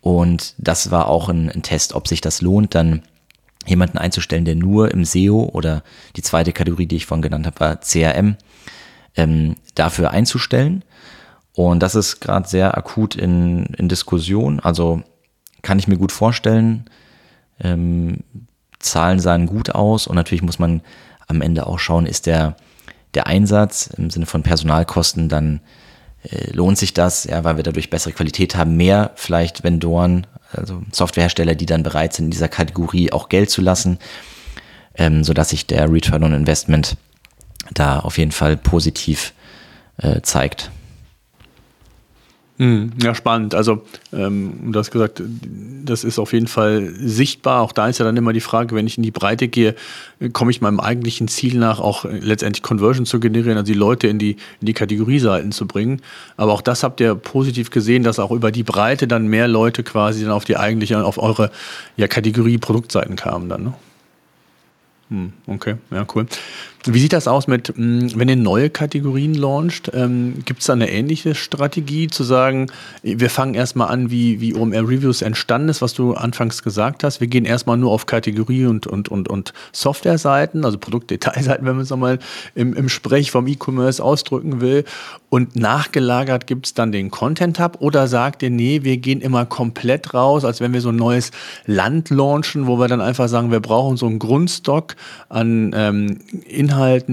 Und 0.00 0.54
das 0.58 0.90
war 0.90 1.06
auch 1.06 1.28
ein, 1.28 1.48
ein, 1.48 1.62
Test, 1.62 1.92
ob 1.92 2.08
sich 2.08 2.20
das 2.20 2.42
lohnt, 2.42 2.74
dann 2.74 3.02
jemanden 3.66 3.98
einzustellen, 3.98 4.44
der 4.44 4.56
nur 4.56 4.90
im 4.90 5.04
SEO 5.04 5.50
oder 5.52 5.84
die 6.16 6.22
zweite 6.22 6.52
Kategorie, 6.52 6.86
die 6.86 6.96
ich 6.96 7.06
vorhin 7.06 7.22
genannt 7.22 7.46
habe, 7.46 7.60
war 7.60 7.80
CRM, 7.80 8.36
ähm, 9.16 9.54
dafür 9.76 10.10
einzustellen. 10.10 10.84
Und 11.54 11.80
das 11.80 11.94
ist 11.94 12.20
gerade 12.20 12.48
sehr 12.48 12.76
akut 12.76 13.14
in, 13.14 13.66
in 13.76 13.88
Diskussion. 13.88 14.58
Also 14.58 15.02
kann 15.62 15.78
ich 15.78 15.88
mir 15.88 15.96
gut 15.96 16.12
vorstellen. 16.12 16.84
Ähm, 17.60 18.18
Zahlen 18.78 19.20
sahen 19.20 19.46
gut 19.46 19.70
aus 19.70 20.06
und 20.06 20.16
natürlich 20.16 20.42
muss 20.42 20.58
man 20.58 20.82
am 21.28 21.40
Ende 21.40 21.66
auch 21.66 21.78
schauen, 21.78 22.06
ist 22.06 22.26
der, 22.26 22.56
der 23.14 23.26
Einsatz 23.26 23.86
im 23.96 24.10
Sinne 24.10 24.26
von 24.26 24.42
Personalkosten 24.42 25.28
dann 25.28 25.60
äh, 26.24 26.52
lohnt 26.52 26.78
sich 26.78 26.94
das, 26.94 27.24
ja, 27.24 27.44
weil 27.44 27.56
wir 27.56 27.62
dadurch 27.62 27.90
bessere 27.90 28.12
Qualität 28.12 28.56
haben, 28.56 28.76
mehr 28.76 29.12
vielleicht 29.14 29.64
Vendoren, 29.64 30.26
also 30.52 30.82
Softwarehersteller, 30.92 31.54
die 31.54 31.66
dann 31.66 31.82
bereit 31.82 32.12
sind, 32.12 32.26
in 32.26 32.30
dieser 32.30 32.48
Kategorie 32.48 33.12
auch 33.12 33.28
Geld 33.28 33.50
zu 33.50 33.60
lassen, 33.60 33.98
ähm, 34.96 35.24
sodass 35.24 35.50
sich 35.50 35.66
der 35.66 35.90
Return 35.90 36.24
on 36.24 36.34
Investment 36.34 36.96
da 37.72 38.00
auf 38.00 38.18
jeden 38.18 38.32
Fall 38.32 38.56
positiv 38.56 39.32
äh, 39.98 40.20
zeigt. 40.22 40.70
Hm, 42.58 42.92
ja, 43.02 43.14
spannend. 43.14 43.54
Also, 43.54 43.82
ähm, 44.12 44.72
du 44.72 44.78
hast 44.78 44.90
gesagt, 44.90 45.22
das 45.84 46.04
ist 46.04 46.18
auf 46.18 46.32
jeden 46.32 46.46
Fall 46.46 46.92
sichtbar. 47.00 47.62
Auch 47.62 47.72
da 47.72 47.88
ist 47.88 47.98
ja 47.98 48.04
dann 48.04 48.16
immer 48.16 48.34
die 48.34 48.40
Frage, 48.40 48.74
wenn 48.74 48.86
ich 48.86 48.98
in 48.98 49.02
die 49.02 49.10
Breite 49.10 49.48
gehe, 49.48 49.74
komme 50.32 50.50
ich 50.50 50.60
meinem 50.60 50.78
eigentlichen 50.78 51.28
Ziel 51.28 51.58
nach, 51.58 51.80
auch 51.80 52.04
letztendlich 52.04 52.62
Conversion 52.62 53.06
zu 53.06 53.20
generieren, 53.20 53.56
also 53.56 53.72
die 53.72 53.78
Leute 53.78 54.06
in 54.06 54.18
die, 54.18 54.32
in 54.60 54.66
die 54.66 54.74
Kategorieseiten 54.74 55.50
zu 55.50 55.66
bringen. 55.66 56.02
Aber 56.36 56.52
auch 56.52 56.60
das 56.62 56.82
habt 56.82 57.00
ihr 57.00 57.14
positiv 57.14 57.70
gesehen, 57.70 58.02
dass 58.02 58.18
auch 58.18 58.30
über 58.30 58.52
die 58.52 58.64
Breite 58.64 59.08
dann 59.08 59.28
mehr 59.28 59.48
Leute 59.48 59.82
quasi 59.82 60.22
dann 60.22 60.32
auf 60.32 60.44
die 60.44 60.58
eigentliche, 60.58 61.02
auf 61.02 61.18
eure 61.18 61.50
ja, 61.96 62.06
Kategorie-Produktseiten 62.06 63.16
kamen 63.16 63.48
dann. 63.48 63.64
Ne? 63.64 63.74
Hm, 65.08 65.32
okay, 65.46 65.76
ja, 65.90 66.06
cool. 66.14 66.26
Wie 66.84 66.98
sieht 66.98 67.12
das 67.12 67.28
aus 67.28 67.46
mit, 67.46 67.68
hm, 67.68 68.18
wenn 68.18 68.28
ihr 68.28 68.36
neue 68.36 68.68
Kategorien 68.68 69.34
launcht? 69.34 69.90
Ähm, 69.94 70.42
Gibt 70.44 70.60
es 70.60 70.66
da 70.66 70.72
eine 70.72 70.90
ähnliche 70.90 71.34
Strategie 71.34 72.08
zu 72.08 72.24
sagen, 72.24 72.66
wir 73.02 73.30
fangen 73.30 73.54
erstmal 73.54 73.88
an, 73.88 74.10
wie, 74.10 74.40
wie 74.40 74.54
OMR 74.54 74.88
Reviews 74.88 75.22
entstanden 75.22 75.68
ist, 75.68 75.80
was 75.80 75.94
du 75.94 76.14
anfangs 76.14 76.62
gesagt 76.62 77.04
hast. 77.04 77.20
Wir 77.20 77.28
gehen 77.28 77.44
erstmal 77.44 77.76
nur 77.76 77.92
auf 77.92 78.06
Kategorie 78.06 78.66
und, 78.66 78.88
und, 78.88 79.08
und, 79.08 79.28
und 79.28 79.52
Software-Seiten, 79.70 80.64
also 80.64 80.78
Produktdetailseiten, 80.78 81.64
wenn 81.66 81.76
man 81.76 81.84
es 81.84 81.90
nochmal 81.90 82.18
im, 82.56 82.74
im 82.74 82.88
Sprech 82.88 83.30
vom 83.30 83.46
E-Commerce 83.46 84.02
ausdrücken 84.02 84.60
will. 84.60 84.84
Und 85.28 85.56
nachgelagert 85.56 86.46
gibt 86.46 86.66
es 86.66 86.74
dann 86.74 86.92
den 86.92 87.10
Content-Hub 87.10 87.78
oder 87.80 88.06
sagt 88.08 88.42
ihr, 88.42 88.50
nee, 88.50 88.80
wir 88.82 88.96
gehen 88.96 89.20
immer 89.20 89.46
komplett 89.46 90.14
raus, 90.14 90.44
als 90.44 90.60
wenn 90.60 90.72
wir 90.72 90.80
so 90.80 90.90
ein 90.90 90.96
neues 90.96 91.30
Land 91.64 92.10
launchen, 92.10 92.66
wo 92.66 92.78
wir 92.78 92.88
dann 92.88 93.00
einfach 93.00 93.28
sagen, 93.28 93.50
wir 93.50 93.60
brauchen 93.60 93.96
so 93.96 94.06
einen 94.06 94.18
Grundstock 94.18 94.96
an 95.28 95.72
ähm, 95.74 96.18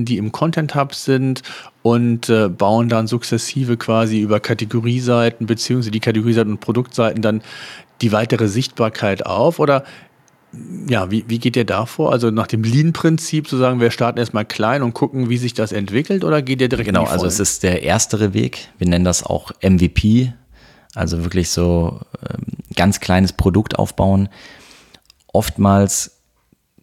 die 0.05 0.17
im 0.17 0.31
Content 0.31 0.75
Hub 0.75 0.95
sind 0.95 1.41
und 1.81 2.29
äh, 2.29 2.49
bauen 2.49 2.89
dann 2.89 3.07
sukzessive 3.07 3.77
quasi 3.77 4.19
über 4.19 4.39
Kategorieseiten 4.39 5.47
beziehungsweise 5.47 5.91
die 5.91 5.99
Kategorieseiten 5.99 6.53
und 6.53 6.59
Produktseiten 6.59 7.21
dann 7.21 7.41
die 8.01 8.11
weitere 8.11 8.47
Sichtbarkeit 8.47 9.25
auf 9.25 9.59
oder 9.59 9.83
ja, 10.87 11.11
wie, 11.11 11.25
wie 11.27 11.37
geht 11.37 11.55
ihr 11.55 11.65
da 11.65 11.85
vor? 11.85 12.11
Also 12.11 12.31
nach 12.31 12.47
dem 12.47 12.63
Lean-Prinzip 12.63 13.47
zu 13.47 13.57
sagen, 13.57 13.79
wir 13.79 13.91
starten 13.91 14.17
erstmal 14.17 14.45
klein 14.45 14.81
und 14.81 14.93
gucken, 14.93 15.29
wie 15.29 15.37
sich 15.37 15.53
das 15.53 15.71
entwickelt 15.71 16.23
oder 16.23 16.41
geht 16.41 16.59
ihr 16.59 16.69
direkt 16.69 16.87
Genau, 16.87 17.03
also 17.03 17.27
es 17.27 17.39
ist 17.39 17.61
der 17.61 17.83
erstere 17.83 18.33
Weg. 18.33 18.69
Wir 18.79 18.87
nennen 18.87 19.05
das 19.05 19.23
auch 19.23 19.51
MVP, 19.61 20.33
also 20.95 21.23
wirklich 21.23 21.51
so 21.51 21.99
ähm, 22.27 22.45
ganz 22.75 22.99
kleines 22.99 23.33
Produkt 23.33 23.77
aufbauen. 23.77 24.29
Oftmals 25.31 26.18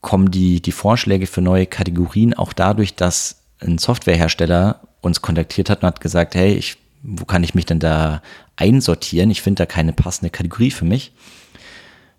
kommen 0.01 0.31
die, 0.31 0.61
die 0.61 0.73
Vorschläge 0.73 1.27
für 1.27 1.43
neue 1.43 1.67
Kategorien 1.67 2.35
auch 2.35 2.53
dadurch, 2.53 2.95
dass 2.95 3.43
ein 3.61 3.79
Softwarehersteller 3.79 4.81
uns 5.01 5.23
kontaktiert 5.23 5.71
hat 5.71 5.83
und 5.83 5.87
hat 5.87 6.01
gesagt, 6.01 6.35
hey, 6.35 6.55
ich, 6.55 6.77
wo 7.03 7.25
kann 7.25 7.45
ich 7.45 7.55
mich 7.55 7.67
denn 7.67 7.79
da 7.79 8.23
einsortieren? 8.57 9.31
Ich 9.31 9.43
finde 9.43 9.63
da 9.63 9.67
keine 9.67 9.93
passende 9.93 10.31
Kategorie 10.31 10.71
für 10.71 10.85
mich. 10.85 11.13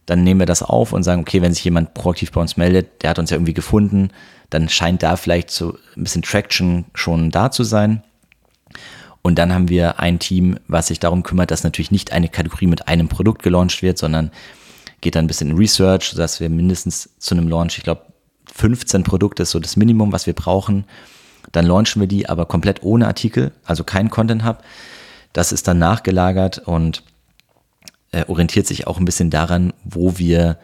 Dann 0.06 0.24
nehmen 0.24 0.40
wir 0.40 0.46
das 0.46 0.64
auf 0.64 0.94
und 0.94 1.04
sagen, 1.04 1.22
okay, 1.22 1.42
wenn 1.42 1.54
sich 1.54 1.66
jemand 1.66 1.94
proaktiv 1.94 2.32
bei 2.32 2.40
uns 2.40 2.56
meldet, 2.56 3.04
der 3.04 3.10
hat 3.10 3.20
uns 3.20 3.30
ja 3.30 3.36
irgendwie 3.36 3.54
gefunden, 3.54 4.10
dann 4.50 4.70
scheint 4.70 5.04
da 5.04 5.18
vielleicht 5.18 5.52
so 5.52 5.78
ein 5.98 6.04
bisschen 6.04 6.22
Traction 6.22 6.86
schon 6.94 7.30
da 7.30 7.52
zu 7.52 7.64
sein. 7.64 8.04
Und 9.22 9.38
dann 9.38 9.54
haben 9.54 9.68
wir 9.68 10.00
ein 10.00 10.20
Team, 10.20 10.58
was 10.70 10.88
sich 10.88 11.00
darum 11.00 11.24
kümmert, 11.24 11.52
dass 11.52 11.66
natürlich 11.66 11.92
nicht 11.92 12.14
eine 12.14 12.30
Kategorie 12.30 12.68
mit 12.68 12.88
einem 12.88 13.10
Produkt 13.10 13.44
gelauncht 13.44 13.82
wird, 13.82 13.98
sondern 13.98 14.32
geht 15.02 15.16
dann 15.16 15.26
ein 15.26 15.28
bisschen 15.28 15.52
in 15.52 15.58
Research, 15.58 16.10
sodass 16.10 16.40
wir 16.40 16.50
mindestens 16.50 17.10
zu 17.20 17.36
einem 17.36 17.48
Launch, 17.48 17.78
ich 17.78 17.84
glaube, 17.84 18.02
15 18.54 19.04
Produkte 19.04 19.44
ist 19.44 19.52
so 19.52 19.60
das 19.60 19.76
Minimum, 19.76 20.12
was 20.12 20.26
wir 20.26 20.34
brauchen. 20.34 20.86
Dann 21.52 21.66
launchen 21.66 22.02
wir 22.02 22.08
die 22.08 22.28
aber 22.28 22.46
komplett 22.46 22.84
ohne 22.84 23.08
Artikel, 23.08 23.52
also 23.66 23.84
kein 23.84 24.10
Content 24.10 24.44
Hub. 24.44 24.64
Das 25.34 25.52
ist 25.52 25.68
dann 25.68 25.80
nachgelagert 25.80 26.60
und 26.60 27.04
äh, 28.12 28.26
orientiert 28.28 28.68
sich 28.68 28.88
auch 28.88 28.98
ein 28.98 29.06
bisschen 29.06 29.30
daran, 29.30 29.74
wo 29.84 30.18
wir 30.18 30.58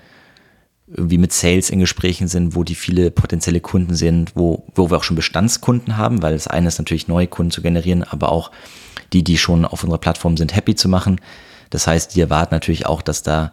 irgendwie 0.87 1.17
mit 1.17 1.31
Sales 1.31 1.69
in 1.69 1.79
Gesprächen 1.79 2.27
sind, 2.27 2.55
wo 2.55 2.63
die 2.63 2.75
viele 2.75 3.11
potenzielle 3.11 3.61
Kunden 3.61 3.95
sind, 3.95 4.35
wo, 4.35 4.65
wo 4.75 4.89
wir 4.89 4.97
auch 4.97 5.03
schon 5.03 5.15
Bestandskunden 5.15 5.97
haben, 5.97 6.21
weil 6.21 6.33
das 6.33 6.47
eine 6.47 6.67
ist 6.67 6.77
natürlich 6.77 7.07
neue 7.07 7.27
Kunden 7.27 7.51
zu 7.51 7.61
generieren, 7.61 8.03
aber 8.03 8.31
auch 8.31 8.51
die, 9.13 9.23
die 9.23 9.37
schon 9.37 9.65
auf 9.65 9.83
unserer 9.83 9.99
Plattform 9.99 10.37
sind, 10.37 10.55
happy 10.55 10.75
zu 10.75 10.89
machen. 10.89 11.19
Das 11.69 11.87
heißt, 11.87 12.15
die 12.15 12.21
erwarten 12.21 12.53
natürlich 12.53 12.85
auch, 12.85 13.01
dass 13.01 13.23
da 13.23 13.51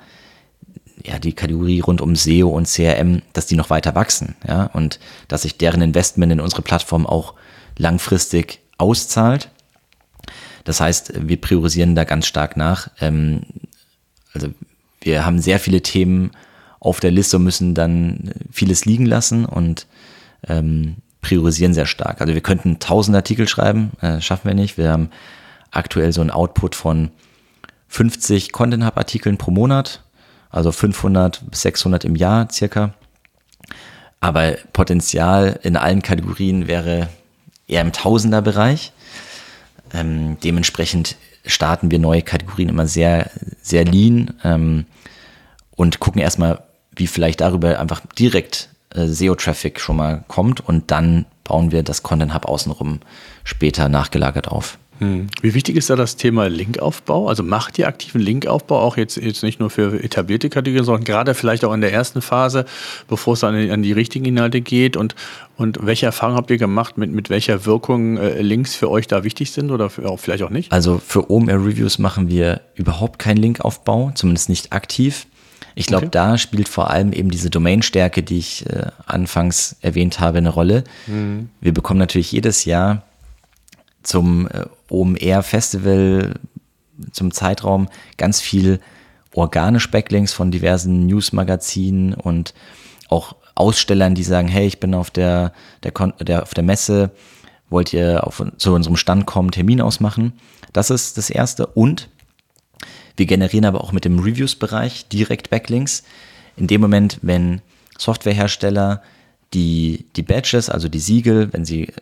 ja 1.04 1.18
die 1.18 1.32
Kategorie 1.32 1.80
rund 1.80 2.00
um 2.00 2.16
SEO 2.16 2.48
und 2.48 2.68
CRM, 2.68 3.22
dass 3.32 3.46
die 3.46 3.56
noch 3.56 3.70
weiter 3.70 3.94
wachsen, 3.94 4.36
ja, 4.46 4.66
und 4.66 5.00
dass 5.28 5.42
sich 5.42 5.56
deren 5.58 5.82
Investment 5.82 6.32
in 6.32 6.40
unsere 6.40 6.62
Plattform 6.62 7.06
auch 7.06 7.34
langfristig 7.76 8.60
auszahlt. 8.78 9.50
Das 10.64 10.80
heißt, 10.80 11.28
wir 11.28 11.40
priorisieren 11.40 11.94
da 11.94 12.04
ganz 12.04 12.26
stark 12.26 12.56
nach. 12.56 12.90
Ähm, 13.00 13.42
also 14.32 14.48
wir 15.00 15.24
haben 15.24 15.40
sehr 15.40 15.58
viele 15.58 15.82
Themen 15.82 16.30
auf 16.78 17.00
der 17.00 17.10
Liste 17.10 17.36
und 17.36 17.44
müssen 17.44 17.74
dann 17.74 18.32
vieles 18.50 18.84
liegen 18.84 19.06
lassen 19.06 19.44
und 19.44 19.86
ähm, 20.46 20.96
priorisieren 21.20 21.74
sehr 21.74 21.86
stark. 21.86 22.20
Also 22.20 22.34
wir 22.34 22.40
könnten 22.40 22.78
tausend 22.78 23.16
Artikel 23.16 23.48
schreiben, 23.48 23.92
äh, 24.00 24.20
schaffen 24.20 24.48
wir 24.48 24.54
nicht. 24.54 24.78
Wir 24.78 24.90
haben 24.90 25.10
aktuell 25.70 26.12
so 26.12 26.20
einen 26.20 26.30
Output 26.30 26.74
von 26.74 27.10
50 27.88 28.52
Content 28.52 28.84
Hub 28.84 28.96
Artikeln 28.96 29.36
pro 29.36 29.50
Monat, 29.50 30.02
also 30.50 30.72
500 30.72 31.50
bis 31.50 31.62
600 31.62 32.04
im 32.04 32.16
Jahr 32.16 32.48
circa. 32.50 32.94
Aber 34.20 34.56
Potenzial 34.72 35.58
in 35.62 35.76
allen 35.76 36.02
Kategorien 36.02 36.66
wäre 36.68 37.08
eher 37.66 37.80
im 37.80 37.92
Tausenderbereich. 37.92 38.92
Ähm, 39.94 40.36
dementsprechend 40.44 41.16
starten 41.46 41.90
wir 41.90 41.98
neue 41.98 42.22
Kategorien 42.22 42.68
immer 42.68 42.86
sehr, 42.86 43.30
sehr 43.62 43.84
lean 43.84 44.34
ähm, 44.44 44.86
und 45.70 46.00
gucken 46.00 46.20
erstmal, 46.20 46.62
wie 46.94 47.06
vielleicht 47.06 47.40
darüber 47.40 47.80
einfach 47.80 48.02
direkt 48.18 48.68
äh, 48.94 49.06
SEO-Traffic 49.06 49.80
schon 49.80 49.96
mal 49.96 50.24
kommt 50.28 50.60
und 50.60 50.90
dann 50.90 51.24
bauen 51.44 51.72
wir 51.72 51.82
das 51.82 52.02
Content 52.02 52.34
Hub 52.34 52.44
außenrum 52.44 53.00
später 53.44 53.88
nachgelagert 53.88 54.48
auf. 54.48 54.78
Hm. 55.00 55.28
Wie 55.40 55.54
wichtig 55.54 55.76
ist 55.76 55.88
da 55.88 55.96
das 55.96 56.16
Thema 56.16 56.48
Linkaufbau? 56.48 57.28
Also 57.28 57.42
macht 57.42 57.78
ihr 57.78 57.88
aktiven 57.88 58.20
Linkaufbau 58.20 58.78
auch 58.78 58.98
jetzt, 58.98 59.16
jetzt 59.16 59.42
nicht 59.42 59.58
nur 59.58 59.70
für 59.70 60.04
etablierte 60.04 60.50
Kategorien, 60.50 60.84
sondern 60.84 61.04
gerade 61.04 61.34
vielleicht 61.34 61.64
auch 61.64 61.72
in 61.72 61.80
der 61.80 61.92
ersten 61.92 62.20
Phase, 62.20 62.66
bevor 63.08 63.32
es 63.32 63.40
dann 63.40 63.70
an 63.70 63.82
die 63.82 63.92
richtigen 63.92 64.26
Inhalte 64.26 64.60
geht? 64.60 64.98
Und, 64.98 65.14
und 65.56 65.78
welche 65.86 66.04
Erfahrungen 66.04 66.36
habt 66.36 66.50
ihr 66.50 66.58
gemacht, 66.58 66.98
mit, 66.98 67.10
mit 67.12 67.30
welcher 67.30 67.64
Wirkung 67.64 68.18
äh, 68.18 68.42
Links 68.42 68.74
für 68.76 68.90
euch 68.90 69.06
da 69.06 69.24
wichtig 69.24 69.52
sind 69.52 69.70
oder 69.70 69.88
für, 69.88 70.06
auch 70.06 70.18
vielleicht 70.18 70.42
auch 70.42 70.50
nicht? 70.50 70.70
Also 70.70 71.00
für 71.04 71.30
OMR 71.30 71.64
Reviews 71.64 71.98
machen 71.98 72.28
wir 72.28 72.60
überhaupt 72.74 73.18
keinen 73.18 73.38
Linkaufbau, 73.38 74.12
zumindest 74.14 74.50
nicht 74.50 74.72
aktiv. 74.74 75.26
Ich 75.74 75.86
glaube, 75.86 76.06
okay. 76.06 76.12
da 76.12 76.36
spielt 76.36 76.68
vor 76.68 76.90
allem 76.90 77.14
eben 77.14 77.30
diese 77.30 77.48
Domainstärke, 77.48 78.22
die 78.22 78.38
ich 78.38 78.66
äh, 78.66 78.88
anfangs 79.06 79.76
erwähnt 79.80 80.20
habe, 80.20 80.38
eine 80.38 80.50
Rolle. 80.50 80.84
Mhm. 81.06 81.48
Wir 81.62 81.72
bekommen 81.72 81.98
natürlich 82.00 82.32
jedes 82.32 82.66
Jahr 82.66 83.04
zum 84.02 84.48
äh, 84.48 84.64
OMR 84.90 85.42
Festival, 85.42 86.34
zum 87.12 87.32
Zeitraum 87.32 87.88
ganz 88.16 88.40
viel 88.40 88.80
organisch 89.34 89.90
Backlinks 89.90 90.32
von 90.32 90.50
diversen 90.50 91.06
Newsmagazinen 91.06 92.14
und 92.14 92.54
auch 93.08 93.36
Ausstellern, 93.54 94.14
die 94.14 94.22
sagen, 94.22 94.48
hey, 94.48 94.66
ich 94.66 94.80
bin 94.80 94.94
auf 94.94 95.10
der, 95.10 95.52
der, 95.82 95.92
der, 96.20 96.42
auf 96.42 96.54
der 96.54 96.64
Messe, 96.64 97.10
wollt 97.68 97.92
ihr 97.92 98.26
auf, 98.26 98.42
zu 98.56 98.74
unserem 98.74 98.96
Stand 98.96 99.26
kommen, 99.26 99.50
Termin 99.50 99.80
ausmachen. 99.80 100.32
Das 100.72 100.90
ist 100.90 101.18
das 101.18 101.30
Erste. 101.30 101.66
Und 101.66 102.08
wir 103.16 103.26
generieren 103.26 103.64
aber 103.64 103.82
auch 103.82 103.92
mit 103.92 104.04
dem 104.04 104.18
Reviews-Bereich 104.18 105.08
direkt 105.08 105.50
Backlinks. 105.50 106.04
In 106.56 106.66
dem 106.66 106.80
Moment, 106.80 107.18
wenn 107.22 107.60
Softwarehersteller 107.98 109.02
die, 109.52 110.06
die 110.16 110.22
Badges, 110.22 110.70
also 110.70 110.88
die 110.88 111.00
Siegel, 111.00 111.52
wenn 111.52 111.64
sie 111.64 111.92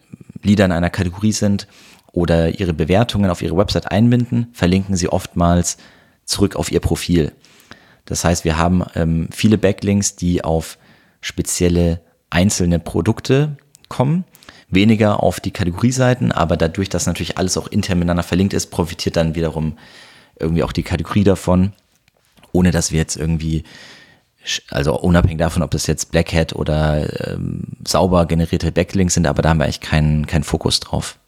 Leader 0.43 0.65
in 0.65 0.73
einer 0.73 0.91
Kategorie 0.91 1.33
sind 1.33 1.67
oder 2.13 2.59
ihre 2.59 2.73
Bewertungen 2.73 3.31
auf 3.31 3.43
ihre 3.43 3.57
Website 3.57 3.91
einbinden, 3.91 4.49
verlinken 4.53 4.97
sie 4.97 5.09
oftmals 5.09 5.77
zurück 6.25 6.57
auf 6.57 6.71
ihr 6.71 6.81
Profil. 6.81 7.33
Das 8.05 8.25
heißt, 8.25 8.45
wir 8.45 8.57
haben 8.57 8.85
ähm, 8.95 9.29
viele 9.31 9.59
Backlinks, 9.59 10.17
die 10.17 10.43
auf 10.43 10.79
spezielle 11.21 12.01
einzelne 12.31 12.79
Produkte 12.79 13.57
kommen, 13.89 14.25
weniger 14.71 15.23
auf 15.23 15.41
die 15.41 15.51
Kategorieseiten, 15.51 16.33
aber 16.33 16.57
dadurch, 16.57 16.89
dass 16.89 17.07
natürlich 17.07 17.39
alles 17.39 17.57
auch 17.57 17.69
intern 17.69 17.99
miteinander 17.99 18.23
verlinkt 18.23 18.55
ist, 18.55 18.71
profitiert 18.71 19.17
dann 19.17 19.35
wiederum 19.35 19.79
irgendwie 20.39 20.63
auch 20.63 20.73
die 20.73 20.83
Kategorie 20.83 21.25
davon, 21.25 21.73
ohne 22.53 22.71
dass 22.71 22.93
wir 22.93 22.99
jetzt 22.99 23.17
irgendwie, 23.17 23.65
also 24.71 24.99
unabhängig 24.99 25.39
davon, 25.39 25.63
ob 25.63 25.71
das 25.71 25.87
jetzt 25.87 26.11
Black 26.11 26.33
Hat 26.33 26.55
oder 26.55 27.29
ähm, 27.29 27.65
sauber 27.87 28.27
generierte 28.27 28.73
Backlinks 28.73 29.15
sind, 29.15 29.27
aber 29.27 29.43
da 29.43 29.51
haben 29.51 29.59
wir 29.59 29.65
eigentlich 29.65 29.81
keinen 29.81 30.27
keinen 30.27 30.45
Fokus 30.45 30.81
drauf. 30.81 31.19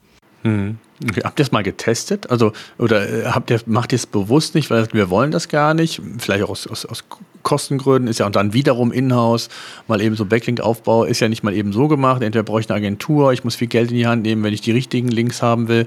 Hm. 0.43 0.79
Okay, 1.09 1.23
habt 1.25 1.41
ihr 1.41 1.45
es 1.45 1.53
mal 1.53 1.63
getestet? 1.63 2.31
Also, 2.31 2.53
oder 2.79 3.09
äh, 3.09 3.25
habt 3.27 3.51
ihr, 3.51 3.61
macht 3.67 3.93
ihr 3.93 3.97
es 3.97 4.07
bewusst 4.07 4.55
nicht, 4.55 4.71
weil 4.71 4.87
wir 4.93 5.09
wollen 5.09 5.31
das 5.31 5.49
gar 5.49 5.73
nicht? 5.73 6.01
Vielleicht 6.19 6.45
auch 6.45 6.51
aus, 6.51 6.67
aus, 6.67 6.85
aus 6.85 7.05
Kostengründen 7.43 8.09
ist 8.09 8.19
ja 8.19 8.27
und 8.27 8.37
dann 8.37 8.53
wiederum 8.53 8.93
in-house, 8.93 9.49
mal 9.89 10.03
eben 10.03 10.15
so 10.15 10.27
Backlink-Aufbau 10.27 11.05
ist 11.05 11.21
ja 11.21 11.29
nicht 11.29 11.43
mal 11.43 11.55
eben 11.55 11.73
so 11.73 11.89
gemacht. 11.89 12.23
Entweder 12.23 12.43
brauche 12.43 12.61
ich 12.61 12.69
eine 12.69 12.77
Agentur, 12.77 13.33
ich 13.33 13.45
muss 13.45 13.57
viel 13.57 13.69
Geld 13.69 13.91
in 13.91 13.97
die 13.97 14.07
Hand 14.07 14.23
nehmen, 14.23 14.43
wenn 14.43 14.53
ich 14.53 14.61
die 14.61 14.73
richtigen 14.73 15.09
Links 15.09 15.41
haben 15.41 15.69
will. 15.69 15.87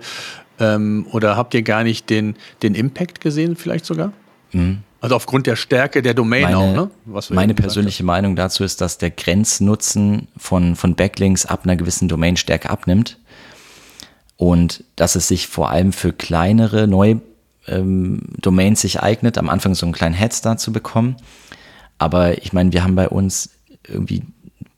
Ähm, 0.60 1.06
oder 1.12 1.38
habt 1.38 1.54
ihr 1.54 1.62
gar 1.62 1.84
nicht 1.84 2.10
den, 2.10 2.36
den 2.64 2.74
Impact 2.74 3.22
gesehen, 3.22 3.56
vielleicht 3.56 3.86
sogar? 3.86 4.14
Mhm. 4.52 4.80
Also 5.00 5.16
aufgrund 5.16 5.48
der 5.48 5.58
Stärke 5.58 6.02
der 6.02 6.14
Domain 6.14 6.44
meine, 6.44 6.58
auch, 6.58 6.74
ne? 6.74 6.90
meine 7.30 7.54
persönliche 7.54 8.06
Meinung 8.06 8.36
dazu 8.38 8.64
ist, 8.64 8.80
dass 8.80 8.98
der 8.98 9.12
Grenznutzen 9.12 10.30
von, 10.38 10.76
von 10.78 10.96
Backlinks 10.96 11.46
ab 11.46 11.66
einer 11.66 11.76
gewissen 11.76 12.08
Domainstärke 12.08 12.70
abnimmt 12.70 13.20
und 14.44 14.84
dass 14.98 15.16
es 15.16 15.30
sich 15.30 15.48
vor 15.48 15.70
allem 15.70 15.94
für 15.94 16.12
kleinere 16.12 16.86
neue 16.86 17.22
ähm, 17.66 18.24
Domains 18.42 18.82
sich 18.82 19.02
eignet, 19.02 19.38
am 19.38 19.48
Anfang 19.48 19.74
so 19.74 19.86
einen 19.86 19.94
kleinen 19.94 20.16
Headstart 20.16 20.60
zu 20.60 20.74
bekommen. 20.74 21.16
Aber 21.98 22.38
ich 22.44 22.52
meine, 22.52 22.74
wir 22.74 22.84
haben 22.84 22.96
bei 22.96 23.08
uns 23.08 23.52
irgendwie 23.88 24.24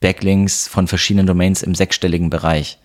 Backlinks 0.01 0.67
von 0.67 0.87
verschiedenen 0.87 1.25
Domains 1.25 1.63
im 1.63 1.73
sechsstelligen 1.73 2.29
Bereich. 2.29 2.77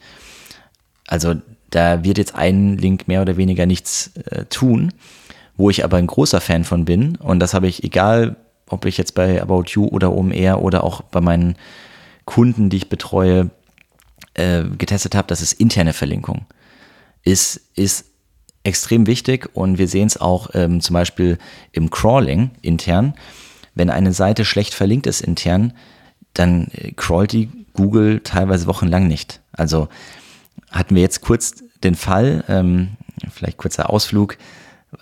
Also 1.06 1.34
da 1.68 2.02
wird 2.02 2.16
jetzt 2.16 2.34
ein 2.34 2.78
Link 2.78 3.08
mehr 3.08 3.20
oder 3.20 3.36
weniger 3.36 3.66
nichts 3.66 4.16
äh, 4.30 4.46
tun, 4.46 4.94
wo 5.58 5.68
ich 5.68 5.84
aber 5.84 5.98
ein 5.98 6.06
großer 6.06 6.40
Fan 6.40 6.64
von 6.64 6.86
bin. 6.86 7.16
Und 7.16 7.40
das 7.40 7.52
habe 7.52 7.68
ich, 7.68 7.84
egal 7.84 8.36
ob 8.70 8.86
ich 8.86 8.96
jetzt 8.96 9.14
bei 9.14 9.42
About 9.42 9.64
You 9.66 9.86
oder 9.86 10.14
OMR 10.14 10.62
oder 10.62 10.82
auch 10.82 11.02
bei 11.02 11.20
meinen 11.20 11.56
Kunden, 12.24 12.70
die 12.70 12.78
ich 12.78 12.88
betreue, 12.88 13.50
äh, 14.32 14.62
getestet 14.78 15.14
habe, 15.14 15.28
das 15.28 15.42
ist 15.42 15.52
interne 15.52 15.92
Verlinkung. 15.92 16.46
Ist, 17.22 17.60
ist 17.74 18.06
extrem 18.62 19.06
wichtig 19.06 19.48
und 19.54 19.78
wir 19.78 19.88
sehen 19.88 20.06
es 20.06 20.20
auch 20.20 20.50
ähm, 20.54 20.80
zum 20.80 20.94
Beispiel 20.94 21.38
im 21.72 21.90
Crawling 21.90 22.50
intern. 22.62 23.14
Wenn 23.74 23.90
eine 23.90 24.12
Seite 24.12 24.44
schlecht 24.44 24.74
verlinkt 24.74 25.06
ist 25.06 25.20
intern, 25.20 25.72
dann 26.34 26.68
äh, 26.72 26.92
crawlt 26.92 27.32
die 27.32 27.50
Google 27.72 28.20
teilweise 28.20 28.66
wochenlang 28.66 29.08
nicht. 29.08 29.40
Also 29.52 29.88
hatten 30.70 30.94
wir 30.94 31.02
jetzt 31.02 31.20
kurz 31.22 31.64
den 31.82 31.94
Fall, 31.94 32.44
ähm, 32.48 32.96
vielleicht 33.30 33.56
kurzer 33.56 33.90
Ausflug, 33.90 34.36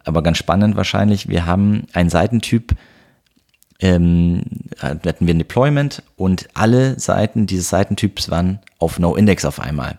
aber 0.04 0.22
ganz 0.22 0.38
spannend 0.38 0.76
wahrscheinlich. 0.76 1.28
Wir 1.28 1.46
haben 1.46 1.86
einen 1.92 2.10
Seitentyp, 2.10 2.74
ähm, 3.80 4.42
hatten 4.80 5.26
wir 5.26 5.34
ein 5.34 5.38
Deployment 5.38 6.02
und 6.16 6.48
alle 6.54 6.98
Seiten 6.98 7.46
dieses 7.46 7.70
Seitentyps 7.70 8.30
waren 8.30 8.60
auf 8.78 8.98
No-Index 8.98 9.44
auf 9.44 9.60
einmal. 9.60 9.98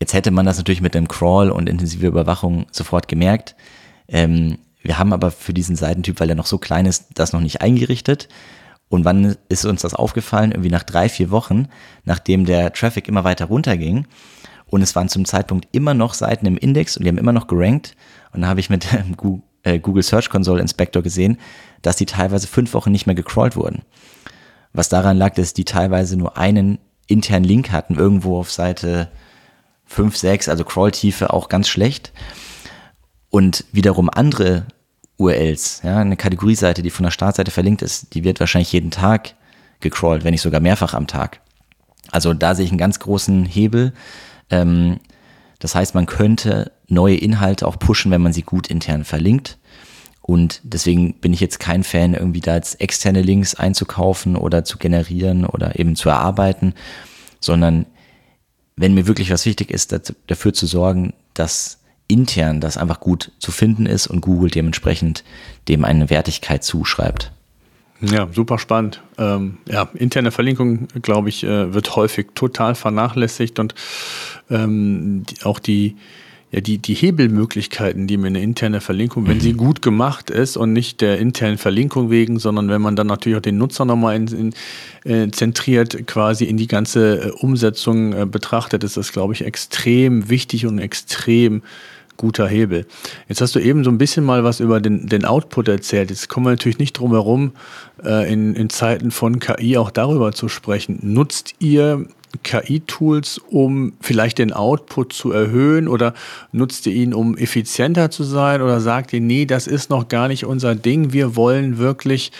Jetzt 0.00 0.12
hätte 0.12 0.30
man 0.30 0.46
das 0.46 0.58
natürlich 0.58 0.82
mit 0.82 0.94
dem 0.94 1.08
Crawl 1.08 1.50
und 1.50 1.68
intensiver 1.68 2.08
Überwachung 2.08 2.66
sofort 2.70 3.08
gemerkt. 3.08 3.56
Ähm, 4.08 4.58
wir 4.82 4.98
haben 4.98 5.12
aber 5.12 5.30
für 5.30 5.54
diesen 5.54 5.76
Seitentyp, 5.76 6.20
weil 6.20 6.28
er 6.28 6.36
noch 6.36 6.46
so 6.46 6.58
klein 6.58 6.86
ist, 6.86 7.06
das 7.14 7.32
noch 7.32 7.40
nicht 7.40 7.60
eingerichtet. 7.60 8.28
Und 8.88 9.04
wann 9.04 9.36
ist 9.48 9.64
uns 9.64 9.82
das 9.82 9.94
aufgefallen? 9.94 10.52
Irgendwie 10.52 10.70
nach 10.70 10.84
drei, 10.84 11.08
vier 11.08 11.30
Wochen, 11.30 11.68
nachdem 12.04 12.44
der 12.44 12.72
Traffic 12.72 13.08
immer 13.08 13.24
weiter 13.24 13.46
runterging. 13.46 14.06
Und 14.66 14.82
es 14.82 14.94
waren 14.94 15.08
zum 15.08 15.24
Zeitpunkt 15.24 15.68
immer 15.72 15.94
noch 15.94 16.14
Seiten 16.14 16.46
im 16.46 16.56
Index 16.56 16.96
und 16.96 17.04
die 17.04 17.08
haben 17.08 17.18
immer 17.18 17.32
noch 17.32 17.46
gerankt. 17.46 17.96
Und 18.32 18.42
da 18.42 18.48
habe 18.48 18.60
ich 18.60 18.70
mit 18.70 18.92
dem 18.92 19.42
äh, 19.62 19.78
Google 19.78 20.02
Search 20.02 20.28
Console 20.28 20.60
Inspector 20.60 21.02
gesehen, 21.02 21.38
dass 21.82 21.96
die 21.96 22.06
teilweise 22.06 22.46
fünf 22.46 22.74
Wochen 22.74 22.92
nicht 22.92 23.06
mehr 23.06 23.14
gecrawlt 23.14 23.56
wurden. 23.56 23.82
Was 24.72 24.88
daran 24.88 25.16
lag, 25.16 25.34
dass 25.34 25.54
die 25.54 25.64
teilweise 25.64 26.16
nur 26.16 26.36
einen 26.36 26.78
internen 27.08 27.44
Link 27.44 27.72
hatten, 27.72 27.94
irgendwo 27.96 28.38
auf 28.38 28.52
Seite 28.52 29.10
5, 29.86 30.16
6, 30.16 30.48
also 30.48 30.64
Crawltiefe 30.64 31.32
auch 31.32 31.48
ganz 31.48 31.68
schlecht. 31.68 32.12
Und 33.30 33.64
wiederum 33.72 34.10
andere 34.10 34.66
URLs, 35.18 35.80
ja, 35.82 35.98
eine 35.98 36.16
Kategorieseite, 36.16 36.82
die 36.82 36.90
von 36.90 37.04
der 37.04 37.10
Startseite 37.10 37.50
verlinkt 37.50 37.82
ist, 37.82 38.14
die 38.14 38.24
wird 38.24 38.40
wahrscheinlich 38.40 38.72
jeden 38.72 38.90
Tag 38.90 39.34
gecrawlt, 39.80 40.24
wenn 40.24 40.32
nicht 40.32 40.42
sogar 40.42 40.60
mehrfach 40.60 40.94
am 40.94 41.06
Tag. 41.06 41.40
Also 42.10 42.34
da 42.34 42.54
sehe 42.54 42.64
ich 42.64 42.70
einen 42.70 42.78
ganz 42.78 42.98
großen 42.98 43.44
Hebel. 43.44 43.92
Ähm, 44.50 44.98
das 45.58 45.74
heißt, 45.74 45.94
man 45.94 46.06
könnte 46.06 46.72
neue 46.88 47.16
Inhalte 47.16 47.66
auch 47.66 47.78
pushen, 47.78 48.10
wenn 48.10 48.22
man 48.22 48.32
sie 48.32 48.42
gut 48.42 48.68
intern 48.68 49.04
verlinkt. 49.04 49.58
Und 50.20 50.60
deswegen 50.64 51.14
bin 51.14 51.32
ich 51.32 51.40
jetzt 51.40 51.60
kein 51.60 51.84
Fan, 51.84 52.14
irgendwie 52.14 52.40
da 52.40 52.56
jetzt 52.56 52.80
externe 52.80 53.22
Links 53.22 53.54
einzukaufen 53.54 54.36
oder 54.36 54.64
zu 54.64 54.76
generieren 54.76 55.46
oder 55.46 55.78
eben 55.78 55.94
zu 55.94 56.08
erarbeiten, 56.08 56.74
sondern 57.40 57.86
wenn 58.76 58.94
mir 58.94 59.06
wirklich 59.06 59.30
was 59.30 59.46
wichtig 59.46 59.70
ist, 59.70 59.94
dafür 60.26 60.52
zu 60.52 60.66
sorgen, 60.66 61.14
dass 61.34 61.78
intern 62.08 62.60
das 62.60 62.76
einfach 62.76 63.00
gut 63.00 63.32
zu 63.38 63.50
finden 63.50 63.86
ist 63.86 64.06
und 64.06 64.20
Google 64.20 64.50
dementsprechend 64.50 65.24
dem 65.68 65.84
eine 65.84 66.10
Wertigkeit 66.10 66.62
zuschreibt. 66.62 67.32
Ja, 68.00 68.28
super 68.30 68.58
spannend. 68.58 69.02
Ähm, 69.16 69.56
ja, 69.66 69.88
interne 69.94 70.30
Verlinkung, 70.30 70.88
glaube 71.00 71.30
ich, 71.30 71.44
äh, 71.44 71.72
wird 71.72 71.96
häufig 71.96 72.28
total 72.34 72.74
vernachlässigt 72.74 73.58
und 73.58 73.74
ähm, 74.50 75.24
die, 75.24 75.42
auch 75.44 75.58
die, 75.58 75.96
ja, 76.52 76.60
die, 76.60 76.78
die 76.78 76.94
Hebelmöglichkeiten, 76.94 78.06
die 78.06 78.16
mir 78.16 78.28
eine 78.28 78.40
interne 78.40 78.80
Verlinkung, 78.80 79.26
wenn 79.26 79.40
sie 79.40 79.52
mhm. 79.52 79.56
gut 79.56 79.82
gemacht 79.82 80.30
ist 80.30 80.56
und 80.56 80.72
nicht 80.72 81.00
der 81.00 81.18
internen 81.18 81.58
Verlinkung 81.58 82.10
wegen, 82.10 82.38
sondern 82.38 82.68
wenn 82.68 82.80
man 82.80 82.94
dann 82.94 83.08
natürlich 83.08 83.36
auch 83.36 83.42
den 83.42 83.58
Nutzer 83.58 83.84
nochmal 83.84 84.16
in, 84.16 84.52
in, 85.04 85.10
äh, 85.10 85.30
zentriert 85.30 86.06
quasi 86.06 86.44
in 86.44 86.56
die 86.56 86.68
ganze 86.68 87.26
äh, 87.26 87.30
Umsetzung 87.30 88.12
äh, 88.12 88.26
betrachtet, 88.26 88.84
ist 88.84 88.96
das, 88.96 89.12
glaube 89.12 89.34
ich, 89.34 89.44
extrem 89.44 90.28
wichtig 90.28 90.66
und 90.66 90.78
extrem 90.78 91.62
guter 92.16 92.48
Hebel. 92.48 92.86
Jetzt 93.28 93.40
hast 93.40 93.54
du 93.54 93.58
eben 93.58 93.84
so 93.84 93.90
ein 93.90 93.98
bisschen 93.98 94.24
mal 94.24 94.44
was 94.44 94.60
über 94.60 94.80
den, 94.80 95.06
den 95.06 95.24
Output 95.24 95.68
erzählt. 95.68 96.10
Jetzt 96.10 96.28
kommen 96.28 96.46
wir 96.46 96.50
natürlich 96.50 96.78
nicht 96.78 96.94
drum 96.94 97.10
herum, 97.10 97.52
äh, 98.04 98.32
in, 98.32 98.54
in 98.54 98.70
Zeiten 98.70 99.10
von 99.10 99.38
KI 99.40 99.76
auch 99.76 99.90
darüber 99.90 100.32
zu 100.32 100.48
sprechen. 100.48 100.98
Nutzt 101.02 101.54
ihr 101.58 102.06
KI-Tools, 102.42 103.38
um 103.38 103.92
vielleicht 104.00 104.38
den 104.38 104.52
Output 104.52 105.12
zu 105.12 105.32
erhöhen 105.32 105.88
oder 105.88 106.14
nutzt 106.52 106.86
ihr 106.86 106.94
ihn, 106.94 107.14
um 107.14 107.36
effizienter 107.36 108.10
zu 108.10 108.24
sein 108.24 108.62
oder 108.62 108.80
sagt 108.80 109.12
ihr, 109.12 109.20
nee, 109.20 109.46
das 109.46 109.66
ist 109.66 109.90
noch 109.90 110.08
gar 110.08 110.28
nicht 110.28 110.44
unser 110.44 110.74
Ding, 110.74 111.12
wir 111.12 111.36
wollen 111.36 111.78
wirklich 111.78 112.32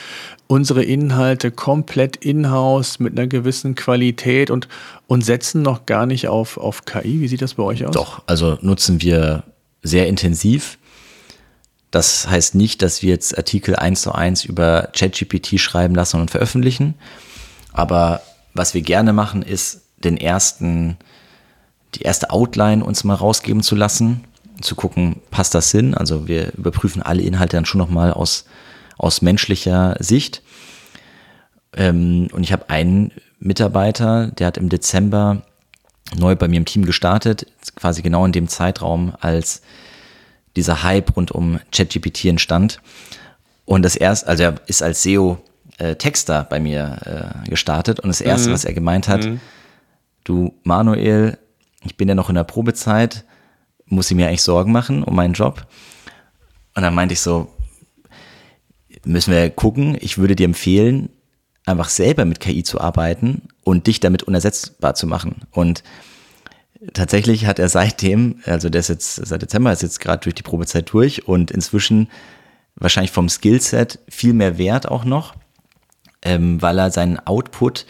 unsere 0.47 0.85
Inhalte 0.85 1.51
komplett 1.51 2.17
in-house 2.17 2.99
mit 2.99 3.19
einer 3.19 3.27
gewissen 3.27 3.75
Qualität 3.75 4.51
und, 4.51 4.69
und 5.07 5.25
setzen 5.25 5.63
noch 5.63 5.87
gar 5.87 6.07
nicht 6.07 6.29
auf, 6.29 6.57
auf 6.57 6.85
KI. 6.85 7.21
Wie 7.21 7.29
sieht 7.29 7.43
das 7.43 7.55
bei 7.55 7.63
euch 7.63 7.85
aus? 7.85 7.95
Doch, 7.95 8.23
also 8.27 8.59
nutzen 8.61 9.03
wir 9.03 9.43
sehr 9.83 10.07
intensiv. 10.07 10.79
Das 11.91 12.29
heißt 12.29 12.55
nicht, 12.55 12.83
dass 12.83 13.03
wir 13.03 13.11
jetzt 13.11 13.37
Artikel 13.37 13.75
eins 13.77 14.03
zu 14.03 14.13
eins 14.13 14.45
über 14.45 14.91
ChatGPT 14.93 15.59
schreiben 15.59 15.95
lassen 15.95 16.21
und 16.21 16.31
veröffentlichen. 16.31 16.95
Aber 17.73 18.23
was 18.55 18.75
wir 18.75 18.83
gerne 18.83 19.13
machen, 19.13 19.43
ist 19.43 19.83
den 20.07 20.17
ersten, 20.17 20.97
die 21.95 22.03
erste 22.03 22.31
Outline 22.31 22.85
uns 22.85 23.05
mal 23.05 23.15
rausgeben 23.15 23.63
zu 23.63 23.75
lassen, 23.75 24.25
zu 24.61 24.75
gucken, 24.75 25.21
passt 25.31 25.55
das 25.55 25.71
Sinn? 25.71 25.95
Also 25.95 26.29
wir 26.29 26.53
überprüfen 26.55 27.03
alle 27.03 27.23
Inhalte 27.23 27.57
dann 27.57 27.67
schon 27.67 27.79
nochmal 27.79 28.13
aus, 28.13 28.47
aus 28.97 29.23
menschlicher 29.23 29.97
Sicht. 29.99 30.43
Ähm, 31.75 32.29
und 32.33 32.43
ich 32.43 32.53
habe 32.53 32.71
einen 32.71 33.13
Mitarbeiter, 33.39 34.29
der 34.29 34.47
hat 34.47 34.57
im 34.57 34.69
Dezember 34.69 35.43
neu 36.17 36.37
bei 36.37 36.49
mir 36.49 36.57
im 36.57 36.65
Team 36.65 36.87
gestartet, 36.87 37.47
quasi 37.75 38.01
genau 38.03 38.25
in 38.25 38.33
dem 38.33 38.49
Zeitraum, 38.49 39.15
als 39.21 39.63
dieser 40.55 40.83
Hype 40.83 41.17
rund 41.17 41.33
um 41.33 41.61
ChatGPT 41.73 42.27
entstand. 42.27 42.81
Und 43.65 43.83
das 43.83 43.97
erste, 43.97 44.29
also 44.29 44.43
er 44.45 44.55
ist 44.67 44.83
als 44.83 45.03
SEO 45.03 45.39
äh, 45.79 45.97
Texter 45.97 46.45
bei 46.45 46.61
mir 46.61 47.43
äh, 47.45 47.51
gestartet 47.51 48.01
und 48.01 48.09
das 48.09 48.21
erste, 48.21 48.49
mhm. 48.49 48.55
was 48.55 48.65
er 48.65 48.73
gemeint 48.73 49.09
hat, 49.09 49.25
mhm. 49.25 49.41
Du 50.29 50.55
Manuel, 50.65 51.39
ich 51.85 51.97
bin 51.97 52.09
ja 52.09 52.15
noch 52.15 52.29
in 52.29 52.35
der 52.35 52.45
Probezeit, 52.45 53.25
muss 53.87 54.11
ich 54.11 54.17
mir 54.17 54.29
eigentlich 54.29 54.43
Sorgen 54.43 54.73
machen 54.73 55.03
um 55.03 55.15
meinen 55.15 55.35
Job? 55.35 55.67
Und 56.75 56.83
dann 56.83 56.95
meinte 56.95 57.15
ich 57.15 57.21
so, 57.21 57.49
müssen 59.05 59.33
wir 59.33 59.49
gucken, 59.51 59.97
ich 60.01 60.19
würde 60.19 60.37
dir 60.37 60.45
empfehlen, 60.45 61.09
einfach 61.65 61.89
selber 61.89 62.25
mit 62.25 62.41
KI 62.41 62.63
zu 62.63 62.81
arbeiten 62.81 63.43
und 63.65 63.87
dich 63.87 64.01
damit 64.01 64.25
unersetzbar 64.25 64.95
zu 64.95 65.07
machen. 65.07 65.43
Und 65.51 65.83
tatsächlich 66.93 67.47
hat 67.47 67.59
er 67.59 67.69
seitdem, 67.69 68.41
also 68.45 68.69
der 68.69 68.81
ist 68.81 68.89
jetzt 68.89 69.15
seit 69.17 69.43
Dezember, 69.43 69.73
ist 69.73 69.83
jetzt 69.83 70.01
gerade 70.01 70.23
durch 70.23 70.35
die 70.35 70.43
Probezeit 70.43 70.93
durch 70.93 71.27
und 71.27 71.51
inzwischen 71.51 72.09
wahrscheinlich 72.77 73.13
vom 73.13 73.29
Skillset 73.29 73.99
viel 74.09 74.33
mehr 74.33 74.59
Wert 74.59 74.89
auch 74.89 75.05
noch, 75.05 75.35
ähm, 76.23 76.61
weil 76.61 76.79
er 76.79 76.91
seinen 76.91 77.19
Output, 77.19 77.87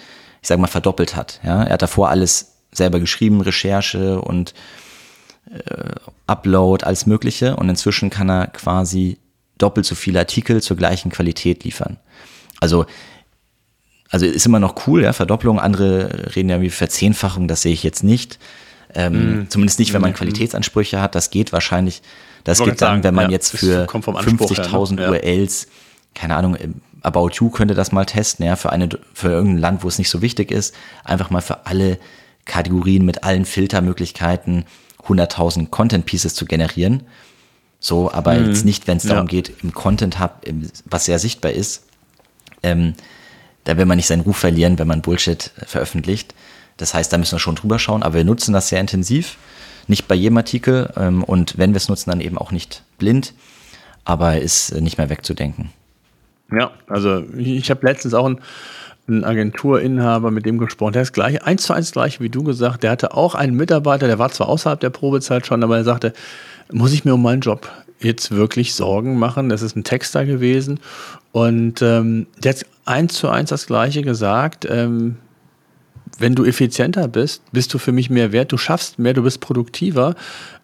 ich 0.47 0.49
sag 0.49 0.61
mal, 0.61 0.69
verdoppelt 0.69 1.17
hat. 1.17 1.41
Ja? 1.43 1.65
Er 1.65 1.73
hat 1.73 1.83
davor 1.83 2.09
alles 2.09 2.53
selber 2.71 3.01
geschrieben, 3.01 3.41
Recherche 3.41 4.21
und 4.21 4.55
äh, 5.53 5.91
Upload, 6.29 6.85
alles 6.85 7.05
Mögliche 7.05 7.57
und 7.57 7.69
inzwischen 7.69 8.11
kann 8.11 8.31
er 8.31 8.47
quasi 8.47 9.19
doppelt 9.59 9.87
so 9.87 9.97
viele 9.97 10.21
Artikel 10.21 10.63
zur 10.63 10.77
gleichen 10.77 11.11
Qualität 11.11 11.65
liefern. 11.65 11.97
Also 12.61 12.87
also 14.09 14.25
ist 14.25 14.47
immer 14.47 14.61
noch 14.61 14.87
cool, 14.87 15.03
ja, 15.03 15.13
Verdopplung. 15.13 15.59
Andere 15.59 16.37
reden 16.37 16.49
ja 16.49 16.61
wie 16.61 16.71
Verzehnfachung, 16.71 17.49
das 17.49 17.63
sehe 17.63 17.73
ich 17.73 17.83
jetzt 17.83 18.05
nicht. 18.05 18.39
Ähm, 18.95 19.41
mm. 19.41 19.51
Zumindest 19.51 19.81
nicht, 19.81 19.95
wenn 19.95 20.01
man 20.01 20.13
mm. 20.13 20.15
Qualitätsansprüche 20.15 21.01
hat. 21.01 21.17
Das 21.17 21.31
geht 21.31 21.53
wahrscheinlich, 21.53 22.03
das 22.45 22.63
geht 22.63 22.81
dann, 22.81 23.03
wenn 23.03 23.17
man 23.17 23.25
ja, 23.25 23.31
jetzt 23.33 23.57
für 23.57 23.87
50.000 23.87 24.95
ne? 24.95 25.03
ja. 25.03 25.11
URLs, 25.11 25.67
keine 26.15 26.37
Ahnung, 26.37 26.57
About 27.03 27.31
You 27.35 27.51
könnte 27.51 27.75
das 27.75 27.93
mal 27.93 28.05
testen, 28.05 28.47
ja, 28.47 28.57
für 28.57 28.71
eine, 28.71 28.89
für 29.15 29.29
irgendein 29.29 29.59
Land, 29.59 29.85
wo 29.85 29.89
es 29.89 29.99
nicht 29.99 30.11
so 30.11 30.23
wichtig 30.23 30.51
ist, 30.51 30.75
einfach 31.05 31.31
mal 31.31 31.41
für 31.41 31.67
alle 31.67 31.99
Kategorien 32.45 33.05
mit 33.05 33.25
allen 33.25 33.45
Filtermöglichkeiten 33.45 34.65
100.000 35.07 35.69
Content 35.69 36.07
Pieces 36.07 36.35
zu 36.35 36.47
generieren. 36.47 37.03
So, 37.79 38.11
aber 38.11 38.35
mm. 38.35 38.47
jetzt 38.47 38.65
nicht, 38.65 38.87
wenn 38.87 38.97
es 38.97 39.05
darum 39.05 39.27
geht, 39.27 39.53
im 39.63 39.73
Content 39.73 40.19
Hub, 40.19 40.43
was 40.87 41.05
sehr 41.05 41.19
sichtbar 41.19 41.53
ist, 41.53 41.85
ähm, 42.63 42.95
da 43.65 43.77
will 43.77 43.85
man 43.85 43.97
nicht 43.97 44.07
seinen 44.07 44.23
Ruf 44.23 44.39
verlieren, 44.39 44.79
wenn 44.79 44.89
man 44.89 45.03
Bullshit 45.03 45.51
veröffentlicht. 45.67 46.35
Das 46.77 46.95
heißt, 46.95 47.13
da 47.13 47.19
müssen 47.19 47.33
wir 47.33 47.39
schon 47.41 47.57
drüber 47.57 47.79
schauen, 47.79 48.03
aber 48.03 48.15
wir 48.15 48.25
nutzen 48.25 48.53
das 48.53 48.69
sehr 48.69 48.81
intensiv. 48.81 49.37
Nicht 49.89 50.09
bei 50.09 50.15
jedem 50.15 50.37
Artikel 50.37 50.93
ähm, 50.97 51.23
und 51.23 51.59
wenn 51.59 51.73
wir 51.73 51.79
es 51.79 51.89
nutzen, 51.89 52.11
dann 52.11 52.21
eben 52.21 52.39
auch 52.39 52.53
nicht 52.53 52.83
blind, 52.99 53.35
aber 54.05 54.41
ist 54.41 54.75
nicht 54.75 54.99
mehr 54.99 55.11
wegzudenken. 55.11 55.71
Ja, 56.51 56.71
also 56.87 57.25
ich 57.37 57.71
habe 57.71 57.87
letztens 57.87 58.15
auch 58.15 58.27
einen, 58.27 58.41
Agenturinhaber 59.25 60.33
mit 60.33 60.47
dem 60.47 60.59
gesprochen, 60.59 60.95
der 60.95 61.03
ist 61.03 61.13
gleich, 61.13 61.41
eins 61.45 61.63
zu 61.63 61.73
eins 61.73 61.93
gleich 61.93 62.21
wie 62.21 62.29
du 62.29 62.43
gesagt, 62.43 62.83
der 62.83 62.91
hatte 62.91 63.15
auch 63.15 63.37
einen 63.37 63.57
Mitarbeiter, 63.57 64.09
der 64.09 64.19
war 64.19 64.31
zwar 64.31 64.49
außerhalb 64.49 64.81
der 64.81 64.91
Probezeit 64.91 65.47
schon, 65.47 65.63
aber 65.63 65.77
er 65.77 65.85
sagte, 65.85 66.13
muss 66.73 66.93
ich 66.93 67.05
mir 67.05 67.15
um 67.15 67.23
meinen 67.23 67.41
Job 67.41 67.71
jetzt 68.01 68.33
wirklich 68.33 68.75
Sorgen 68.75 69.17
machen? 69.17 69.49
Das 69.49 69.63
ist 69.63 69.77
ein 69.77 69.85
Texter 69.85 70.25
gewesen 70.25 70.81
und 71.31 71.83
ähm, 71.83 72.27
der 72.43 72.55
hat 72.55 72.67
eins 72.85 73.15
zu 73.15 73.29
eins 73.29 73.51
das 73.51 73.67
Gleiche 73.69 74.03
gesagt. 74.03 74.67
Ähm, 74.69 75.19
wenn 76.19 76.35
du 76.35 76.45
effizienter 76.45 77.09
bist, 77.09 77.43
bist 77.53 77.75
du 77.75 77.79
für 77.79 77.93
mich 77.93 78.11
mehr 78.11 78.33
wert, 78.33 78.53
du 78.53 78.57
schaffst 78.57 78.99
mehr, 78.99 79.13
du 79.13 79.23
bist 79.23 79.41
produktiver. 79.41 80.15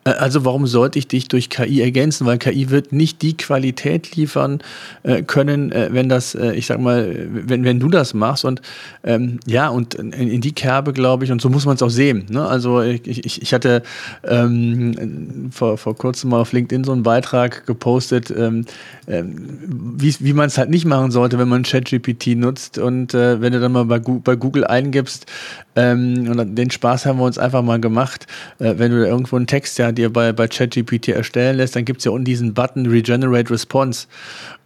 Äh, 0.04 0.10
also 0.10 0.44
warum 0.44 0.66
sollte 0.66 0.98
ich 0.98 1.08
dich 1.08 1.28
durch 1.28 1.50
KI 1.50 1.80
ergänzen? 1.80 2.26
Weil 2.26 2.38
KI 2.38 2.70
wird 2.70 2.92
nicht 2.92 3.22
die 3.22 3.36
Qualität 3.36 4.16
liefern 4.16 4.60
äh, 5.02 5.22
können, 5.22 5.72
äh, 5.72 5.90
wenn 5.92 6.08
das, 6.08 6.34
äh, 6.34 6.52
ich 6.52 6.66
sag 6.66 6.80
mal, 6.80 7.28
wenn, 7.30 7.64
wenn 7.64 7.80
du 7.80 7.88
das 7.88 8.14
machst. 8.14 8.44
Und 8.44 8.62
ähm, 9.04 9.40
ja, 9.46 9.68
und 9.68 9.94
in, 9.94 10.12
in, 10.12 10.40
die 10.40 10.52
Kerbe, 10.52 10.92
glaube 10.92 11.24
ich, 11.24 11.32
und 11.32 11.40
so 11.40 11.48
muss 11.48 11.66
man 11.66 11.76
es 11.76 11.82
auch 11.82 11.90
sehen. 11.90 12.26
Ne? 12.30 12.46
Also 12.46 12.80
ich, 12.82 13.06
ich, 13.06 13.42
ich 13.42 13.54
hatte 13.54 13.82
ähm, 14.24 15.50
vor, 15.52 15.78
vor 15.78 15.96
kurzem 15.96 16.30
mal 16.30 16.40
auf 16.40 16.52
LinkedIn 16.52 16.84
so 16.84 16.92
einen 16.92 17.02
Beitrag 17.02 17.66
gepostet, 17.66 18.32
ähm, 18.36 18.64
ähm 19.06 19.58
wie, 19.96 20.14
wie 20.20 20.32
man 20.32 20.46
es 20.46 20.58
halt 20.58 20.70
nicht 20.70 20.84
machen 20.84 21.10
sollte, 21.10 21.38
wenn 21.38 21.48
man 21.48 21.62
ChatGPT 21.62 22.36
nutzt. 22.36 22.78
Und 22.78 23.14
äh, 23.14 23.40
wenn 23.40 23.52
du 23.52 23.60
dann 23.60 23.72
mal 23.72 23.84
bei, 23.84 23.98
bei 23.98 24.36
Google 24.36 24.66
eingibst, 24.66 25.26
Ähm, 25.74 26.28
und 26.28 26.54
den 26.54 26.70
Spaß 26.70 27.06
haben 27.06 27.18
wir 27.18 27.24
uns 27.24 27.38
einfach 27.38 27.62
mal 27.62 27.80
gemacht. 27.80 28.26
Äh, 28.58 28.74
wenn 28.76 28.90
du 28.90 29.06
irgendwo 29.06 29.36
einen 29.36 29.46
Text 29.46 29.78
ja 29.78 29.91
dir 29.94 30.12
bei, 30.12 30.32
bei 30.32 30.48
ChatGPT 30.48 31.08
erstellen 31.08 31.56
lässt, 31.56 31.76
dann 31.76 31.84
gibt 31.84 32.00
es 32.00 32.04
ja 32.04 32.10
unten 32.12 32.24
diesen 32.24 32.54
Button 32.54 32.86
Regenerate 32.86 33.50
Response. 33.50 34.06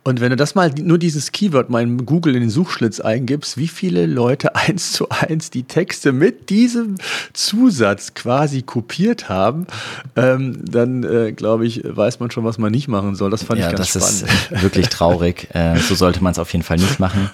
Und 0.07 0.20
wenn 0.20 0.31
du 0.31 0.37
das 0.37 0.55
mal, 0.55 0.70
nur 0.70 0.99
dieses 0.99 1.33
Keyword 1.33 1.68
mal 1.68 1.83
in 1.83 2.07
Google 2.07 2.37
in 2.37 2.43
den 2.43 2.51
Suchschlitz 2.51 3.01
eingibst, 3.01 3.57
wie 3.57 3.66
viele 3.66 4.07
Leute 4.07 4.55
eins 4.55 4.93
zu 4.93 5.09
eins 5.09 5.51
die 5.51 5.64
Texte 5.64 6.12
mit 6.12 6.49
diesem 6.49 6.95
Zusatz 7.33 8.14
quasi 8.14 8.62
kopiert 8.62 9.29
haben, 9.29 9.66
ähm, 10.14 10.61
dann 10.64 11.03
äh, 11.03 11.33
glaube 11.33 11.66
ich, 11.66 11.83
weiß 11.85 12.20
man 12.20 12.31
schon, 12.31 12.45
was 12.45 12.57
man 12.57 12.70
nicht 12.70 12.87
machen 12.87 13.16
soll. 13.16 13.33
Das 13.33 13.43
fand 13.43 13.59
ja, 13.59 13.68
ich 13.68 13.77
ganz 13.77 13.93
das 13.93 14.03
spannend. 14.03 14.33
Das 14.51 14.53
ist 14.59 14.62
wirklich 14.62 14.89
traurig. 14.91 15.49
äh, 15.55 15.77
so 15.79 15.97
sollte 15.97 16.22
man 16.22 16.31
es 16.31 16.39
auf 16.39 16.53
jeden 16.53 16.62
Fall 16.62 16.77
nicht 16.77 17.01
machen. 17.01 17.29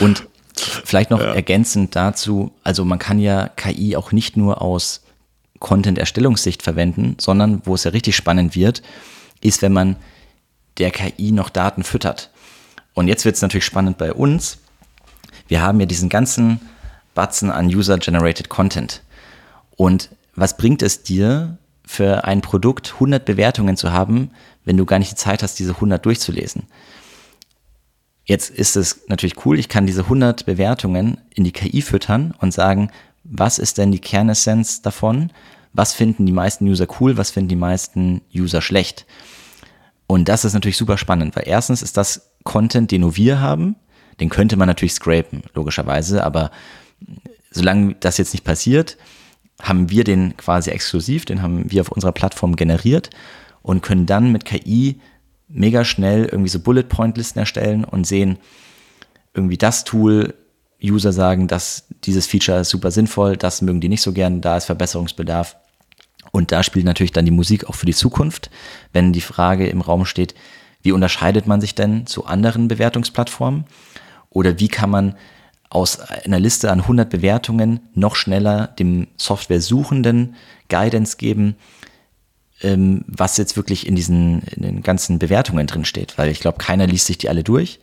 Und 0.00 0.26
vielleicht 0.56 1.10
noch 1.10 1.20
ja. 1.20 1.34
ergänzend 1.34 1.96
dazu, 1.96 2.50
also 2.64 2.86
man 2.86 2.98
kann 2.98 3.18
ja 3.18 3.48
KI 3.48 3.94
auch 3.94 4.12
nicht 4.12 4.38
nur 4.38 4.62
aus 4.62 5.02
Content-Erstellungssicht 5.58 6.62
verwenden, 6.62 7.16
sondern 7.20 7.62
wo 7.64 7.74
es 7.74 7.84
ja 7.84 7.90
richtig 7.90 8.16
spannend 8.16 8.54
wird, 8.54 8.82
ist, 9.40 9.62
wenn 9.62 9.72
man 9.72 9.96
der 10.78 10.90
KI 10.90 11.32
noch 11.32 11.50
Daten 11.50 11.82
füttert. 11.82 12.30
Und 12.94 13.08
jetzt 13.08 13.24
wird 13.24 13.36
es 13.36 13.42
natürlich 13.42 13.64
spannend 13.64 13.98
bei 13.98 14.12
uns. 14.12 14.58
Wir 15.48 15.62
haben 15.62 15.80
ja 15.80 15.86
diesen 15.86 16.08
ganzen 16.08 16.60
Batzen 17.14 17.50
an 17.50 17.66
User-Generated 17.66 18.48
Content. 18.48 19.02
Und 19.76 20.10
was 20.34 20.56
bringt 20.56 20.82
es 20.82 21.02
dir, 21.02 21.58
für 21.88 22.24
ein 22.24 22.40
Produkt 22.40 22.94
100 22.94 23.24
Bewertungen 23.24 23.76
zu 23.76 23.92
haben, 23.92 24.32
wenn 24.64 24.76
du 24.76 24.84
gar 24.84 24.98
nicht 24.98 25.12
die 25.12 25.16
Zeit 25.16 25.42
hast, 25.42 25.58
diese 25.58 25.74
100 25.74 26.04
durchzulesen? 26.04 26.64
Jetzt 28.24 28.50
ist 28.50 28.74
es 28.74 29.06
natürlich 29.06 29.46
cool, 29.46 29.56
ich 29.56 29.68
kann 29.68 29.86
diese 29.86 30.02
100 30.02 30.46
Bewertungen 30.46 31.18
in 31.32 31.44
die 31.44 31.52
KI 31.52 31.80
füttern 31.80 32.34
und 32.40 32.52
sagen, 32.52 32.90
was 33.30 33.58
ist 33.58 33.78
denn 33.78 33.92
die 33.92 33.98
Kernessenz 33.98 34.82
davon? 34.82 35.32
Was 35.72 35.92
finden 35.92 36.26
die 36.26 36.32
meisten 36.32 36.66
User 36.66 36.86
cool? 37.00 37.16
Was 37.16 37.30
finden 37.30 37.48
die 37.48 37.56
meisten 37.56 38.22
User 38.34 38.62
schlecht? 38.62 39.06
Und 40.06 40.28
das 40.28 40.44
ist 40.44 40.54
natürlich 40.54 40.76
super 40.76 40.98
spannend, 40.98 41.34
weil 41.36 41.44
erstens 41.46 41.82
ist 41.82 41.96
das 41.96 42.30
Content, 42.44 42.90
den 42.90 43.00
nur 43.00 43.16
wir 43.16 43.40
haben, 43.40 43.76
den 44.20 44.28
könnte 44.28 44.56
man 44.56 44.68
natürlich 44.68 44.94
scrapen, 44.94 45.42
logischerweise, 45.54 46.24
aber 46.24 46.50
solange 47.50 47.96
das 48.00 48.18
jetzt 48.18 48.32
nicht 48.32 48.44
passiert, 48.44 48.96
haben 49.60 49.90
wir 49.90 50.04
den 50.04 50.36
quasi 50.36 50.70
exklusiv, 50.70 51.24
den 51.24 51.42
haben 51.42 51.70
wir 51.70 51.80
auf 51.80 51.90
unserer 51.90 52.12
Plattform 52.12 52.56
generiert 52.56 53.10
und 53.62 53.82
können 53.82 54.06
dann 54.06 54.30
mit 54.30 54.44
KI 54.44 55.00
mega 55.48 55.84
schnell 55.84 56.26
irgendwie 56.26 56.50
so 56.50 56.60
Bullet 56.60 56.84
Point 56.84 57.16
Listen 57.16 57.40
erstellen 57.40 57.84
und 57.84 58.06
sehen 58.06 58.38
irgendwie 59.34 59.58
das 59.58 59.84
Tool, 59.84 60.34
User 60.90 61.12
sagen, 61.12 61.48
dass 61.48 61.86
dieses 62.04 62.26
Feature 62.26 62.60
ist 62.60 62.70
super 62.70 62.90
sinnvoll, 62.90 63.36
das 63.36 63.62
mögen 63.62 63.80
die 63.80 63.88
nicht 63.88 64.02
so 64.02 64.12
gern, 64.12 64.40
da 64.40 64.56
ist 64.56 64.66
Verbesserungsbedarf. 64.66 65.56
Und 66.32 66.52
da 66.52 66.62
spielt 66.62 66.84
natürlich 66.84 67.12
dann 67.12 67.24
die 67.24 67.30
Musik 67.30 67.68
auch 67.68 67.74
für 67.74 67.86
die 67.86 67.94
Zukunft, 67.94 68.50
wenn 68.92 69.12
die 69.12 69.20
Frage 69.20 69.68
im 69.68 69.80
Raum 69.80 70.04
steht, 70.04 70.34
wie 70.82 70.92
unterscheidet 70.92 71.46
man 71.46 71.60
sich 71.60 71.74
denn 71.74 72.06
zu 72.06 72.26
anderen 72.26 72.68
Bewertungsplattformen? 72.68 73.64
Oder 74.30 74.60
wie 74.60 74.68
kann 74.68 74.90
man 74.90 75.16
aus 75.68 75.98
einer 76.00 76.38
Liste 76.38 76.70
an 76.70 76.82
100 76.82 77.10
Bewertungen 77.10 77.80
noch 77.94 78.14
schneller 78.14 78.68
dem 78.68 79.08
Software-Suchenden 79.16 80.36
Guidance 80.68 81.16
geben, 81.16 81.56
ähm, 82.62 83.04
was 83.08 83.36
jetzt 83.36 83.56
wirklich 83.56 83.86
in 83.86 83.96
diesen 83.96 84.42
in 84.42 84.62
den 84.62 84.82
ganzen 84.82 85.18
Bewertungen 85.18 85.66
drin 85.66 85.84
steht? 85.84 86.16
Weil 86.18 86.30
ich 86.30 86.40
glaube, 86.40 86.58
keiner 86.58 86.86
liest 86.86 87.06
sich 87.06 87.18
die 87.18 87.28
alle 87.28 87.42
durch. 87.42 87.80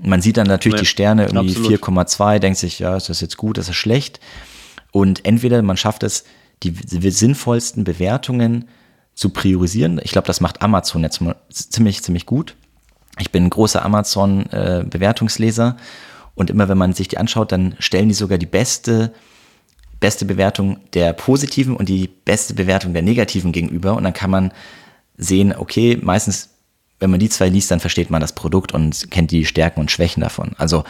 Man 0.00 0.20
sieht 0.20 0.36
dann 0.36 0.46
natürlich 0.46 0.76
nee, 0.76 0.80
die 0.80 0.86
Sterne 0.86 1.26
irgendwie 1.26 1.54
4,2, 1.54 2.38
denkt 2.38 2.58
sich, 2.58 2.78
ja, 2.78 2.96
ist 2.96 3.08
das 3.08 3.20
jetzt 3.20 3.36
gut, 3.36 3.58
ist 3.58 3.68
das 3.68 3.76
schlecht? 3.76 4.20
Und 4.90 5.24
entweder 5.24 5.62
man 5.62 5.76
schafft 5.76 6.02
es, 6.02 6.24
die, 6.62 7.10
sinnvollsten 7.10 7.84
Bewertungen 7.84 8.68
zu 9.14 9.30
priorisieren. 9.30 10.00
Ich 10.02 10.12
glaube, 10.12 10.26
das 10.26 10.40
macht 10.40 10.62
Amazon 10.62 11.02
jetzt 11.02 11.20
ziemlich, 11.50 12.02
ziemlich 12.02 12.26
gut. 12.26 12.56
Ich 13.18 13.30
bin 13.30 13.44
ein 13.44 13.50
großer 13.50 13.84
Amazon-Bewertungsleser 13.84 15.76
äh, 15.78 15.82
und 16.34 16.50
immer 16.50 16.68
wenn 16.68 16.78
man 16.78 16.92
sich 16.94 17.08
die 17.08 17.18
anschaut, 17.18 17.52
dann 17.52 17.76
stellen 17.78 18.08
die 18.08 18.14
sogar 18.14 18.38
die 18.38 18.46
beste, 18.46 19.12
beste 20.00 20.24
Bewertung 20.24 20.78
der 20.94 21.12
positiven 21.12 21.76
und 21.76 21.88
die 21.88 22.08
beste 22.08 22.54
Bewertung 22.54 22.92
der 22.92 23.02
negativen 23.02 23.52
gegenüber. 23.52 23.94
Und 23.94 24.04
dann 24.04 24.14
kann 24.14 24.30
man 24.30 24.52
sehen, 25.16 25.54
okay, 25.56 25.98
meistens, 26.02 26.50
wenn 27.00 27.10
man 27.10 27.20
die 27.20 27.28
zwei 27.28 27.48
liest, 27.48 27.70
dann 27.70 27.80
versteht 27.80 28.10
man 28.10 28.20
das 28.20 28.34
Produkt 28.34 28.72
und 28.72 29.10
kennt 29.10 29.30
die 29.30 29.44
Stärken 29.44 29.80
und 29.80 29.90
Schwächen 29.90 30.22
davon. 30.22 30.52
Also 30.58 30.84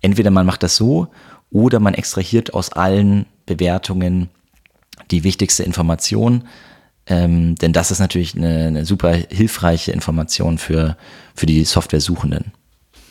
entweder 0.00 0.30
man 0.30 0.46
macht 0.46 0.62
das 0.62 0.76
so 0.76 1.08
oder 1.50 1.80
man 1.80 1.94
extrahiert 1.94 2.54
aus 2.54 2.72
allen 2.72 3.26
Bewertungen 3.46 4.28
die 5.10 5.24
wichtigste 5.24 5.62
Information, 5.62 6.44
ähm, 7.06 7.54
denn 7.54 7.72
das 7.72 7.90
ist 7.90 8.00
natürlich 8.00 8.34
eine, 8.34 8.66
eine 8.66 8.84
super 8.84 9.14
hilfreiche 9.14 9.92
Information 9.92 10.58
für, 10.58 10.96
für 11.34 11.46
die 11.46 11.64
Software-Suchenden. 11.64 12.52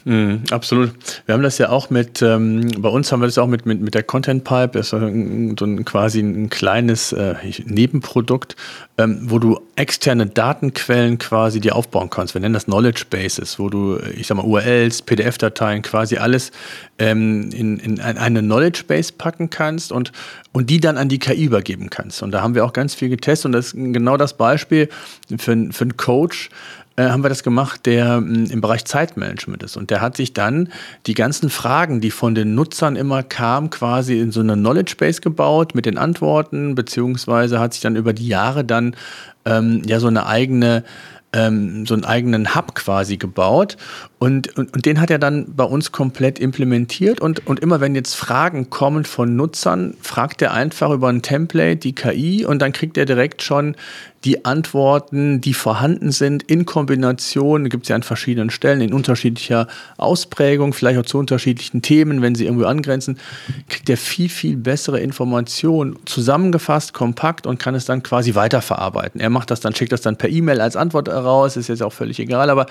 Mm, 0.08 0.46
absolut. 0.52 0.94
Wir 1.26 1.34
haben 1.34 1.44
das 1.44 1.58
ja 1.58 1.68
auch 1.68 1.90
mit, 1.90 2.22
ähm, 2.22 2.66
bei 2.78 2.88
uns 2.88 3.12
haben 3.12 3.20
wir 3.20 3.26
das 3.26 3.38
auch 3.38 3.48
mit, 3.48 3.66
mit, 3.66 3.82
mit 3.82 3.94
der 3.94 4.04
Content 4.04 4.46
Pipe, 4.46 4.70
das 4.78 4.86
ist 4.86 4.90
so 4.92 4.96
ein, 5.00 5.84
quasi 5.84 6.22
ein 6.22 6.50
kleines 6.50 7.12
äh, 7.12 7.36
Nebenprodukt, 7.66 8.56
ähm, 8.98 9.20
wo 9.24 9.38
du 9.38 9.60
externe 9.76 10.26
Datenquellen 10.26 11.18
quasi 11.18 11.60
dir 11.60 11.76
aufbauen 11.76 12.10
kannst. 12.10 12.36
Wir 12.36 12.40
nennen 12.40 12.54
das 12.54 12.66
Knowledge 12.66 13.04
Bases, 13.10 13.60
wo 13.60 13.68
du, 13.68 14.00
ich 14.16 14.28
sag 14.28 14.38
mal, 14.38 14.46
URLs, 14.46 15.02
PDF-Dateien, 15.02 15.82
quasi 15.82 16.16
alles 16.16 16.54
ähm, 17.00 17.50
in, 17.52 17.78
in 17.78 18.00
eine 18.00 18.40
Knowledge 18.40 18.86
Base 18.88 19.12
packen 19.12 19.50
kannst 19.50 19.92
und, 19.92 20.14
und 20.54 20.70
die 20.70 20.80
dann 20.80 20.96
an 20.96 21.10
die 21.10 21.20
KI 21.20 21.44
übergeben 21.44 21.90
kannst. 21.90 22.24
Und 22.24 22.32
da 22.32 22.42
haben 22.42 22.56
wir 22.56 22.64
auch 22.64 22.72
ganz 22.72 22.96
viel 22.96 23.10
getestet 23.10 23.48
und 23.48 23.52
das 23.52 23.74
ist 23.74 23.74
genau 23.74 24.16
das 24.16 24.38
Beispiel 24.38 24.88
für, 25.38 25.68
für 25.72 25.84
einen 25.84 25.98
Coach, 25.98 26.50
äh, 26.50 26.87
haben 27.04 27.24
wir 27.24 27.30
das 27.30 27.44
gemacht, 27.44 27.86
der 27.86 28.20
mh, 28.20 28.36
hm, 28.36 28.46
im 28.52 28.62
Bereich 28.62 28.86
Zeitmanagement 28.86 29.64
ist. 29.64 29.78
Und 29.78 29.90
der 29.90 30.02
hat 30.02 30.18
sich 30.18 30.34
dann 30.34 30.70
die 31.06 31.14
ganzen 31.14 31.50
Fragen, 31.50 32.02
die 32.02 32.12
von 32.12 32.36
den 32.36 32.56
Nutzern 32.56 32.96
immer 32.96 33.24
kamen, 33.24 33.70
quasi 33.70 34.20
in 34.20 34.32
so 34.32 34.40
eine 34.40 34.54
Knowledge 34.54 34.96
Base 34.98 35.22
gebaut 35.22 35.76
mit 35.76 35.86
den 35.86 35.98
Antworten, 35.98 36.76
beziehungsweise 36.76 37.60
hat 37.60 37.74
sich 37.74 37.82
dann 37.82 37.96
über 37.96 38.14
die 38.14 38.28
Jahre 38.28 38.64
dann 38.64 38.96
ähm, 39.46 39.82
ja 39.86 40.00
so 40.00 40.08
eine 40.08 40.26
eigene 40.26 40.84
ähm, 41.34 41.86
so 41.86 41.94
einen 41.94 42.06
eigenen 42.06 42.56
Hub 42.56 42.74
quasi 42.74 43.18
gebaut 43.18 43.78
und, 44.20 44.58
und, 44.58 44.74
und, 44.74 44.86
den 44.86 45.00
hat 45.00 45.12
er 45.12 45.20
dann 45.20 45.54
bei 45.56 45.64
uns 45.64 45.92
komplett 45.92 46.40
implementiert. 46.40 47.22
Und, 47.22 47.46
und 47.46 47.60
immer 47.60 47.82
wenn 47.82 47.94
jetzt 47.94 48.16
Fragen 48.16 48.72
kommen 48.72 49.06
von 49.06 49.36
Nutzern, 49.36 49.96
fragt 50.02 50.42
er 50.42 50.54
einfach 50.54 50.90
über 50.90 51.10
ein 51.10 51.22
Template 51.22 51.78
die 51.78 51.94
KI 51.94 52.44
und 52.44 52.60
dann 52.60 52.72
kriegt 52.72 52.98
er 52.98 53.06
direkt 53.06 53.44
schon 53.44 53.76
die 54.24 54.46
Antworten, 54.46 55.42
die 55.42 55.54
vorhanden 55.54 56.12
sind, 56.12 56.44
in 56.44 56.66
Kombination, 56.66 57.70
gibt 57.70 57.84
es 57.84 57.90
ja 57.90 57.96
an 57.96 58.04
verschiedenen 58.04 58.50
Stellen, 58.50 58.82
in 58.82 58.94
unterschiedlicher 58.94 59.68
Ausprägung, 59.98 60.74
vielleicht 60.74 61.00
auch 61.00 61.06
zu 61.06 61.20
unterschiedlichen 61.20 61.82
Themen, 61.82 62.22
wenn 62.22 62.34
sie 62.34 62.46
irgendwo 62.46 62.66
angrenzen, 62.66 63.20
kriegt 63.70 63.90
er 63.90 63.98
viel, 63.98 64.28
viel 64.30 64.58
bessere 64.58 65.00
Informationen. 65.00 65.98
Zusammengefasst, 66.06 66.94
kompakt 66.94 67.46
und 67.46 67.60
kann 67.60 67.76
es 67.76 67.86
dann 67.86 68.02
quasi 68.02 68.34
weiterverarbeiten. 68.34 69.22
Er 69.22 69.30
macht 69.30 69.52
das 69.52 69.60
dann, 69.60 69.76
schickt 69.76 69.92
das 69.92 70.02
dann 70.02 70.18
per 70.18 70.30
E-Mail 70.30 70.62
als 70.62 70.76
Antwort 70.76 71.10
raus, 71.10 71.56
ist 71.56 71.70
jetzt 71.70 71.84
auch 71.84 71.94
völlig 71.94 72.20
egal, 72.20 72.50
aber 72.50 72.66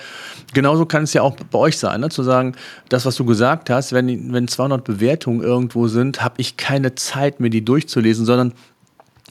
genauso 0.53 0.85
kann 0.85 1.03
es 1.03 1.13
ja 1.13 1.21
auch 1.21 1.36
bei 1.45 1.59
euch 1.59 1.77
sein, 1.77 2.01
ne? 2.01 2.09
zu 2.09 2.23
sagen, 2.23 2.55
das, 2.89 3.05
was 3.05 3.15
du 3.15 3.25
gesagt 3.25 3.69
hast, 3.69 3.93
wenn, 3.93 4.33
wenn 4.33 4.47
200 4.47 4.83
Bewertungen 4.83 5.41
irgendwo 5.41 5.87
sind, 5.87 6.23
habe 6.23 6.35
ich 6.37 6.57
keine 6.57 6.95
Zeit, 6.95 7.39
mir 7.39 7.49
die 7.49 7.63
durchzulesen, 7.63 8.25
sondern 8.25 8.53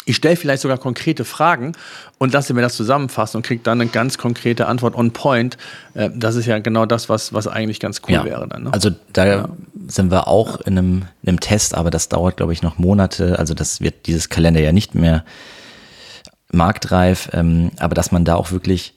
ich 0.09 0.16
stelle 0.16 0.36
vielleicht 0.36 0.62
sogar 0.62 0.78
konkrete 0.78 1.24
Fragen 1.24 1.72
und 2.18 2.32
lasse 2.32 2.54
mir 2.54 2.62
das 2.62 2.76
zusammenfassen 2.76 3.38
und 3.38 3.42
kriege 3.42 3.61
dann 3.62 3.80
eine 3.80 3.90
ganz 3.90 4.18
konkrete 4.18 4.66
Antwort 4.66 4.94
on 4.94 5.11
point. 5.11 5.59
Äh, 5.94 6.11
das 6.14 6.36
ist 6.36 6.46
ja 6.46 6.59
genau 6.61 6.86
das, 6.86 7.09
was, 7.09 7.32
was 7.32 7.48
eigentlich 7.48 7.80
ganz 7.80 8.00
cool 8.07 8.14
ja. 8.14 8.24
wäre 8.24 8.46
dann. 8.46 8.64
Ne? 8.64 8.72
Also 8.72 8.90
da 9.12 9.26
ja. 9.26 9.48
sind 9.88 10.12
wir 10.12 10.28
auch 10.28 10.61
in 10.61 10.78
einem, 10.78 11.02
in 11.22 11.30
einem 11.30 11.40
Test, 11.40 11.74
aber 11.74 11.90
das 11.90 12.09
dauert, 12.09 12.36
glaube 12.36 12.52
ich, 12.52 12.62
noch 12.62 12.78
Monate. 12.78 13.38
Also 13.38 13.52
das 13.52 13.80
wird 13.80 14.07
dieses 14.07 14.28
Kalender 14.28 14.61
ja 14.61 14.72
nicht 14.72 14.94
mehr 14.94 15.24
marktreif, 16.52 17.28
ähm, 17.32 17.72
aber 17.78 17.96
dass 17.96 18.12
man 18.12 18.24
da 18.24 18.36
auch 18.36 18.52
wirklich 18.52 18.95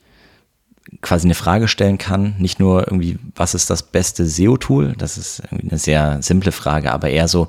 quasi 1.00 1.26
eine 1.26 1.34
Frage 1.34 1.68
stellen 1.68 1.98
kann, 1.98 2.34
nicht 2.38 2.58
nur 2.58 2.86
irgendwie, 2.86 3.18
was 3.34 3.54
ist 3.54 3.70
das 3.70 3.82
beste 3.82 4.26
SEO-Tool? 4.26 4.94
Das 4.98 5.18
ist 5.18 5.42
eine 5.50 5.78
sehr 5.78 6.22
simple 6.22 6.52
Frage, 6.52 6.92
aber 6.92 7.10
eher 7.10 7.28
so, 7.28 7.48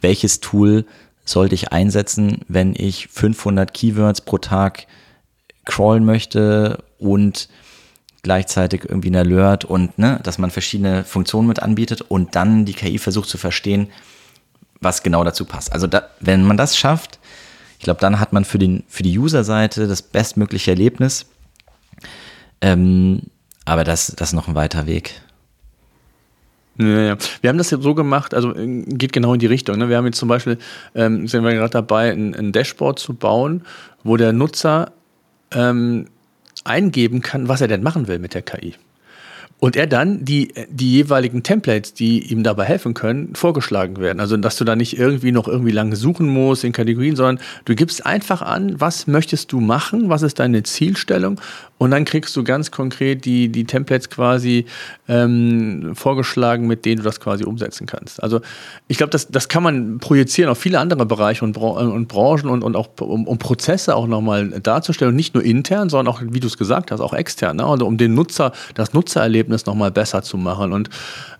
welches 0.00 0.40
Tool 0.40 0.84
sollte 1.24 1.54
ich 1.54 1.72
einsetzen, 1.72 2.42
wenn 2.48 2.74
ich 2.76 3.08
500 3.08 3.72
Keywords 3.72 4.20
pro 4.20 4.38
Tag 4.38 4.86
crawlen 5.64 6.04
möchte 6.04 6.84
und 6.98 7.48
gleichzeitig 8.22 8.84
irgendwie 8.84 9.10
ein 9.10 9.16
Alert 9.16 9.64
und 9.64 9.98
ne, 9.98 10.20
dass 10.22 10.38
man 10.38 10.50
verschiedene 10.50 11.04
Funktionen 11.04 11.48
mit 11.48 11.60
anbietet 11.60 12.02
und 12.02 12.34
dann 12.34 12.64
die 12.64 12.74
KI 12.74 12.98
versucht 12.98 13.28
zu 13.28 13.38
verstehen, 13.38 13.88
was 14.80 15.02
genau 15.02 15.24
dazu 15.24 15.44
passt. 15.44 15.72
Also 15.72 15.86
da, 15.86 16.08
wenn 16.20 16.44
man 16.44 16.56
das 16.56 16.76
schafft, 16.76 17.18
ich 17.78 17.84
glaube, 17.84 18.00
dann 18.00 18.18
hat 18.18 18.32
man 18.32 18.44
für, 18.44 18.58
den, 18.58 18.84
für 18.88 19.02
die 19.02 19.18
User-Seite 19.18 19.86
das 19.86 20.02
bestmögliche 20.02 20.70
Erlebnis. 20.70 21.26
Ähm, 22.60 23.22
aber 23.64 23.84
das, 23.84 24.14
das 24.16 24.28
ist 24.28 24.34
noch 24.34 24.48
ein 24.48 24.54
weiter 24.54 24.86
Weg. 24.86 25.20
Ja, 26.76 27.00
ja. 27.00 27.16
Wir 27.40 27.50
haben 27.50 27.58
das 27.58 27.70
jetzt 27.70 27.82
so 27.82 27.94
gemacht, 27.94 28.34
also 28.34 28.54
äh, 28.54 28.82
geht 28.86 29.12
genau 29.12 29.34
in 29.34 29.38
die 29.38 29.46
Richtung. 29.46 29.78
Ne? 29.78 29.88
Wir 29.88 29.96
haben 29.96 30.06
jetzt 30.06 30.18
zum 30.18 30.28
Beispiel, 30.28 30.58
ähm, 30.94 31.28
sind 31.28 31.44
wir 31.44 31.52
gerade 31.52 31.70
dabei, 31.70 32.10
ein, 32.12 32.34
ein, 32.34 32.52
Dashboard 32.52 32.98
zu 32.98 33.14
bauen, 33.14 33.62
wo 34.02 34.16
der 34.16 34.32
Nutzer 34.32 34.92
ähm, 35.52 36.06
eingeben 36.64 37.20
kann, 37.20 37.48
was 37.48 37.60
er 37.60 37.68
denn 37.68 37.82
machen 37.82 38.08
will 38.08 38.18
mit 38.18 38.34
der 38.34 38.42
KI. 38.42 38.74
Und 39.64 39.76
er 39.76 39.86
dann 39.86 40.26
die, 40.26 40.52
die 40.68 40.92
jeweiligen 40.92 41.42
Templates, 41.42 41.94
die 41.94 42.30
ihm 42.30 42.42
dabei 42.42 42.66
helfen 42.66 42.92
können, 42.92 43.34
vorgeschlagen 43.34 43.96
werden. 43.96 44.20
Also, 44.20 44.36
dass 44.36 44.56
du 44.56 44.64
da 44.66 44.76
nicht 44.76 44.98
irgendwie 44.98 45.32
noch 45.32 45.48
irgendwie 45.48 45.70
lange 45.70 45.96
suchen 45.96 46.28
musst 46.28 46.64
in 46.64 46.72
Kategorien, 46.72 47.16
sondern 47.16 47.42
du 47.64 47.74
gibst 47.74 48.04
einfach 48.04 48.42
an, 48.42 48.78
was 48.78 49.06
möchtest 49.06 49.52
du 49.52 49.60
machen, 49.60 50.10
was 50.10 50.20
ist 50.20 50.38
deine 50.38 50.64
Zielstellung 50.64 51.40
und 51.84 51.90
dann 51.90 52.06
kriegst 52.06 52.34
du 52.34 52.44
ganz 52.44 52.70
konkret 52.70 53.26
die, 53.26 53.50
die 53.50 53.64
Templates 53.64 54.08
quasi 54.08 54.64
ähm, 55.06 55.92
vorgeschlagen, 55.94 56.66
mit 56.66 56.86
denen 56.86 56.98
du 56.98 57.02
das 57.02 57.20
quasi 57.20 57.44
umsetzen 57.44 57.86
kannst. 57.86 58.22
Also 58.22 58.40
ich 58.88 58.96
glaube, 58.96 59.10
das, 59.10 59.28
das 59.28 59.48
kann 59.48 59.62
man 59.62 59.98
projizieren 59.98 60.50
auf 60.50 60.58
viele 60.58 60.78
andere 60.78 61.04
Bereiche 61.04 61.44
und, 61.44 61.56
und 61.58 62.08
Branchen 62.08 62.48
und, 62.48 62.62
und 62.62 62.74
auch 62.74 62.88
um, 63.00 63.26
um 63.26 63.38
Prozesse 63.38 63.96
auch 63.96 64.06
nochmal 64.06 64.48
darzustellen. 64.62 65.10
Und 65.10 65.16
nicht 65.16 65.34
nur 65.34 65.44
intern, 65.44 65.90
sondern 65.90 66.14
auch, 66.14 66.22
wie 66.24 66.40
du 66.40 66.46
es 66.46 66.56
gesagt 66.56 66.90
hast, 66.90 67.00
auch 67.00 67.12
extern. 67.12 67.56
Ne? 67.56 67.66
Also 67.66 67.86
um 67.86 67.98
den 67.98 68.14
Nutzer, 68.14 68.52
das 68.74 68.94
Nutzererlebnis 68.94 69.53
nochmal 69.66 69.90
besser 69.90 70.22
zu 70.22 70.36
machen. 70.36 70.72
Und 70.72 70.90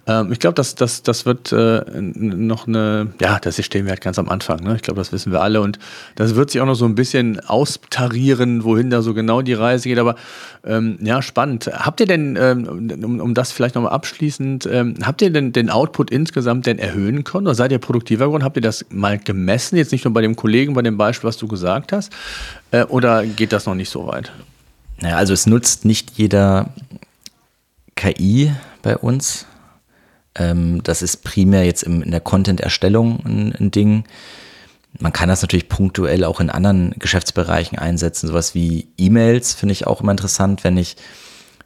ähm, 0.06 0.32
ich 0.32 0.38
glaube, 0.38 0.54
das, 0.54 0.74
das, 0.74 1.02
das 1.02 1.24
wird 1.24 1.52
äh, 1.52 1.82
noch 2.00 2.66
eine, 2.66 3.08
ja, 3.20 3.38
das 3.38 3.62
stehen 3.64 3.86
wir 3.86 3.90
halt 3.90 4.00
ganz 4.00 4.18
am 4.18 4.28
Anfang. 4.28 4.62
Ne? 4.62 4.76
Ich 4.76 4.82
glaube, 4.82 5.00
das 5.00 5.12
wissen 5.12 5.32
wir 5.32 5.40
alle. 5.40 5.60
Und 5.60 5.78
das 6.16 6.34
wird 6.34 6.50
sich 6.50 6.60
auch 6.60 6.66
noch 6.66 6.74
so 6.74 6.84
ein 6.84 6.94
bisschen 6.94 7.40
austarieren, 7.40 8.64
wohin 8.64 8.90
da 8.90 9.02
so 9.02 9.14
genau 9.14 9.42
die 9.42 9.54
Reise 9.54 9.88
geht. 9.88 9.98
Aber 9.98 10.16
ähm, 10.64 10.98
ja, 11.00 11.22
spannend. 11.22 11.70
Habt 11.72 12.00
ihr 12.00 12.06
denn, 12.06 12.36
ähm, 12.40 12.90
um, 13.02 13.20
um 13.20 13.34
das 13.34 13.52
vielleicht 13.52 13.74
nochmal 13.74 13.92
abschließend, 13.92 14.68
ähm, 14.70 14.96
habt 15.02 15.22
ihr 15.22 15.30
denn 15.30 15.52
den 15.52 15.70
Output 15.70 16.10
insgesamt 16.10 16.66
denn 16.66 16.78
erhöhen 16.78 17.24
können? 17.24 17.46
Oder 17.46 17.54
seid 17.54 17.72
ihr 17.72 17.78
produktiver 17.78 18.26
geworden? 18.26 18.44
Habt 18.44 18.56
ihr 18.56 18.62
das 18.62 18.84
mal 18.90 19.18
gemessen? 19.18 19.76
Jetzt 19.76 19.92
nicht 19.92 20.04
nur 20.04 20.12
bei 20.12 20.20
dem 20.20 20.36
Kollegen, 20.36 20.74
bei 20.74 20.82
dem 20.82 20.96
Beispiel, 20.98 21.28
was 21.28 21.38
du 21.38 21.48
gesagt 21.48 21.92
hast? 21.92 22.12
Äh, 22.70 22.84
oder 22.84 23.24
geht 23.24 23.52
das 23.52 23.66
noch 23.66 23.74
nicht 23.74 23.90
so 23.90 24.06
weit? 24.06 24.32
Naja, 25.00 25.16
also 25.16 25.32
es 25.32 25.46
nutzt 25.46 25.84
nicht 25.84 26.12
jeder 26.12 26.70
KI 27.95 28.53
bei 28.82 28.97
uns. 28.97 29.47
Ähm, 30.34 30.82
das 30.82 31.03
ist 31.03 31.18
primär 31.24 31.64
jetzt 31.64 31.82
in 31.82 32.11
der 32.11 32.20
Content-Erstellung 32.20 33.24
ein, 33.24 33.53
ein 33.53 33.70
Ding. 33.70 34.05
Man 34.99 35.12
kann 35.12 35.28
das 35.28 35.42
natürlich 35.42 35.68
punktuell 35.68 36.24
auch 36.24 36.40
in 36.40 36.51
anderen 36.51 36.95
Geschäftsbereichen 36.99 37.78
einsetzen. 37.78 38.28
Sowas 38.28 38.55
wie 38.55 38.88
E-Mails 38.97 39.55
finde 39.55 39.72
ich 39.72 39.86
auch 39.86 40.01
immer 40.01 40.12
interessant, 40.12 40.64
wenn 40.64 40.76
ich 40.76 40.97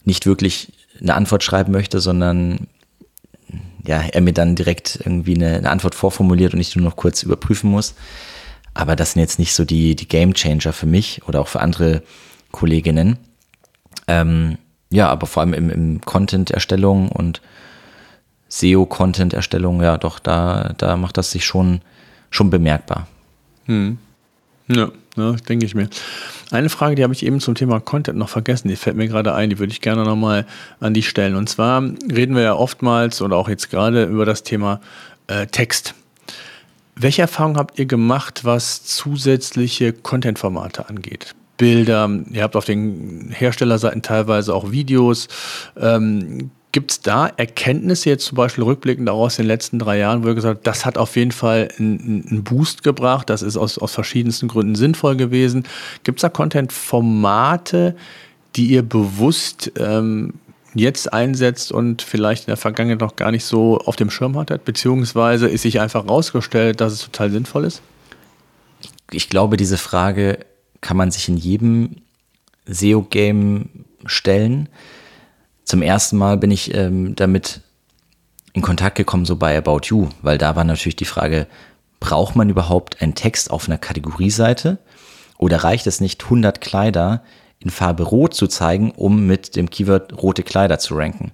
nicht 0.05 0.26
wirklich 0.26 0.72
eine 1.01 1.14
Antwort 1.14 1.45
schreiben 1.45 1.72
möchte, 1.72 2.01
sondern 2.01 2.68
ja, 3.87 4.01
er 4.01 4.20
mir 4.20 4.33
dann 4.33 4.57
direkt 4.57 4.99
irgendwie 5.03 5.35
eine, 5.35 5.57
eine, 5.57 5.70
Antwort 5.70 5.95
vorformuliert 5.95 6.55
und 6.55 6.61
ich 6.61 6.76
nur 6.76 6.85
noch 6.85 6.97
kurz 6.97 7.22
überprüfen 7.22 7.70
muss. 7.70 7.95
Aber 8.74 8.97
das 8.97 9.12
sind 9.12 9.20
jetzt 9.20 9.39
nicht 9.39 9.55
so 9.55 9.64
die, 9.64 9.97
die 9.97 10.09
Game 10.09 10.35
Changer 10.35 10.72
für 10.72 10.87
mich 10.87 11.22
oder 11.26 11.41
auch 11.41 11.49
für 11.49 11.61
andere 11.61 12.03
Kolleginnen. 12.51 13.18
Ähm, 14.07 14.59
ja, 14.91 15.09
aber 15.09 15.26
vor 15.26 15.43
allem 15.43 15.55
im, 15.55 15.70
im 15.70 16.01
Content-Erstellung 16.01 17.11
und 17.11 17.41
SEO-Content-Erstellung, 18.49 19.82
ja, 19.82 19.99
doch, 19.99 20.18
da, 20.18 20.72
da 20.78 20.97
macht 20.97 21.18
das 21.18 21.30
sich 21.30 21.45
schon, 21.45 21.80
schon 22.30 22.51
bemerkbar. 22.51 23.07
Hm. 23.66 23.99
Ja, 24.68 24.91
ja 25.16 25.32
denke 25.32 25.66
ich 25.66 25.74
mir. 25.74 25.89
Eine 26.51 26.70
Frage, 26.70 26.95
die 26.95 27.03
habe 27.03 27.12
ich 27.12 27.24
eben 27.24 27.41
zum 27.41 27.55
Thema 27.55 27.80
Content 27.80 28.18
noch 28.18 28.30
vergessen, 28.30 28.68
die 28.68 28.76
fällt 28.76 28.97
mir 28.97 29.09
gerade 29.09 29.34
ein, 29.34 29.51
die 29.51 29.59
würde 29.59 29.72
ich 29.72 29.82
gerne 29.82 30.05
nochmal 30.05 30.47
an 30.80 30.95
dich 30.95 31.09
stellen. 31.09 31.36
Und 31.36 31.49
zwar 31.49 31.82
reden 31.82 32.34
wir 32.34 32.43
ja 32.43 32.55
oftmals 32.55 33.20
oder 33.20 33.36
auch 33.36 33.49
jetzt 33.49 33.70
gerade 33.70 34.05
über 34.05 34.24
das 34.24 34.43
Thema 34.43 34.80
äh, 35.26 35.47
Text. 35.47 35.95
Welche 36.97 37.22
Erfahrungen 37.22 37.59
habt 37.59 37.78
ihr 37.78 37.86
gemacht, 37.86 38.45
was 38.45 38.84
zusätzliche 38.84 39.93
Content-Formate 39.93 40.89
angeht? 40.89 41.34
Bilder, 41.59 42.09
ihr 42.30 42.42
habt 42.42 42.56
auf 42.56 42.64
den 42.64 43.30
Herstellerseiten 43.30 44.00
teilweise 44.00 44.54
auch 44.54 44.70
Videos. 44.70 45.28
Ähm, 45.78 46.50
Gibt 46.70 46.90
es 46.90 47.00
da 47.00 47.26
Erkenntnisse 47.26 48.11
jetzt 48.11 48.26
zum 48.26 48.36
Beispiel 48.36 48.62
rückblickend 48.62 49.09
auch 49.09 49.20
aus 49.20 49.36
den 49.36 49.46
letzten 49.46 49.78
drei 49.78 49.98
Jahren, 49.98 50.22
wo 50.22 50.28
ihr 50.28 50.34
gesagt 50.34 50.59
habt, 50.59 50.66
das 50.66 50.84
hat 50.84 50.98
auf 50.98 51.16
jeden 51.16 51.32
Fall 51.32 51.68
einen, 51.78 52.26
einen 52.28 52.44
Boost 52.44 52.84
gebracht, 52.84 53.30
das 53.30 53.42
ist 53.42 53.56
aus, 53.56 53.78
aus 53.78 53.94
verschiedensten 53.94 54.48
Gründen 54.48 54.74
sinnvoll 54.74 55.16
gewesen? 55.16 55.64
Gibt 56.04 56.18
es 56.18 56.22
da 56.22 56.28
Content-Formate, 56.28 57.96
die 58.54 58.66
ihr 58.66 58.82
bewusst 58.82 59.72
ähm, 59.78 60.34
jetzt 60.74 61.11
einsetzt 61.12 61.72
und 61.72 62.02
vielleicht 62.02 62.44
in 62.44 62.50
der 62.50 62.59
Vergangenheit 62.59 63.00
noch 63.00 63.16
gar 63.16 63.30
nicht 63.30 63.44
so 63.44 63.78
auf 63.78 63.96
dem 63.96 64.11
Schirm 64.11 64.36
hattet? 64.36 64.66
Beziehungsweise 64.66 65.48
ist 65.48 65.62
sich 65.62 65.80
einfach 65.80 66.06
rausgestellt, 66.06 66.82
dass 66.82 66.92
es 66.92 67.00
total 67.00 67.30
sinnvoll 67.30 67.64
ist? 67.64 67.80
Ich 69.11 69.30
glaube, 69.30 69.56
diese 69.56 69.78
Frage 69.78 70.38
kann 70.81 70.97
man 70.97 71.11
sich 71.11 71.29
in 71.29 71.37
jedem 71.37 71.97
SEO-Game 72.66 73.85
stellen 74.07 74.68
zum 75.68 75.83
ersten 75.83 76.16
Mal 76.16 76.39
bin 76.39 76.51
ich 76.51 76.74
ähm, 76.74 77.14
damit 77.14 77.61
in 78.55 78.62
Kontakt 78.62 78.97
gekommen, 78.97 79.26
so 79.26 79.37
bei 79.37 79.57
About 79.57 79.81
You, 79.85 80.09
weil 80.22 80.39
da 80.39 80.57
war 80.57 80.64
natürlich 80.64 80.97
die 80.97 81.05
Frage, 81.05 81.47
braucht 82.01 82.37
man 82.37 82.49
überhaupt 82.49 83.03
einen 83.03 83.14
Text 83.14 83.51
auf 83.51 83.68
einer 83.68 83.76
Kategorieseite 83.76 84.79
oder 85.37 85.59
reicht 85.59 85.87
es 85.87 86.01
nicht, 86.01 86.24
100 86.24 86.62
Kleider 86.62 87.22
in 87.61 87.68
Farbe 87.68 88.05
rot 88.05 88.33
zu 88.33 88.47
zeigen, 88.47 88.93
um 88.93 89.26
mit 89.26 89.57
dem 89.57 89.68
Keyword 89.68 90.22
rote 90.22 90.43
Kleider 90.43 90.79
zu 90.79 90.97
ranken? 90.97 91.33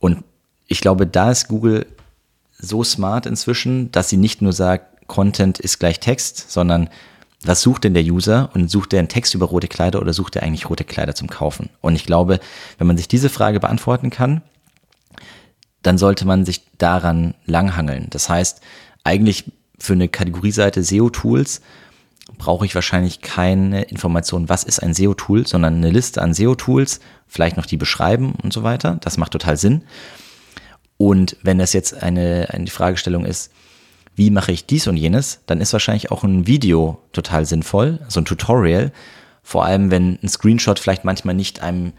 Und 0.00 0.24
ich 0.66 0.80
glaube, 0.80 1.06
da 1.06 1.30
ist 1.30 1.48
Google 1.48 1.86
so 2.58 2.82
smart 2.82 3.26
inzwischen, 3.26 3.92
dass 3.92 4.08
sie 4.08 4.16
nicht 4.16 4.40
nur 4.40 4.54
sagt, 4.54 5.08
Content 5.08 5.58
ist 5.58 5.78
gleich 5.78 6.00
Text, 6.00 6.50
sondern 6.50 6.88
was 7.44 7.62
sucht 7.62 7.84
denn 7.84 7.94
der 7.94 8.04
User 8.04 8.50
und 8.54 8.70
sucht 8.70 8.92
er 8.92 8.98
einen 8.98 9.08
Text 9.08 9.34
über 9.34 9.46
rote 9.46 9.68
Kleider 9.68 10.00
oder 10.00 10.12
sucht 10.12 10.36
er 10.36 10.42
eigentlich 10.42 10.68
rote 10.68 10.84
Kleider 10.84 11.14
zum 11.14 11.28
Kaufen? 11.28 11.70
Und 11.80 11.94
ich 11.94 12.04
glaube, 12.04 12.40
wenn 12.78 12.86
man 12.86 12.96
sich 12.96 13.08
diese 13.08 13.28
Frage 13.28 13.60
beantworten 13.60 14.10
kann, 14.10 14.42
dann 15.82 15.98
sollte 15.98 16.26
man 16.26 16.44
sich 16.44 16.66
daran 16.78 17.34
langhangeln. 17.44 18.08
Das 18.10 18.28
heißt, 18.28 18.60
eigentlich 19.04 19.52
für 19.78 19.92
eine 19.92 20.08
Kategorieseite 20.08 20.82
SEO-Tools 20.82 21.60
brauche 22.36 22.66
ich 22.66 22.74
wahrscheinlich 22.74 23.20
keine 23.20 23.82
Information, 23.82 24.48
was 24.48 24.64
ist 24.64 24.82
ein 24.82 24.92
SEO-Tool, 24.92 25.46
sondern 25.46 25.76
eine 25.76 25.90
Liste 25.90 26.20
an 26.20 26.34
SEO-Tools, 26.34 27.00
vielleicht 27.26 27.56
noch 27.56 27.66
die 27.66 27.76
beschreiben 27.76 28.34
und 28.42 28.52
so 28.52 28.64
weiter. 28.64 28.98
Das 29.00 29.16
macht 29.16 29.32
total 29.32 29.56
Sinn. 29.56 29.84
Und 30.96 31.36
wenn 31.42 31.58
das 31.58 31.72
jetzt 31.72 32.02
eine, 32.02 32.48
eine 32.50 32.66
Fragestellung 32.66 33.24
ist, 33.24 33.52
wie 34.18 34.30
mache 34.32 34.50
ich 34.50 34.66
dies 34.66 34.88
und 34.88 34.96
jenes, 34.96 35.42
dann 35.46 35.60
ist 35.60 35.72
wahrscheinlich 35.72 36.10
auch 36.10 36.24
ein 36.24 36.48
Video 36.48 36.98
total 37.12 37.46
sinnvoll, 37.46 38.00
so 38.08 38.20
ein 38.20 38.24
Tutorial. 38.24 38.90
Vor 39.44 39.64
allem, 39.64 39.92
wenn 39.92 40.18
ein 40.20 40.28
Screenshot 40.28 40.80
vielleicht 40.80 41.04
manchmal 41.04 41.36
nicht 41.36 41.62
einem 41.62 41.92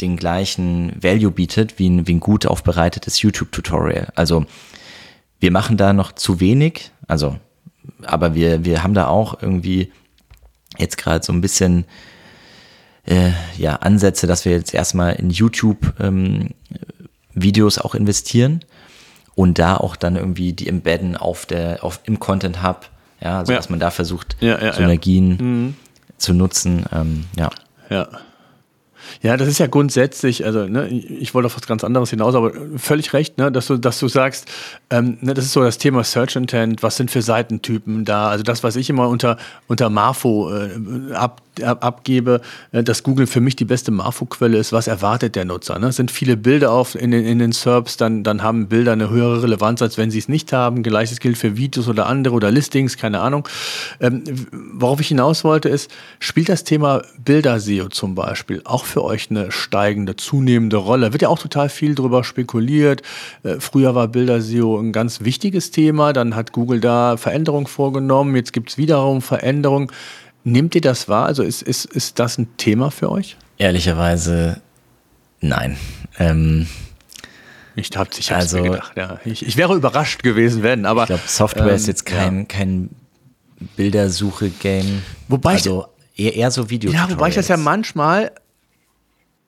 den 0.00 0.16
gleichen 0.16 0.96
Value 1.00 1.30
bietet 1.30 1.78
wie 1.78 1.90
ein, 1.90 2.06
wie 2.06 2.14
ein 2.14 2.20
gut 2.20 2.46
aufbereitetes 2.46 3.20
YouTube-Tutorial. 3.20 4.10
Also 4.14 4.46
wir 5.38 5.50
machen 5.50 5.76
da 5.76 5.92
noch 5.92 6.12
zu 6.12 6.40
wenig, 6.40 6.90
also 7.06 7.38
aber 8.02 8.34
wir, 8.34 8.64
wir 8.64 8.82
haben 8.82 8.94
da 8.94 9.08
auch 9.08 9.42
irgendwie 9.42 9.92
jetzt 10.78 10.96
gerade 10.96 11.22
so 11.22 11.32
ein 11.34 11.42
bisschen 11.42 11.84
äh, 13.04 13.32
ja, 13.58 13.76
Ansätze, 13.76 14.26
dass 14.26 14.46
wir 14.46 14.52
jetzt 14.52 14.72
erstmal 14.72 15.12
in 15.16 15.28
YouTube 15.28 15.92
ähm, 16.00 16.54
Videos 17.34 17.78
auch 17.78 17.94
investieren 17.94 18.64
und 19.34 19.58
da 19.58 19.76
auch 19.76 19.96
dann 19.96 20.16
irgendwie 20.16 20.52
die 20.52 20.68
embedden 20.68 21.16
auf 21.16 21.46
der, 21.46 21.82
auf, 21.82 22.00
im 22.04 22.18
Content 22.20 22.62
Hub, 22.62 22.88
ja, 23.20 23.38
also 23.38 23.52
ja. 23.52 23.58
dass 23.58 23.68
man 23.70 23.80
da 23.80 23.90
versucht, 23.90 24.36
ja, 24.40 24.72
Synergien 24.72 25.36
mhm. 25.36 25.76
zu 26.18 26.34
nutzen, 26.34 26.84
ähm, 26.92 27.24
ja. 27.36 27.50
Ja. 27.90 28.08
Ja, 29.22 29.36
das 29.36 29.48
ist 29.48 29.58
ja 29.58 29.66
grundsätzlich, 29.66 30.44
also 30.44 30.66
ne, 30.66 30.88
ich 30.88 31.34
wollte 31.34 31.46
auf 31.46 31.56
was 31.56 31.66
ganz 31.66 31.84
anderes 31.84 32.10
hinaus, 32.10 32.34
aber 32.34 32.52
völlig 32.76 33.12
recht, 33.12 33.38
ne, 33.38 33.50
dass 33.50 33.66
du, 33.66 33.76
dass 33.76 33.98
du 33.98 34.08
sagst, 34.08 34.48
ähm, 34.90 35.18
ne, 35.20 35.34
das 35.34 35.44
ist 35.44 35.52
so 35.52 35.62
das 35.62 35.78
Thema 35.78 36.04
Search 36.04 36.36
Intent, 36.36 36.82
was 36.82 36.96
sind 36.96 37.10
für 37.10 37.22
Seitentypen 37.22 38.04
da? 38.04 38.28
Also 38.28 38.42
das, 38.42 38.62
was 38.62 38.76
ich 38.76 38.90
immer 38.90 39.08
unter, 39.08 39.38
unter 39.68 39.90
Marfo 39.90 40.52
äh, 40.52 41.14
ab, 41.14 41.42
ab, 41.62 41.84
abgebe, 41.84 42.40
äh, 42.72 42.82
dass 42.82 43.02
Google 43.02 43.26
für 43.26 43.40
mich 43.40 43.56
die 43.56 43.64
beste 43.64 43.90
Marfo-Quelle 43.90 44.58
ist, 44.58 44.72
was 44.72 44.86
erwartet 44.86 45.36
der 45.36 45.44
Nutzer? 45.44 45.78
Ne? 45.78 45.92
Sind 45.92 46.10
viele 46.10 46.36
Bilder 46.36 46.72
auf 46.72 46.94
in 46.94 47.10
den, 47.10 47.24
in 47.24 47.38
den 47.38 47.52
SERPs, 47.52 47.96
dann, 47.96 48.24
dann 48.24 48.42
haben 48.42 48.68
Bilder 48.68 48.92
eine 48.92 49.10
höhere 49.10 49.42
Relevanz, 49.42 49.82
als 49.82 49.98
wenn 49.98 50.10
sie 50.10 50.18
es 50.18 50.28
nicht 50.28 50.52
haben. 50.52 50.82
Gleiches 50.82 51.20
gilt 51.20 51.38
für 51.38 51.56
Videos 51.56 51.88
oder 51.88 52.06
andere 52.06 52.34
oder 52.34 52.50
Listings, 52.50 52.96
keine 52.96 53.20
Ahnung. 53.20 53.48
Ähm, 54.00 54.24
worauf 54.52 55.00
ich 55.00 55.08
hinaus 55.08 55.44
wollte, 55.44 55.68
ist, 55.68 55.90
spielt 56.18 56.48
das 56.48 56.64
Thema 56.64 57.02
Bilder-SEO 57.24 57.88
zum 57.88 58.14
Beispiel 58.14 58.60
auch 58.64 58.84
für 58.84 58.93
euch 59.02 59.30
eine 59.30 59.50
steigende, 59.50 60.16
zunehmende 60.16 60.76
Rolle? 60.76 61.12
Wird 61.12 61.22
ja 61.22 61.28
auch 61.28 61.38
total 61.38 61.68
viel 61.68 61.94
darüber 61.94 62.24
spekuliert. 62.24 63.02
Äh, 63.42 63.56
früher 63.58 63.94
war 63.94 64.08
Bilder-SEO 64.08 64.78
ein 64.78 64.92
ganz 64.92 65.22
wichtiges 65.22 65.70
Thema, 65.70 66.12
dann 66.12 66.36
hat 66.36 66.52
Google 66.52 66.80
da 66.80 67.16
Veränderungen 67.16 67.66
vorgenommen, 67.66 68.36
jetzt 68.36 68.52
gibt 68.52 68.70
es 68.70 68.78
wiederum 68.78 69.22
Veränderungen. 69.22 69.90
Nehmt 70.44 70.74
ihr 70.74 70.82
das 70.82 71.08
wahr? 71.08 71.26
Also 71.26 71.42
ist, 71.42 71.62
ist, 71.62 71.86
ist 71.86 72.18
das 72.18 72.38
ein 72.38 72.56
Thema 72.56 72.90
für 72.90 73.10
euch? 73.10 73.36
Ehrlicherweise 73.56 74.60
nein. 75.40 75.76
Ähm, 76.18 76.66
Ich 77.76 77.90
habe 77.96 78.10
ich 78.16 78.32
also, 78.32 78.58
mir 78.58 78.70
gedacht, 78.70 78.92
ja. 78.96 79.18
Ich, 79.24 79.44
ich, 79.46 79.56
wäre 79.56 79.74
überrascht 79.74 80.22
gewesen, 80.22 80.62
wenn, 80.62 80.86
aber. 80.86 81.02
Ich 81.02 81.08
glaube, 81.08 81.22
Software 81.26 81.68
ähm, 81.68 81.74
ist 81.74 81.86
jetzt 81.86 82.06
kein, 82.06 82.40
ja. 82.40 82.44
kein 82.44 82.90
Bildersuche-Game. 83.76 85.02
Wobei 85.28 85.54
also 85.54 85.86
eher, 86.16 86.34
eher 86.34 86.50
so 86.50 86.70
Video. 86.70 86.92
Ja, 86.92 87.08
wobei 87.10 87.28
ich 87.28 87.34
das 87.34 87.48
ja 87.48 87.56
manchmal 87.56 88.32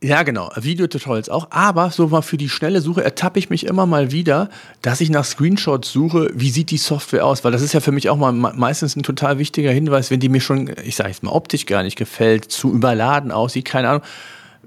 ja, 0.03 0.23
genau. 0.25 0.51
Videotutorials 0.55 1.31
auch. 1.31 1.49
Aber 1.51 1.91
so 1.91 2.09
mal 2.09 2.23
für 2.23 2.37
die 2.37 2.51
schnelle 2.51 2.83
Suche 2.83 3.03
ertappe 3.03 3.39
ich 3.39 3.49
mich 3.49 3.65
immer 3.65 3.87
mal 3.87 4.13
wieder, 4.13 4.51
dass 4.83 5.01
ich 5.01 5.09
nach 5.09 5.25
Screenshots 5.25 5.91
suche, 5.91 6.31
wie 6.35 6.51
sieht 6.51 6.71
die 6.71 6.77
Software 6.77 7.25
aus? 7.25 7.45
Weil 7.45 7.53
das 7.53 7.63
ist 7.63 7.73
ja 7.73 7.81
für 7.81 7.93
mich 7.93 8.11
auch 8.11 8.17
mal 8.17 8.33
meistens 8.33 8.95
ein 8.95 9.03
total 9.03 9.39
wichtiger 9.39 9.71
Hinweis, 9.71 10.11
wenn 10.11 10.21
die 10.21 10.29
mir 10.29 10.41
schon, 10.41 10.71
ich 10.85 10.97
sage 10.97 11.09
jetzt 11.09 11.23
mal, 11.23 11.31
optisch 11.31 11.65
gar 11.65 11.83
nicht 11.83 11.97
gefällt, 11.97 12.51
zu 12.51 12.73
überladen 12.73 13.33
aussieht, 13.33 13.65
keine 13.65 13.89
Ahnung 13.89 14.03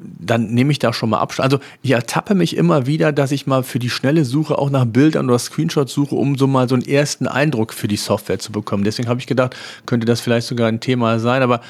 dann 0.02 0.54
nehme 0.54 0.72
ich 0.72 0.80
da 0.80 0.94
schon 0.94 1.10
mal 1.10 1.20
Abstand. 1.20 1.52
Also 1.52 1.64
ich 1.82 1.92
ertappe 1.92 2.34
mich 2.34 2.56
immer 2.56 2.86
wieder, 2.86 3.12
dass 3.12 3.32
ich 3.32 3.48
mal 3.48 3.64
für 3.64 3.80
die 3.80 3.90
schnelle 3.90 4.24
Suche 4.24 4.58
auch 4.58 4.70
nach 4.70 4.86
Bildern 4.86 5.28
oder 5.28 5.40
Screenshots 5.40 5.94
suche, 5.94 6.16
um 6.16 6.38
so 6.38 6.48
mal 6.48 6.70
so 6.70 6.76
einen 6.76 6.86
ersten 6.86 7.28
Eindruck 7.28 7.74
für 7.74 7.88
die 7.88 7.98
Software 7.98 8.40
zu 8.40 8.52
bekommen. 8.52 8.84
Deswegen 8.84 9.10
habe 9.10 9.20
ich 9.20 9.28
gedacht, 9.28 9.56
könnte 9.86 10.06
das 10.06 10.22
vielleicht 10.22 10.48
sogar 10.48 10.68
ein 10.68 10.80
Thema 10.80 11.20
sein, 11.20 11.44
aber 11.44 11.62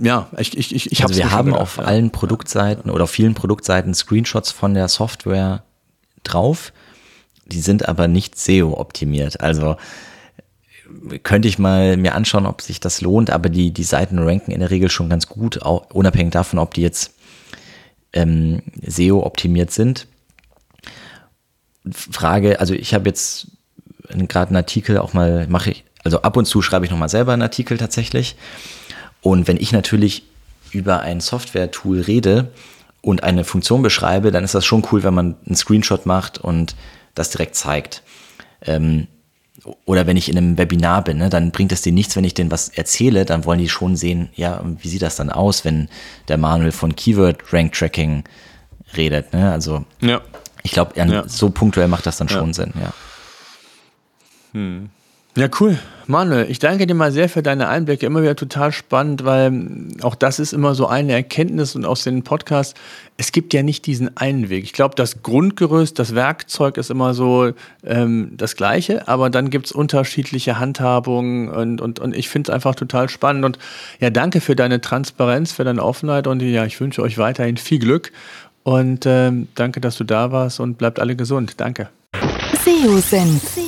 ja, 0.00 0.28
ich, 0.38 0.56
ich, 0.56 0.74
ich, 0.74 0.92
ich 0.92 1.02
also 1.02 1.16
Wir 1.16 1.32
haben 1.32 1.46
gedacht, 1.46 1.62
auf 1.62 1.76
ja. 1.78 1.84
allen 1.84 2.10
Produktseiten 2.10 2.90
oder 2.90 3.04
auf 3.04 3.10
vielen 3.10 3.34
Produktseiten 3.34 3.92
Screenshots 3.92 4.52
von 4.52 4.74
der 4.74 4.88
Software 4.88 5.64
drauf. 6.22 6.72
Die 7.46 7.60
sind 7.60 7.88
aber 7.88 8.08
nicht 8.08 8.38
SEO-optimiert. 8.38 9.40
Also 9.40 9.76
könnte 11.22 11.48
ich 11.48 11.58
mal 11.58 11.96
mir 11.96 12.14
anschauen, 12.14 12.46
ob 12.46 12.62
sich 12.62 12.80
das 12.80 13.00
lohnt, 13.00 13.30
aber 13.30 13.48
die, 13.48 13.72
die 13.72 13.84
Seiten 13.84 14.18
ranken 14.18 14.52
in 14.52 14.60
der 14.60 14.70
Regel 14.70 14.90
schon 14.90 15.08
ganz 15.08 15.26
gut, 15.26 15.62
auch 15.62 15.90
unabhängig 15.90 16.32
davon, 16.32 16.58
ob 16.58 16.74
die 16.74 16.82
jetzt 16.82 17.14
ähm, 18.18 18.62
SEO-optimiert 18.84 19.70
sind. 19.70 20.06
Frage, 21.90 22.60
also 22.60 22.74
ich 22.74 22.92
habe 22.92 23.08
jetzt 23.08 23.48
gerade 24.08 24.48
einen 24.48 24.56
Artikel 24.56 24.98
auch 24.98 25.12
mal, 25.12 25.46
mache 25.48 25.70
ich, 25.70 25.84
also 26.04 26.22
ab 26.22 26.36
und 26.36 26.46
zu 26.46 26.60
schreibe 26.62 26.84
ich 26.84 26.90
nochmal 26.90 27.08
selber 27.08 27.32
einen 27.32 27.42
Artikel 27.42 27.78
tatsächlich. 27.78 28.36
Und 29.20 29.48
wenn 29.48 29.56
ich 29.56 29.72
natürlich 29.72 30.24
über 30.72 31.00
ein 31.00 31.20
Software-Tool 31.20 32.00
rede 32.00 32.50
und 33.00 33.22
eine 33.22 33.44
Funktion 33.44 33.82
beschreibe, 33.82 34.30
dann 34.30 34.44
ist 34.44 34.54
das 34.54 34.64
schon 34.64 34.86
cool, 34.90 35.02
wenn 35.02 35.14
man 35.14 35.36
einen 35.46 35.56
Screenshot 35.56 36.04
macht 36.06 36.38
und 36.38 36.74
das 37.14 37.30
direkt 37.30 37.54
zeigt. 37.54 38.02
Ähm, 38.62 39.06
oder 39.84 40.06
wenn 40.06 40.16
ich 40.16 40.28
in 40.28 40.36
einem 40.36 40.58
Webinar 40.58 41.02
bin, 41.04 41.18
ne, 41.18 41.28
dann 41.28 41.50
bringt 41.50 41.72
es 41.72 41.82
denen 41.82 41.94
nichts, 41.94 42.16
wenn 42.16 42.24
ich 42.24 42.34
denen 42.34 42.50
was 42.50 42.68
erzähle, 42.68 43.24
dann 43.24 43.44
wollen 43.44 43.58
die 43.58 43.68
schon 43.68 43.96
sehen, 43.96 44.28
ja, 44.34 44.62
wie 44.64 44.88
sieht 44.88 45.02
das 45.02 45.16
dann 45.16 45.30
aus, 45.30 45.64
wenn 45.64 45.88
der 46.28 46.38
Manuel 46.38 46.72
von 46.72 46.94
Keyword 46.94 47.52
Rank 47.52 47.72
Tracking 47.72 48.24
redet. 48.96 49.32
Ne? 49.32 49.50
Also 49.50 49.84
ja. 50.00 50.20
ich 50.62 50.72
glaube, 50.72 50.92
ja. 50.96 51.28
so 51.28 51.50
punktuell 51.50 51.88
macht 51.88 52.06
das 52.06 52.18
dann 52.18 52.28
schon 52.28 52.52
Sinn, 52.52 52.72
ja. 52.80 52.92
Hm. 54.52 54.90
Ja, 55.38 55.46
cool. 55.60 55.78
Manuel, 56.08 56.50
ich 56.50 56.58
danke 56.58 56.84
dir 56.88 56.94
mal 56.94 57.12
sehr 57.12 57.28
für 57.28 57.44
deine 57.44 57.68
Einblicke. 57.68 58.04
Immer 58.04 58.22
wieder 58.22 58.34
total 58.34 58.72
spannend, 58.72 59.24
weil 59.24 59.52
auch 60.02 60.16
das 60.16 60.40
ist 60.40 60.52
immer 60.52 60.74
so 60.74 60.88
eine 60.88 61.12
Erkenntnis 61.12 61.76
und 61.76 61.84
aus 61.84 62.02
den 62.02 62.24
Podcasts. 62.24 62.74
Es 63.18 63.30
gibt 63.30 63.54
ja 63.54 63.62
nicht 63.62 63.86
diesen 63.86 64.16
einen 64.16 64.48
Weg. 64.48 64.64
Ich 64.64 64.72
glaube, 64.72 64.96
das 64.96 65.22
Grundgerüst, 65.22 65.96
das 65.96 66.16
Werkzeug 66.16 66.76
ist 66.76 66.90
immer 66.90 67.14
so 67.14 67.52
ähm, 67.84 68.32
das 68.36 68.56
Gleiche, 68.56 69.06
aber 69.06 69.30
dann 69.30 69.48
gibt 69.48 69.66
es 69.66 69.72
unterschiedliche 69.72 70.58
Handhabungen 70.58 71.50
und, 71.50 71.80
und, 71.80 72.00
und 72.00 72.16
ich 72.16 72.28
finde 72.28 72.50
es 72.50 72.54
einfach 72.54 72.74
total 72.74 73.08
spannend. 73.08 73.44
Und 73.44 73.60
ja, 74.00 74.10
danke 74.10 74.40
für 74.40 74.56
deine 74.56 74.80
Transparenz, 74.80 75.52
für 75.52 75.62
deine 75.62 75.84
Offenheit 75.84 76.26
und 76.26 76.42
ja, 76.42 76.64
ich 76.64 76.80
wünsche 76.80 77.00
euch 77.00 77.16
weiterhin 77.16 77.58
viel 77.58 77.78
Glück 77.78 78.10
und 78.64 79.06
ähm, 79.06 79.46
danke, 79.54 79.80
dass 79.80 79.96
du 79.96 80.02
da 80.02 80.32
warst 80.32 80.58
und 80.58 80.78
bleibt 80.78 80.98
alle 80.98 81.14
gesund. 81.14 81.54
Danke. 81.58 81.90
SEO-Senf. 82.64 83.67